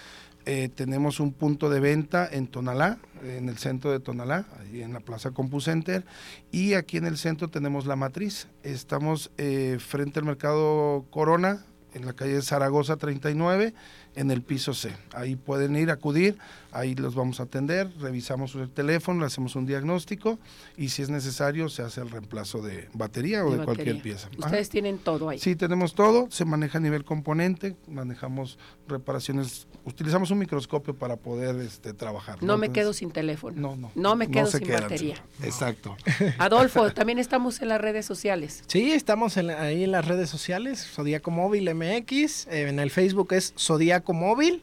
Eh, 0.47 0.71
tenemos 0.75 1.21
un 1.21 1.33
punto 1.33 1.69
de 1.69 1.79
venta 1.79 2.27
en 2.31 2.47
Tonalá, 2.47 2.99
en 3.23 3.51
el 3.51 3.59
centro 3.59 3.91
de 3.91 4.01
Tonalá, 4.01 4.47
ahí 4.59 4.81
en 4.81 4.95
la 4.95 5.01
Plaza 5.01 5.33
CompuCenter, 5.33 6.07
y 6.51 6.73
aquí 6.73 6.97
en 6.97 7.05
el 7.05 7.19
centro 7.19 7.49
tenemos 7.49 7.85
la 7.85 7.97
matriz. 7.97 8.49
Estamos 8.63 9.31
eh, 9.37 9.77
frente 9.79 10.21
al 10.21 10.25
Mercado 10.25 11.05
Corona, 11.11 11.67
en 11.93 12.07
la 12.07 12.15
calle 12.15 12.41
Zaragoza 12.43 12.97
39, 12.97 13.75
en 14.19 14.33
el 14.33 14.43
piso 14.43 14.75
C. 14.75 14.91
Ahí 15.15 15.37
pueden 15.37 15.77
ir, 15.77 15.93
acudir, 15.93 16.39
ahí 16.73 16.97
los 16.97 17.15
vamos 17.15 17.39
a 17.39 17.45
atender, 17.45 17.89
revisamos 18.01 18.53
el 18.57 18.69
teléfono, 18.69 19.21
le 19.21 19.27
hacemos 19.27 19.55
un 19.55 19.65
diagnóstico 19.65 20.41
y 20.77 20.89
si 20.89 21.03
es 21.03 21.09
necesario 21.09 21.69
se 21.69 21.83
hace 21.83 22.01
el 22.01 22.11
reemplazo 22.11 22.61
de 22.61 22.89
batería 22.93 23.45
o 23.45 23.57
de, 23.57 23.65
cualquier 23.65 24.03
pieza. 24.03 24.29
Ustedes 24.37 24.71
tienen 24.71 24.99
todo 24.99 25.29
ahí. 25.29 25.39
Sí, 25.39 25.55
tenemos 25.55 25.95
todo, 25.95 26.27
se 26.33 26.45
maneja 26.45 26.79
a 26.79 26.81
nivel 26.81 27.05
componente, 27.05 27.77
manejamos 27.87 28.59
reparaciones, 28.89 29.69
utilizamos 29.85 30.33
un 30.33 30.39
microscopio 30.39 30.97
para 30.97 31.15
poder 31.17 31.55
este, 31.61 31.95
trabajar. 31.95 32.43
No, 32.43 32.59
me 32.59 32.71
quedo 32.71 32.93
sin 32.93 33.13
teléfono. 33.13 33.57
No, 33.57 33.77
no. 33.77 33.93
No 33.95 34.17
me 34.17 34.29
quedo 34.29 34.47
sin 34.47 34.67
batería. 34.67 35.15
Exacto. 35.45 35.97
Adolfo, 36.39 36.93
también 36.93 37.21
estamos 37.21 37.63
en 37.63 37.69
las 37.69 37.81
redes 37.81 38.05
sociales. 38.05 38.65
Sí, 38.67 38.91
estamos 38.91 39.37
ahí 39.37 39.85
en 39.85 39.93
las 39.93 40.07
redes 40.09 40.29
sociales, 40.29 40.85
Zodíaco 40.93 41.31
Móvil 41.31 41.73
MX, 41.73 42.49
eh, 42.49 42.69
en 42.69 42.81
el 42.81 42.91
Facebook 42.91 43.33
es 43.33 43.55
Zodíaco 43.57 44.08
Móvil 44.13 44.63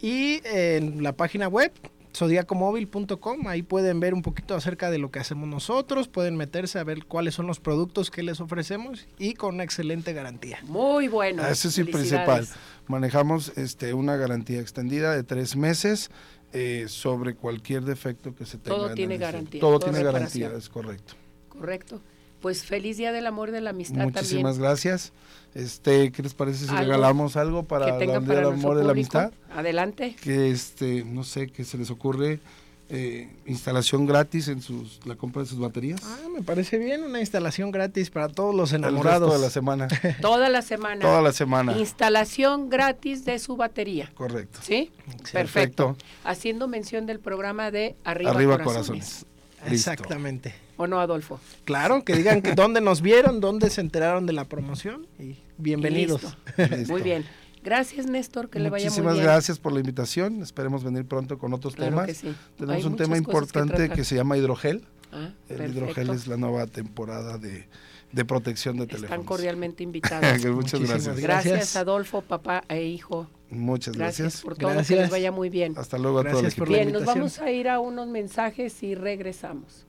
y 0.00 0.40
en 0.44 1.02
la 1.02 1.16
página 1.16 1.48
web 1.48 1.72
zodiacomóvil.com, 2.14 3.48
ahí 3.48 3.62
pueden 3.62 4.00
ver 4.00 4.14
un 4.14 4.22
poquito 4.22 4.54
acerca 4.54 4.90
de 4.90 4.98
lo 4.98 5.10
que 5.10 5.18
hacemos 5.18 5.48
nosotros, 5.48 6.08
pueden 6.08 6.36
meterse 6.36 6.78
a 6.78 6.84
ver 6.84 7.06
cuáles 7.06 7.34
son 7.34 7.46
los 7.46 7.60
productos 7.60 8.10
que 8.10 8.22
les 8.22 8.40
ofrecemos 8.40 9.06
y 9.18 9.34
con 9.34 9.56
una 9.56 9.64
excelente 9.64 10.12
garantía. 10.12 10.58
Muy 10.62 11.08
bueno. 11.08 11.42
Ah, 11.44 11.50
ese 11.50 11.68
es 11.68 11.78
el 11.78 11.90
principal. 11.90 12.46
Manejamos 12.86 13.56
este, 13.56 13.94
una 13.94 14.16
garantía 14.16 14.60
extendida 14.60 15.14
de 15.14 15.24
tres 15.24 15.56
meses 15.56 16.10
eh, 16.52 16.84
sobre 16.88 17.34
cualquier 17.34 17.82
defecto 17.82 18.34
que 18.34 18.46
se 18.46 18.58
tenga. 18.58 18.76
Todo 18.76 18.94
tiene 18.94 19.18
garantía. 19.18 19.60
Todo, 19.60 19.80
tiene 19.80 20.02
garantía, 20.02 20.52
es 20.56 20.68
correcto. 20.68 21.14
Correcto. 21.48 22.00
Pues 22.44 22.62
feliz 22.62 22.98
día 22.98 23.10
del 23.10 23.26
amor 23.26 23.48
y 23.48 23.52
de 23.52 23.62
la 23.62 23.70
amistad 23.70 24.04
Muchísimas 24.04 24.58
gracias. 24.58 25.14
Este, 25.54 26.12
¿qué 26.12 26.22
les 26.22 26.34
parece 26.34 26.66
si 26.66 26.70
regalamos 26.70 27.36
algo 27.36 27.62
para 27.62 27.96
el 27.96 28.06
día 28.06 28.20
del 28.20 28.44
amor 28.44 28.76
y 28.76 28.80
de 28.80 28.84
la 28.84 28.92
amistad? 28.92 29.32
Adelante. 29.50 30.14
Que 30.22 30.50
este, 30.50 31.04
no 31.04 31.24
sé, 31.24 31.46
que 31.46 31.64
se 31.64 31.78
les 31.78 31.90
ocurre 31.90 32.40
eh, 32.90 33.30
instalación 33.46 34.04
gratis 34.04 34.48
en 34.48 34.60
sus 34.60 35.00
la 35.06 35.16
compra 35.16 35.40
de 35.40 35.48
sus 35.48 35.58
baterías. 35.58 36.02
Ah, 36.04 36.28
me 36.28 36.42
parece 36.42 36.76
bien 36.76 37.02
una 37.02 37.18
instalación 37.18 37.70
gratis 37.70 38.10
para 38.10 38.28
todos 38.28 38.54
los 38.54 38.74
enamorados. 38.74 39.30
Toda 39.30 39.40
la 39.40 39.48
semana. 39.48 39.88
Toda 40.20 40.50
la 40.50 40.60
semana. 40.60 41.00
Toda 41.00 41.22
la 41.22 41.32
semana. 41.32 41.78
Instalación 41.78 42.68
gratis 42.68 43.24
de 43.24 43.38
su 43.38 43.56
batería. 43.56 44.12
Correcto. 44.12 44.58
¿Sí? 44.62 44.92
Perfecto. 45.32 45.96
Haciendo 46.24 46.68
mención 46.68 47.06
del 47.06 47.20
programa 47.20 47.70
de 47.70 47.96
Arriba, 48.04 48.62
Corazones. 48.62 49.24
Exactamente. 49.66 50.54
¿O 50.76 50.86
no, 50.86 51.00
Adolfo? 51.00 51.40
Claro, 51.64 52.04
que 52.04 52.14
digan 52.14 52.42
que 52.42 52.52
dónde 52.54 52.80
nos 52.80 53.00
vieron, 53.00 53.40
dónde 53.40 53.70
se 53.70 53.80
enteraron 53.80 54.26
de 54.26 54.32
la 54.32 54.44
promoción 54.44 55.06
y 55.18 55.36
bienvenidos. 55.58 56.36
Muy 56.88 57.02
bien. 57.02 57.24
Gracias, 57.62 58.06
Néstor, 58.06 58.50
que 58.50 58.58
le 58.58 58.68
vaya 58.68 58.90
muy 58.90 58.94
bien. 58.94 59.04
Muchísimas 59.04 59.24
gracias 59.24 59.58
por 59.58 59.72
la 59.72 59.80
invitación. 59.80 60.42
Esperemos 60.42 60.84
venir 60.84 61.06
pronto 61.06 61.38
con 61.38 61.54
otros 61.54 61.74
temas. 61.74 62.22
Tenemos 62.58 62.84
un 62.84 62.96
tema 62.96 63.16
importante 63.16 63.88
que, 63.88 64.04
se 64.04 64.16
llama 64.16 64.36
hidrogel. 64.36 64.84
Ah, 65.10 65.30
el 65.48 65.70
hidrogel 65.70 66.10
es 66.10 66.26
la 66.26 66.36
nueva 66.36 66.66
temporada 66.66 67.38
de, 67.38 67.66
protección 68.26 68.76
de 68.76 68.86
teléfonos. 68.86 69.12
Están 69.12 69.24
cordialmente 69.24 69.82
invitados. 69.82 70.44
Muchas 70.46 70.80
gracias. 70.80 71.18
gracias. 71.18 71.76
Adolfo, 71.76 72.20
papá 72.20 72.64
e 72.68 72.84
hijo. 72.84 73.28
Muchas 73.50 73.96
gracias. 73.96 74.42
por 74.42 74.56
todo, 74.56 74.70
que 74.86 74.96
les 74.96 75.10
vaya 75.10 75.30
muy 75.30 75.48
bien. 75.48 75.74
Hasta 75.76 75.98
luego 75.98 76.20
a 76.20 76.24
todos. 76.24 76.56
Bien, 76.66 76.92
nos 76.92 77.04
vamos 77.04 77.38
a 77.38 77.50
ir 77.50 77.68
a 77.68 77.80
unos 77.80 78.08
mensajes 78.08 78.82
y 78.82 78.94
regresamos. 78.94 79.86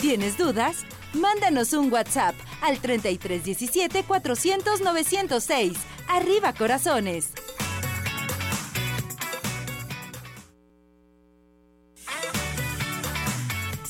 ¿Tienes 0.00 0.38
dudas? 0.38 0.86
Mándanos 1.12 1.72
un 1.72 1.92
WhatsApp 1.92 2.34
al 2.62 2.78
3317 2.78 4.04
400 4.04 4.80
906. 4.80 5.76
Arriba 6.08 6.52
corazones. 6.52 7.32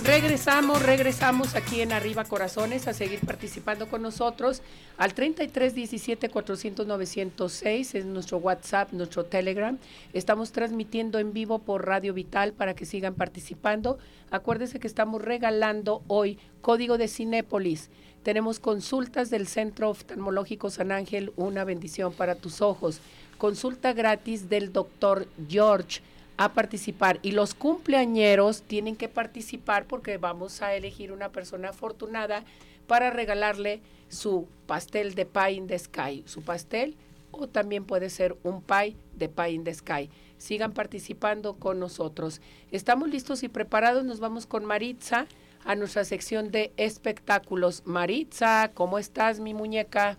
Regresamos, 0.00 0.82
regresamos 0.82 1.54
aquí 1.54 1.82
en 1.82 1.92
Arriba 1.92 2.24
Corazones 2.24 2.88
a 2.88 2.94
seguir 2.94 3.20
participando 3.20 3.88
con 3.88 4.00
nosotros 4.02 4.62
al 4.96 5.12
33 5.12 5.74
17 5.74 6.30
400 6.30 6.86
906 6.86 7.94
es 7.94 8.04
nuestro 8.06 8.38
WhatsApp, 8.38 8.92
nuestro 8.92 9.24
Telegram. 9.26 9.78
Estamos 10.12 10.50
transmitiendo 10.50 11.18
en 11.18 11.32
vivo 11.32 11.58
por 11.58 11.86
Radio 11.86 12.14
Vital 12.14 12.52
para 12.54 12.74
que 12.74 12.86
sigan 12.86 13.14
participando. 13.14 13.98
Acuérdense 14.30 14.80
que 14.80 14.86
estamos 14.86 15.20
regalando 15.22 16.02
hoy 16.08 16.38
código 16.62 16.96
de 16.96 17.08
Cinépolis. 17.08 17.90
Tenemos 18.22 18.60
consultas 18.60 19.30
del 19.30 19.46
Centro 19.46 19.90
Oftalmológico 19.90 20.70
San 20.70 20.90
Ángel, 20.90 21.32
una 21.36 21.64
bendición 21.64 22.12
para 22.12 22.34
tus 22.34 22.62
ojos. 22.62 23.00
Consulta 23.36 23.92
gratis 23.92 24.48
del 24.48 24.72
doctor 24.72 25.26
George 25.48 26.00
a 26.36 26.52
participar 26.52 27.18
y 27.22 27.32
los 27.32 27.54
cumpleañeros 27.54 28.62
tienen 28.62 28.96
que 28.96 29.08
participar 29.08 29.86
porque 29.86 30.18
vamos 30.18 30.62
a 30.62 30.74
elegir 30.74 31.12
una 31.12 31.30
persona 31.30 31.70
afortunada 31.70 32.44
para 32.86 33.10
regalarle 33.10 33.80
su 34.08 34.46
pastel 34.66 35.14
de 35.14 35.26
pie 35.26 35.52
in 35.52 35.66
the 35.66 35.78
sky, 35.78 36.22
su 36.26 36.42
pastel 36.42 36.96
o 37.30 37.48
también 37.48 37.84
puede 37.84 38.10
ser 38.10 38.36
un 38.42 38.62
pie 38.62 38.96
de 39.14 39.28
pie 39.28 39.50
in 39.52 39.64
the 39.64 39.74
sky. 39.74 40.10
Sigan 40.38 40.72
participando 40.72 41.54
con 41.54 41.78
nosotros. 41.78 42.40
Estamos 42.70 43.08
listos 43.08 43.42
y 43.42 43.48
preparados. 43.48 44.04
Nos 44.04 44.20
vamos 44.20 44.46
con 44.46 44.64
Maritza 44.64 45.26
a 45.64 45.74
nuestra 45.74 46.04
sección 46.04 46.50
de 46.50 46.72
espectáculos. 46.76 47.82
Maritza, 47.86 48.72
¿cómo 48.74 48.98
estás, 48.98 49.40
mi 49.40 49.54
muñeca? 49.54 50.18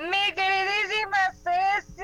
Mi 0.00 0.32
queridísima 0.32 1.30
Ceci, 1.44 2.02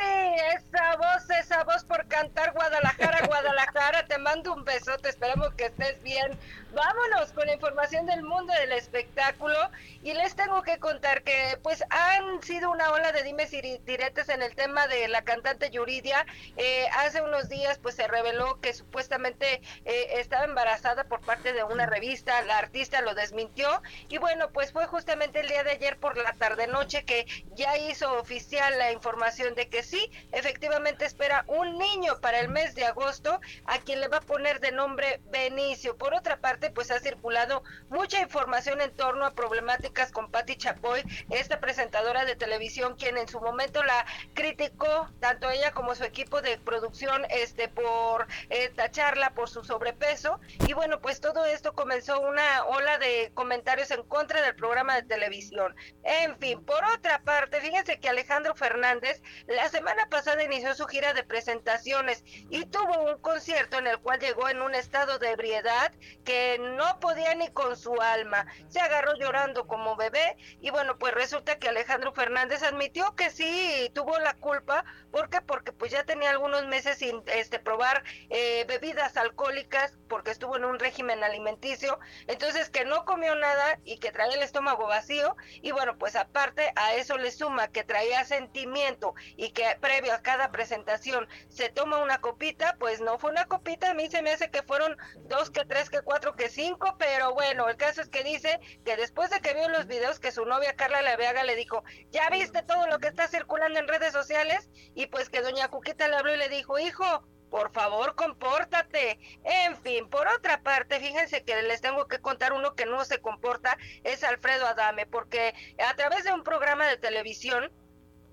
esa 0.55 0.97
voz, 0.97 1.31
esa 1.31 1.65
voz 1.65 1.83
por 1.85 2.07
cantar 2.09 2.53
Guadalajara, 2.53 3.21
Guadalajara. 3.27 4.07
Te 4.07 4.19
mando 4.19 4.53
un 4.53 4.65
besote, 4.65 5.09
esperamos 5.09 5.55
que 5.55 5.67
estés 5.67 6.03
bien. 6.03 6.39
Vámonos 6.75 7.33
con 7.33 7.47
la 7.47 7.55
información 7.55 8.05
del 8.05 8.23
mundo 8.23 8.53
del 8.53 8.73
espectáculo 8.73 9.57
y 10.03 10.13
les 10.13 10.37
tengo 10.37 10.63
que 10.63 10.79
contar 10.79 11.23
que 11.23 11.59
pues 11.63 11.83
han 11.89 12.43
sido 12.43 12.71
una 12.71 12.91
ola 12.91 13.13
de 13.13 13.23
dimes 13.23 13.51
y 13.55 13.63
diretes 13.87 14.29
en 14.29 14.43
el 14.43 14.55
tema 14.55 14.87
de 14.87 15.09
la 15.09 15.23
cantante 15.23 15.71
Yuridia. 15.71 16.27
Eh, 16.59 16.87
hace 16.99 17.23
unos 17.23 17.49
días 17.49 17.79
pues 17.79 17.95
se 17.95 18.07
reveló 18.07 18.61
que 18.61 18.75
supuestamente 18.75 19.63
eh, 19.87 20.07
estaba 20.17 20.45
embarazada 20.45 21.05
por 21.05 21.21
parte 21.21 21.55
de 21.55 21.65
una 21.65 21.87
revista, 21.87 22.43
la 22.43 22.59
artista 22.59 23.01
lo 23.01 23.15
desmintió 23.15 23.83
y 24.11 24.19
bueno 24.19 24.51
pues 24.51 24.71
fue 24.71 24.87
justamente 24.87 25.41
el 25.41 25.49
día 25.49 25.65
de 25.65 25.71
ayer 25.71 25.97
por 25.97 26.19
la 26.19 26.35
tarde 26.35 26.67
noche 26.67 27.07
que 27.07 27.27
ya 27.55 27.79
hizo 27.91 28.13
oficial 28.19 28.79
la 28.79 28.93
información 28.93 29.55
de 29.55 29.69
que 29.69 29.83
sí, 29.83 30.11
efectivamente 30.33 31.05
espera 31.05 31.45
un 31.49 31.79
niño 31.79 32.21
para 32.21 32.41
el 32.41 32.49
mes 32.49 32.75
de 32.75 32.85
agosto 32.85 33.41
a 33.67 33.79
quien 33.79 34.01
le 34.01 34.09
va 34.09 34.19
a 34.19 34.21
poner 34.21 34.61
de 34.61 34.73
nombre 34.73 35.21
Benicio. 35.31 35.97
Por 35.97 36.15
otra 36.15 36.39
parte 36.39 36.71
pues 36.71 36.91
ha 36.91 37.01
circulado 37.01 37.63
mucha 37.89 38.21
información 38.21 38.81
en 38.81 38.95
torno 38.95 39.25
a 39.27 39.35
problemáticas 39.35 40.13
con 40.13 40.31
Patti 40.31 40.57
Chapoy, 40.57 41.03
esta 41.31 41.61
presentadora 41.61 42.25
de 42.25 42.37
televisión, 42.37 42.97
quien 42.97 43.17
en 43.17 43.29
su 43.29 43.41
momento 43.41 43.83
la 43.83 44.07
criticó, 44.35 45.09
tanto 45.21 45.51
ella 45.51 45.73
como 45.73 45.95
su 45.95 46.05
equipo 46.05 46.43
de 46.43 46.59
producción, 46.59 47.25
este, 47.31 47.69
por 47.69 48.27
esta 48.51 48.91
charla, 48.91 49.31
por 49.35 49.49
su 49.49 49.65
sobrepeso. 49.65 50.41
Y 50.67 50.73
bueno, 50.73 51.01
pues 51.01 51.21
todo 51.21 51.45
esto 51.45 51.73
comenzó 51.75 52.21
una 52.21 52.65
ola 52.65 52.99
de 52.99 53.31
comentarios 53.35 53.91
en 53.91 54.03
contra 54.05 54.43
del 54.43 54.55
programa 54.55 54.95
de 54.97 55.03
televisión. 55.03 55.75
En 56.03 56.39
fin, 56.39 56.65
por 56.65 56.85
otra 56.85 57.21
parte, 57.23 57.61
fíjense 57.67 57.99
que 57.99 58.09
Alejandro 58.09 58.55
Fernández 58.55 59.21
la 59.49 59.69
semana 59.69 60.09
pasada 60.09 60.45
inició 60.45 60.73
su 60.75 60.87
gira 60.87 61.15
de 61.15 61.25
presentaciones 61.25 62.23
y 62.49 62.65
tuvo 62.67 63.11
un 63.11 63.19
concierto 63.19 63.79
en 63.79 63.89
el 63.89 63.99
cual 63.99 64.21
llegó 64.21 64.49
en 64.49 64.63
un 64.63 64.75
estado 64.77 65.19
de 65.19 65.31
ebriedad 65.31 65.93
que 66.25 66.59
no 66.77 67.01
podía 67.01 67.35
ni 67.35 67.49
con 67.49 67.77
su 67.77 68.01
alma. 68.01 68.47
Se 68.69 68.79
agarró 68.79 69.15
llorando 69.15 69.67
como 69.67 69.97
bebé 69.97 70.37
y 70.61 70.71
bueno, 70.71 70.97
pues 70.97 71.13
resulta 71.15 71.59
que 71.59 71.69
Alejandro 71.69 72.13
Fernández 72.13 72.63
admitió 72.63 73.17
que 73.17 73.31
sí 73.31 73.91
tuvo 73.95 74.17
la 74.21 74.35
culpa. 74.35 74.85
¿Por 75.11 75.29
qué? 75.29 75.41
Porque 75.41 75.73
pues 75.73 75.91
ya 75.91 76.05
tenía 76.05 76.31
algunos 76.31 76.67
meses 76.67 76.99
sin 76.99 77.23
este, 77.27 77.59
probar 77.59 78.05
eh, 78.31 78.65
bebidas 78.69 79.17
alcohólicas 79.17 79.95
porque 80.09 80.31
estuvo 80.31 80.57
en 80.57 80.65
un 80.65 80.79
régimen 80.79 81.25
alimenticio. 81.25 81.99
Entonces 82.29 82.71
que 82.71 82.85
no 82.85 83.05
comió 83.05 83.35
nada 83.35 83.81
y 83.85 83.99
que 83.99 84.13
traía 84.13 84.37
el 84.37 84.43
estómago 84.43 84.87
vacío. 84.87 85.37
Y 85.63 85.73
bueno, 85.73 85.99
pues 85.99 86.15
aparte 86.15 86.73
a 86.77 86.95
eso 86.95 87.17
le 87.19 87.33
suma 87.33 87.56
que 87.69 87.85
traía 87.85 88.25
sentimiento 88.25 89.15
y 89.37 89.51
que 89.51 89.65
previo 89.81 90.13
a 90.13 90.23
cada 90.23 90.51
presentación 90.51 91.27
se 91.49 91.69
toma 91.71 91.99
una 91.99 92.21
copita, 92.21 92.77
pues 92.79 93.01
no 93.01 93.19
fue 93.19 93.31
una 93.31 93.47
copita, 93.47 93.91
a 93.91 93.95
mí 93.95 94.09
se 94.11 94.23
me 94.23 94.33
hace 94.33 94.51
que 94.51 94.63
fueron 94.63 94.97
dos, 95.29 95.51
que 95.51 95.65
tres, 95.65 95.91
que 95.91 96.03
cuatro, 96.03 96.37
que 96.37 96.49
cinco, 96.49 96.97
pero 96.99 97.35
bueno, 97.35 97.69
el 97.69 97.77
caso 97.77 98.03
es 98.03 98.09
que 98.09 98.23
dice 98.23 98.61
que 98.85 98.97
después 98.97 99.31
de 99.31 99.41
que 99.41 99.55
vio 99.55 99.69
los 99.69 99.87
videos 99.87 100.21
que 100.21 100.33
su 100.33 100.45
novia 100.45 100.77
Carla 100.77 101.03
Leveaga 101.03 101.45
le 101.45 101.57
dijo, 101.57 101.83
ya 102.11 102.29
viste 102.31 102.63
todo 102.63 102.87
lo 102.87 102.99
que 102.99 103.09
está 103.09 103.27
circulando 103.29 103.79
en 103.79 103.89
redes 103.89 104.13
sociales, 104.13 104.69
y 104.95 105.07
pues 105.07 105.29
que 105.31 105.43
doña 105.43 105.69
Cuquita 105.69 106.09
le 106.09 106.17
habló 106.17 106.35
y 106.35 106.39
le 106.39 106.49
dijo, 106.49 106.79
hijo, 106.79 107.25
por 107.51 107.73
favor, 107.73 108.15
compórtate. 108.15 109.19
En 109.45 109.77
fin, 109.77 110.09
por 110.09 110.27
otra 110.29 110.63
parte, 110.63 111.01
fíjense 111.01 111.45
que 111.45 111.63
les 111.63 111.81
tengo 111.81 112.07
que 112.07 112.19
contar 112.19 112.53
uno 112.53 112.75
que 112.75 112.87
no 112.87 113.05
se 113.05 113.21
comporta, 113.21 113.79
es 114.05 114.25
Alfredo 114.25 114.67
Adame, 114.67 115.07
porque 115.07 115.55
a 115.79 115.95
través 115.95 116.25
de 116.25 116.33
un 116.33 116.43
programa 116.43 116.87
de 116.87 116.97
televisión, 116.97 117.71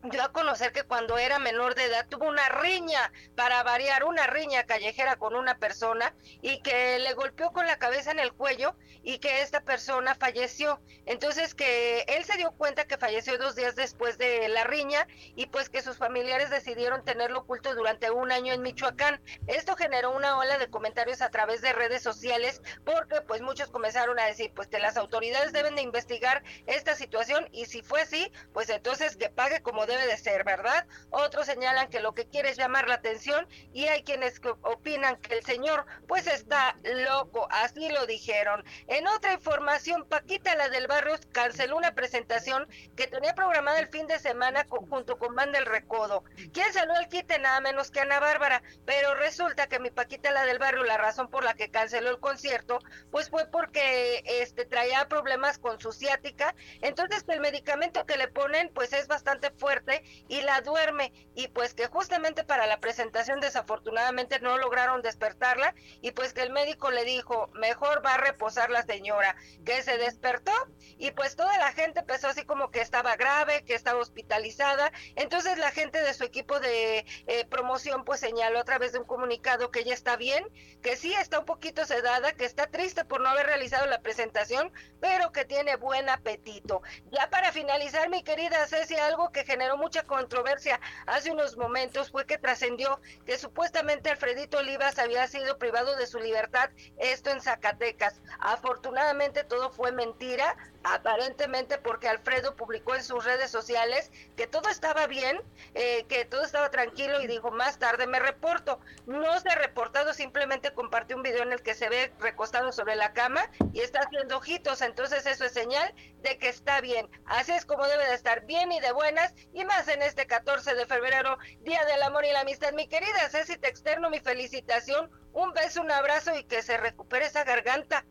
dio 0.04 0.22
a 0.22 0.32
conocer 0.32 0.74
que 0.74 0.84
cuando 0.84 1.18
era 1.18 1.40
menor 1.40 1.76
de 1.76 1.86
edad 1.86 2.06
tuvo 2.10 2.28
una 2.28 2.50
riña, 2.50 3.12
para 3.36 3.64
variar, 3.64 4.04
una 4.04 4.28
riña 4.28 4.64
callejera 4.64 5.16
con 5.16 5.36
una 5.36 5.58
persona 5.58 6.14
y 6.42 6.62
que 6.62 7.00
le 7.00 7.14
golpeó 7.14 7.52
con 7.52 7.66
la 7.68 7.78
cabeza 7.78 8.12
en 8.12 8.20
el 8.20 8.34
cuello 8.34 8.76
y 9.02 9.20
que 9.20 9.42
esta 9.42 9.62
persona 9.62 10.16
falleció. 10.16 10.82
Entonces 11.06 11.56
que 11.56 12.02
él 12.08 12.26
se 12.26 12.38
dio 12.38 12.52
cuenta 12.52 12.86
que 12.86 12.98
falleció 12.98 13.38
dos 13.38 13.56
días 13.56 13.76
después 13.76 14.18
de 14.18 14.48
la 14.50 14.64
riña 14.66 15.08
y 15.36 15.48
pues 15.48 15.70
que 15.70 15.82
sus 15.82 15.98
familiares 15.98 16.50
decidieron 16.50 17.04
tenerlo 17.04 17.40
oculto 17.40 17.74
durante 17.74 18.12
un 18.12 18.32
año 18.32 18.54
en 18.54 18.62
Michoacán. 18.62 19.22
Esto 19.48 19.76
generó 19.76 20.12
una 20.12 20.38
ola 20.38 20.58
de 20.58 20.70
comentarios 20.70 21.22
a 21.22 21.30
través 21.30 21.62
de 21.62 21.74
redes 21.74 22.02
sociales 22.02 22.62
porque 22.84 23.22
pues 23.22 23.42
muchos 23.42 23.70
comenzaron 23.70 24.20
a 24.20 24.26
decir 24.26 24.52
pues 24.54 24.68
que 24.68 24.80
las 24.80 24.98
autoridades 24.98 25.54
deben 25.54 25.76
de 25.76 25.82
investigar 25.82 26.44
esta 26.66 26.96
situación 26.96 27.48
y 27.52 27.66
si 27.66 27.82
fue 27.82 28.02
así, 28.02 28.32
pues 28.54 28.70
entonces 28.70 29.16
que 29.16 29.30
pague 29.30 29.62
como 29.62 29.86
debe 29.86 29.93
de 29.98 30.18
ser, 30.18 30.44
¿verdad? 30.44 30.86
Otros 31.10 31.46
señalan 31.46 31.90
que 31.90 32.00
lo 32.00 32.14
que 32.14 32.26
quiere 32.26 32.50
es 32.50 32.58
llamar 32.58 32.88
la 32.88 32.96
atención 32.96 33.48
y 33.74 33.86
hay 33.86 34.04
quienes 34.04 34.42
opinan 34.62 35.18
que 35.18 35.36
el 35.36 35.44
señor 35.44 35.86
pues 36.08 36.28
está 36.28 36.76
loco, 36.84 37.48
así 37.52 37.90
lo 37.90 38.06
dijeron. 38.06 38.64
En 38.88 39.08
otra 39.08 39.34
información, 39.34 40.06
Paquita, 40.06 40.56
la 40.56 40.70
del 40.70 40.88
barrio, 40.88 41.16
canceló 41.32 41.78
una 41.78 41.94
presentación 41.94 42.68
que 42.96 43.08
tenía 43.08 43.36
programada 43.36 43.80
el 43.80 43.88
fin 43.88 44.08
de 44.08 44.20
semana 44.20 44.66
junto 44.68 45.18
con 45.18 45.36
Banda 45.36 45.60
del 45.60 45.68
Recodo. 45.68 46.24
¿Quién 46.54 46.72
salió 46.74 46.94
al 46.96 47.08
quite? 47.08 47.40
Nada 47.40 47.60
menos 47.62 47.92
que 47.92 48.00
Ana 48.00 48.20
Bárbara, 48.20 48.62
pero 48.86 49.16
resulta 49.16 49.68
que 49.68 49.80
mi 49.80 49.92
Paquita, 49.92 50.32
la 50.32 50.46
del 50.46 50.60
barrio, 50.60 50.84
la 50.84 50.98
razón 50.98 51.30
por 51.30 51.44
la 51.44 51.54
que 51.54 51.70
canceló 51.70 52.10
el 52.10 52.20
concierto, 52.20 52.80
pues 53.12 53.30
fue 53.30 53.46
porque 53.48 54.24
este 54.26 54.66
traía 54.66 55.08
problemas 55.08 55.58
con 55.58 55.80
su 55.80 55.92
ciática, 55.92 56.56
entonces 56.82 57.24
el 57.28 57.40
medicamento 57.40 58.06
que 58.06 58.18
le 58.18 58.28
ponen 58.28 58.70
pues 58.74 58.94
es 58.94 59.08
bastante 59.08 59.52
fuerte 59.52 59.83
y 60.28 60.42
la 60.42 60.62
duerme. 60.62 61.12
Y 61.36 61.48
pues 61.50 61.74
que 61.74 61.88
justamente 61.88 62.44
para 62.44 62.68
la 62.68 62.80
presentación 62.80 63.40
desafortunadamente 63.40 64.40
no 64.40 64.58
lograron 64.58 65.02
despertarla 65.02 65.74
y 66.02 66.12
pues 66.12 66.34
que 66.34 66.42
el 66.42 66.52
médico 66.52 66.92
le 66.92 67.04
dijo 67.06 67.50
mejor 67.54 68.06
va 68.06 68.16
a 68.16 68.18
reposar 68.18 68.70
la 68.70 68.84
señora 68.84 69.36
que 69.66 69.82
se 69.84 69.98
despertó 69.98 70.52
y 70.98 71.12
pues 71.12 71.36
toda 71.36 71.58
la 71.58 71.72
gente 71.72 72.02
empezó 72.02 72.28
así 72.28 72.46
como 72.46 72.72
que 72.72 72.82
estaba 72.82 73.16
grave 73.16 73.64
que 73.64 73.74
estaba 73.74 74.00
hospitalizada. 74.00 74.92
Entonces 75.16 75.58
la 75.58 75.72
gente 75.72 76.02
de 76.02 76.14
su 76.14 76.24
equipo 76.24 76.60
de 76.60 77.06
eh, 77.28 77.46
promoción 77.50 78.06
pues 78.06 78.20
señaló 78.20 78.60
a 78.60 78.64
través 78.64 78.94
de 78.94 79.00
un 79.00 79.06
comunicado 79.06 79.72
que 79.72 79.82
ella 79.82 79.94
está 79.94 80.16
bien 80.16 80.46
que 80.82 80.96
sí 80.96 81.14
está 81.14 81.40
un 81.40 81.46
poquito 81.46 81.86
sedada 81.86 82.34
que 82.34 82.46
está 82.46 82.68
triste 82.68 83.06
por 83.06 83.22
no 83.22 83.30
haber 83.30 83.48
realizado 83.48 83.86
la 83.88 84.02
presentación 84.02 84.72
pero 85.00 85.32
que 85.32 85.46
tiene 85.46 85.76
buen 85.76 86.10
apetito. 86.10 86.82
Ya 87.12 87.30
para 87.30 87.52
finalizar 87.52 88.10
mi 88.10 88.24
querida 88.24 88.68
Ceci 88.68 88.96
algo 88.96 89.32
que 89.32 89.46
generó 89.46 89.73
mucha 89.78 90.04
controversia 90.04 90.80
hace 91.06 91.32
unos 91.32 91.58
momentos 91.58 92.12
fue 92.12 92.26
que 92.26 92.38
trascendió 92.38 93.00
que 93.26 93.38
supuestamente 93.38 94.10
Alfredito 94.10 94.58
Olivas 94.58 95.00
había 95.00 95.28
sido 95.28 95.58
privado 95.58 95.96
de 95.96 96.08
su 96.08 96.20
libertad, 96.20 96.70
esto 96.98 97.30
en 97.30 97.42
Zacatecas. 97.42 98.22
Afortunadamente 98.40 99.44
todo 99.44 99.72
fue 99.72 99.92
mentira, 99.92 100.56
aparentemente 100.84 101.78
porque 101.78 102.10
Alfredo 102.10 102.56
publicó 102.56 102.96
en 102.96 103.04
sus 103.04 103.24
redes 103.24 103.50
sociales 103.50 104.12
que 104.36 104.48
todo 104.48 104.70
estaba 104.70 105.08
bien, 105.08 105.42
eh, 105.76 106.06
que 106.08 106.26
todo 106.26 106.44
estaba 106.44 106.70
tranquilo 106.70 107.22
y 107.22 107.28
dijo 107.28 107.52
más 107.52 107.80
tarde 107.80 108.08
me 108.08 108.20
reporto. 108.20 108.80
No 109.06 109.40
se 109.40 109.50
ha 109.50 109.56
reportado, 109.56 110.14
simplemente 110.14 110.74
compartió 110.74 111.16
un 111.16 111.24
video 111.24 111.44
en 111.44 111.54
el 111.54 111.62
que 111.62 111.74
se 111.74 111.90
ve 111.90 112.12
recostado 112.20 112.72
sobre 112.72 112.96
la 112.96 113.14
cama 113.14 113.50
y 113.74 113.82
está 113.82 114.02
haciendo 114.02 114.38
ojitos, 114.38 114.82
entonces 114.82 115.26
eso 115.26 115.46
es 115.46 115.54
señal 115.54 115.94
de 116.22 116.38
que 116.38 116.50
está 116.50 116.82
bien. 116.82 117.10
Así 117.26 117.52
es 117.52 117.66
como 117.66 117.86
debe 117.88 118.06
de 118.08 118.16
estar 118.16 118.46
bien 118.46 118.72
y 118.72 118.80
de 118.80 118.92
buenas 118.92 119.34
y 119.54 119.66
más 119.66 119.88
en 119.88 120.02
este 120.02 120.28
14 120.28 120.76
de 120.76 120.86
febrero, 120.86 121.38
Día 121.62 121.86
del 121.86 122.04
Amor 122.04 122.26
y 122.26 122.32
la 122.32 122.42
Amistad. 122.42 122.74
Mi 122.74 122.88
querida 122.88 123.30
Ceci, 123.30 123.58
te 123.58 123.70
externo 123.70 124.10
mi 124.10 124.20
felicitación, 124.20 125.10
un 125.34 125.54
beso, 125.54 125.82
un 125.82 125.92
abrazo 125.92 126.36
y 126.36 126.44
que 126.44 126.62
se 126.62 126.78
recupere 126.78 127.26
esa 127.26 127.44
garganta. 127.44 128.06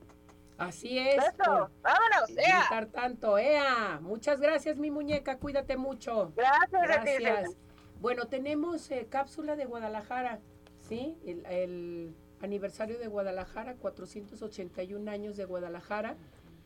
Así 0.68 0.98
es. 0.98 1.16
vámonos, 1.38 2.30
Ea. 2.36 2.88
tanto, 2.92 3.38
Ea. 3.38 3.98
Muchas 4.02 4.40
gracias, 4.40 4.78
mi 4.78 4.90
muñeca, 4.90 5.38
cuídate 5.38 5.76
mucho. 5.76 6.32
Gracias, 6.36 6.82
gracias. 6.82 7.56
Bueno, 8.00 8.26
tenemos 8.26 8.90
eh, 8.90 9.06
cápsula 9.08 9.54
de 9.54 9.64
Guadalajara, 9.64 10.40
¿sí? 10.80 11.16
El, 11.24 11.46
el, 11.46 12.16
aniversario 12.40 12.98
de 12.98 13.06
Guadalajara, 13.06 13.76
481 13.76 15.08
años 15.10 15.36
de 15.36 15.44
Guadalajara, 15.44 16.16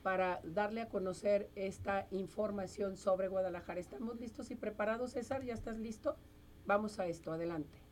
para 0.03 0.41
darle 0.45 0.81
a 0.81 0.89
conocer 0.89 1.51
esta 1.55 2.07
información 2.11 2.97
sobre 2.97 3.29
Guadalajara. 3.29 3.79
¿Estamos 3.81 4.19
listos 4.19 4.51
y 4.51 4.57
preparados, 4.57 5.13
César? 5.13 5.43
¿Ya 5.43 5.53
estás 5.53 5.79
listo? 5.79 6.17
Vamos 6.65 6.99
a 6.99 7.07
esto, 7.07 7.33
adelante. 7.33 7.86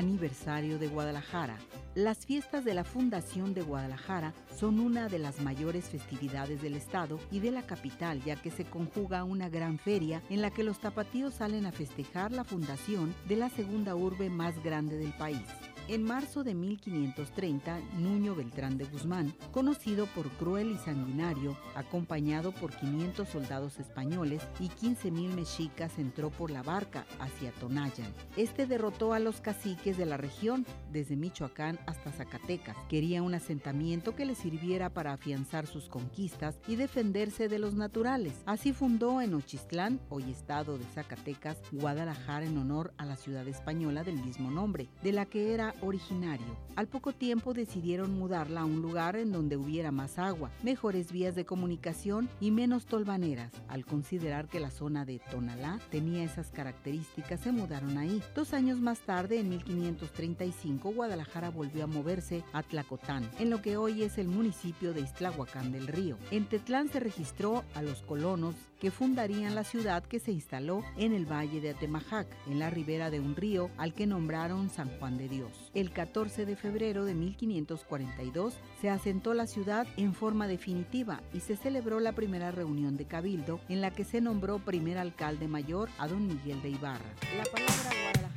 Aniversario 0.00 0.78
de 0.78 0.88
Guadalajara. 0.88 1.58
Las 1.94 2.24
fiestas 2.24 2.64
de 2.64 2.72
la 2.72 2.84
Fundación 2.84 3.52
de 3.52 3.62
Guadalajara 3.62 4.32
son 4.56 4.80
una 4.80 5.08
de 5.08 5.18
las 5.18 5.40
mayores 5.40 5.90
festividades 5.90 6.62
del 6.62 6.74
estado 6.74 7.20
y 7.30 7.40
de 7.40 7.50
la 7.50 7.62
capital, 7.62 8.22
ya 8.24 8.36
que 8.36 8.50
se 8.50 8.64
conjuga 8.64 9.24
una 9.24 9.50
gran 9.50 9.78
feria 9.78 10.22
en 10.30 10.40
la 10.40 10.50
que 10.50 10.64
los 10.64 10.78
tapatíos 10.80 11.34
salen 11.34 11.66
a 11.66 11.72
festejar 11.72 12.32
la 12.32 12.44
fundación 12.44 13.14
de 13.28 13.36
la 13.36 13.50
segunda 13.50 13.94
urbe 13.94 14.30
más 14.30 14.62
grande 14.62 14.96
del 14.96 15.12
país. 15.12 15.44
En 15.90 16.04
marzo 16.04 16.44
de 16.44 16.54
1530, 16.54 17.80
Nuño 17.98 18.36
Beltrán 18.36 18.78
de 18.78 18.84
Guzmán, 18.84 19.34
conocido 19.50 20.06
por 20.06 20.30
cruel 20.30 20.70
y 20.70 20.78
sanguinario, 20.78 21.56
acompañado 21.74 22.52
por 22.52 22.70
500 22.70 23.28
soldados 23.28 23.80
españoles 23.80 24.40
y 24.60 24.68
15.000 24.68 25.34
mexicas, 25.34 25.98
entró 25.98 26.30
por 26.30 26.52
la 26.52 26.62
barca 26.62 27.06
hacia 27.18 27.50
Tonayan. 27.50 28.14
Este 28.36 28.68
derrotó 28.68 29.14
a 29.14 29.18
los 29.18 29.40
caciques 29.40 29.96
de 29.96 30.06
la 30.06 30.16
región, 30.16 30.64
desde 30.92 31.16
Michoacán 31.16 31.80
hasta 31.88 32.12
Zacatecas. 32.12 32.76
Quería 32.88 33.24
un 33.24 33.34
asentamiento 33.34 34.14
que 34.14 34.26
le 34.26 34.36
sirviera 34.36 34.90
para 34.90 35.14
afianzar 35.14 35.66
sus 35.66 35.88
conquistas 35.88 36.60
y 36.68 36.76
defenderse 36.76 37.48
de 37.48 37.58
los 37.58 37.74
naturales. 37.74 38.34
Así 38.46 38.72
fundó 38.72 39.20
en 39.20 39.34
Ochistlán, 39.34 39.98
hoy 40.08 40.30
estado 40.30 40.78
de 40.78 40.84
Zacatecas, 40.84 41.58
Guadalajara 41.72 42.46
en 42.46 42.58
honor 42.58 42.94
a 42.96 43.04
la 43.06 43.16
ciudad 43.16 43.48
española 43.48 44.04
del 44.04 44.22
mismo 44.22 44.52
nombre, 44.52 44.88
de 45.02 45.10
la 45.10 45.26
que 45.26 45.52
era 45.52 45.74
originario. 45.82 46.46
Al 46.76 46.86
poco 46.86 47.12
tiempo 47.12 47.52
decidieron 47.52 48.18
mudarla 48.18 48.62
a 48.62 48.64
un 48.64 48.80
lugar 48.80 49.16
en 49.16 49.32
donde 49.32 49.56
hubiera 49.56 49.90
más 49.90 50.18
agua, 50.18 50.50
mejores 50.62 51.12
vías 51.12 51.34
de 51.34 51.44
comunicación 51.44 52.28
y 52.40 52.50
menos 52.50 52.86
tolvaneras. 52.86 53.52
Al 53.68 53.84
considerar 53.84 54.48
que 54.48 54.60
la 54.60 54.70
zona 54.70 55.04
de 55.04 55.20
Tonalá 55.30 55.78
tenía 55.90 56.24
esas 56.24 56.50
características, 56.50 57.40
se 57.40 57.52
mudaron 57.52 57.98
ahí. 57.98 58.22
Dos 58.34 58.54
años 58.54 58.80
más 58.80 59.00
tarde, 59.00 59.40
en 59.40 59.48
1535, 59.48 60.92
Guadalajara 60.92 61.50
volvió 61.50 61.84
a 61.84 61.86
moverse 61.86 62.44
a 62.52 62.62
Tlacotán, 62.62 63.28
en 63.38 63.50
lo 63.50 63.60
que 63.62 63.76
hoy 63.76 64.02
es 64.02 64.18
el 64.18 64.28
municipio 64.28 64.92
de 64.92 65.02
Iztlahuacán 65.02 65.72
del 65.72 65.86
Río. 65.86 66.16
En 66.30 66.46
Tetlán 66.46 66.88
se 66.88 67.00
registró 67.00 67.64
a 67.74 67.82
los 67.82 68.02
colonos 68.02 68.54
que 68.80 68.90
fundarían 68.90 69.54
la 69.54 69.64
ciudad 69.64 70.02
que 70.02 70.18
se 70.18 70.32
instaló 70.32 70.82
en 70.96 71.12
el 71.12 71.30
valle 71.30 71.60
de 71.60 71.70
Atemajac, 71.70 72.26
en 72.46 72.58
la 72.58 72.70
ribera 72.70 73.10
de 73.10 73.20
un 73.20 73.36
río 73.36 73.70
al 73.76 73.94
que 73.94 74.06
nombraron 74.06 74.70
San 74.70 74.88
Juan 74.98 75.18
de 75.18 75.28
Dios. 75.28 75.70
El 75.74 75.92
14 75.92 76.46
de 76.46 76.56
febrero 76.56 77.04
de 77.04 77.14
1542 77.14 78.54
se 78.80 78.90
asentó 78.90 79.34
la 79.34 79.46
ciudad 79.46 79.86
en 79.96 80.14
forma 80.14 80.48
definitiva 80.48 81.20
y 81.32 81.40
se 81.40 81.56
celebró 81.56 82.00
la 82.00 82.12
primera 82.12 82.50
reunión 82.50 82.96
de 82.96 83.04
cabildo 83.04 83.60
en 83.68 83.80
la 83.80 83.92
que 83.92 84.04
se 84.04 84.20
nombró 84.20 84.58
primer 84.58 84.98
alcalde 84.98 85.46
mayor 85.46 85.90
a 85.98 86.08
don 86.08 86.26
Miguel 86.26 86.62
de 86.62 86.70
Ibarra. 86.70 87.14
La 87.36 87.44
palabra 87.44 88.29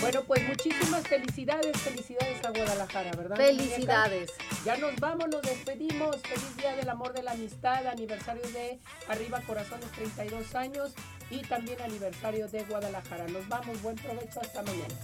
Bueno, 0.00 0.22
pues 0.22 0.42
muchísimas 0.48 1.06
felicidades, 1.06 1.76
felicidades 1.78 2.42
a 2.46 2.50
Guadalajara, 2.50 3.10
¿verdad? 3.12 3.36
Felicidades. 3.36 4.30
Ya 4.64 4.78
nos 4.78 4.96
vamos, 4.96 5.28
nos 5.28 5.42
despedimos. 5.42 6.16
Feliz 6.22 6.56
Día 6.56 6.74
del 6.74 6.88
Amor 6.88 7.12
de 7.12 7.22
la 7.22 7.32
Amistad, 7.32 7.86
aniversario 7.86 8.42
de 8.52 8.80
Arriba 9.08 9.42
Corazones 9.46 9.90
32 9.92 10.54
años 10.54 10.94
y 11.30 11.42
también 11.42 11.80
aniversario 11.82 12.48
de 12.48 12.64
Guadalajara. 12.64 13.28
Nos 13.28 13.46
vamos, 13.48 13.82
buen 13.82 13.96
provecho, 13.96 14.40
hasta 14.40 14.62
mañana. 14.62 14.94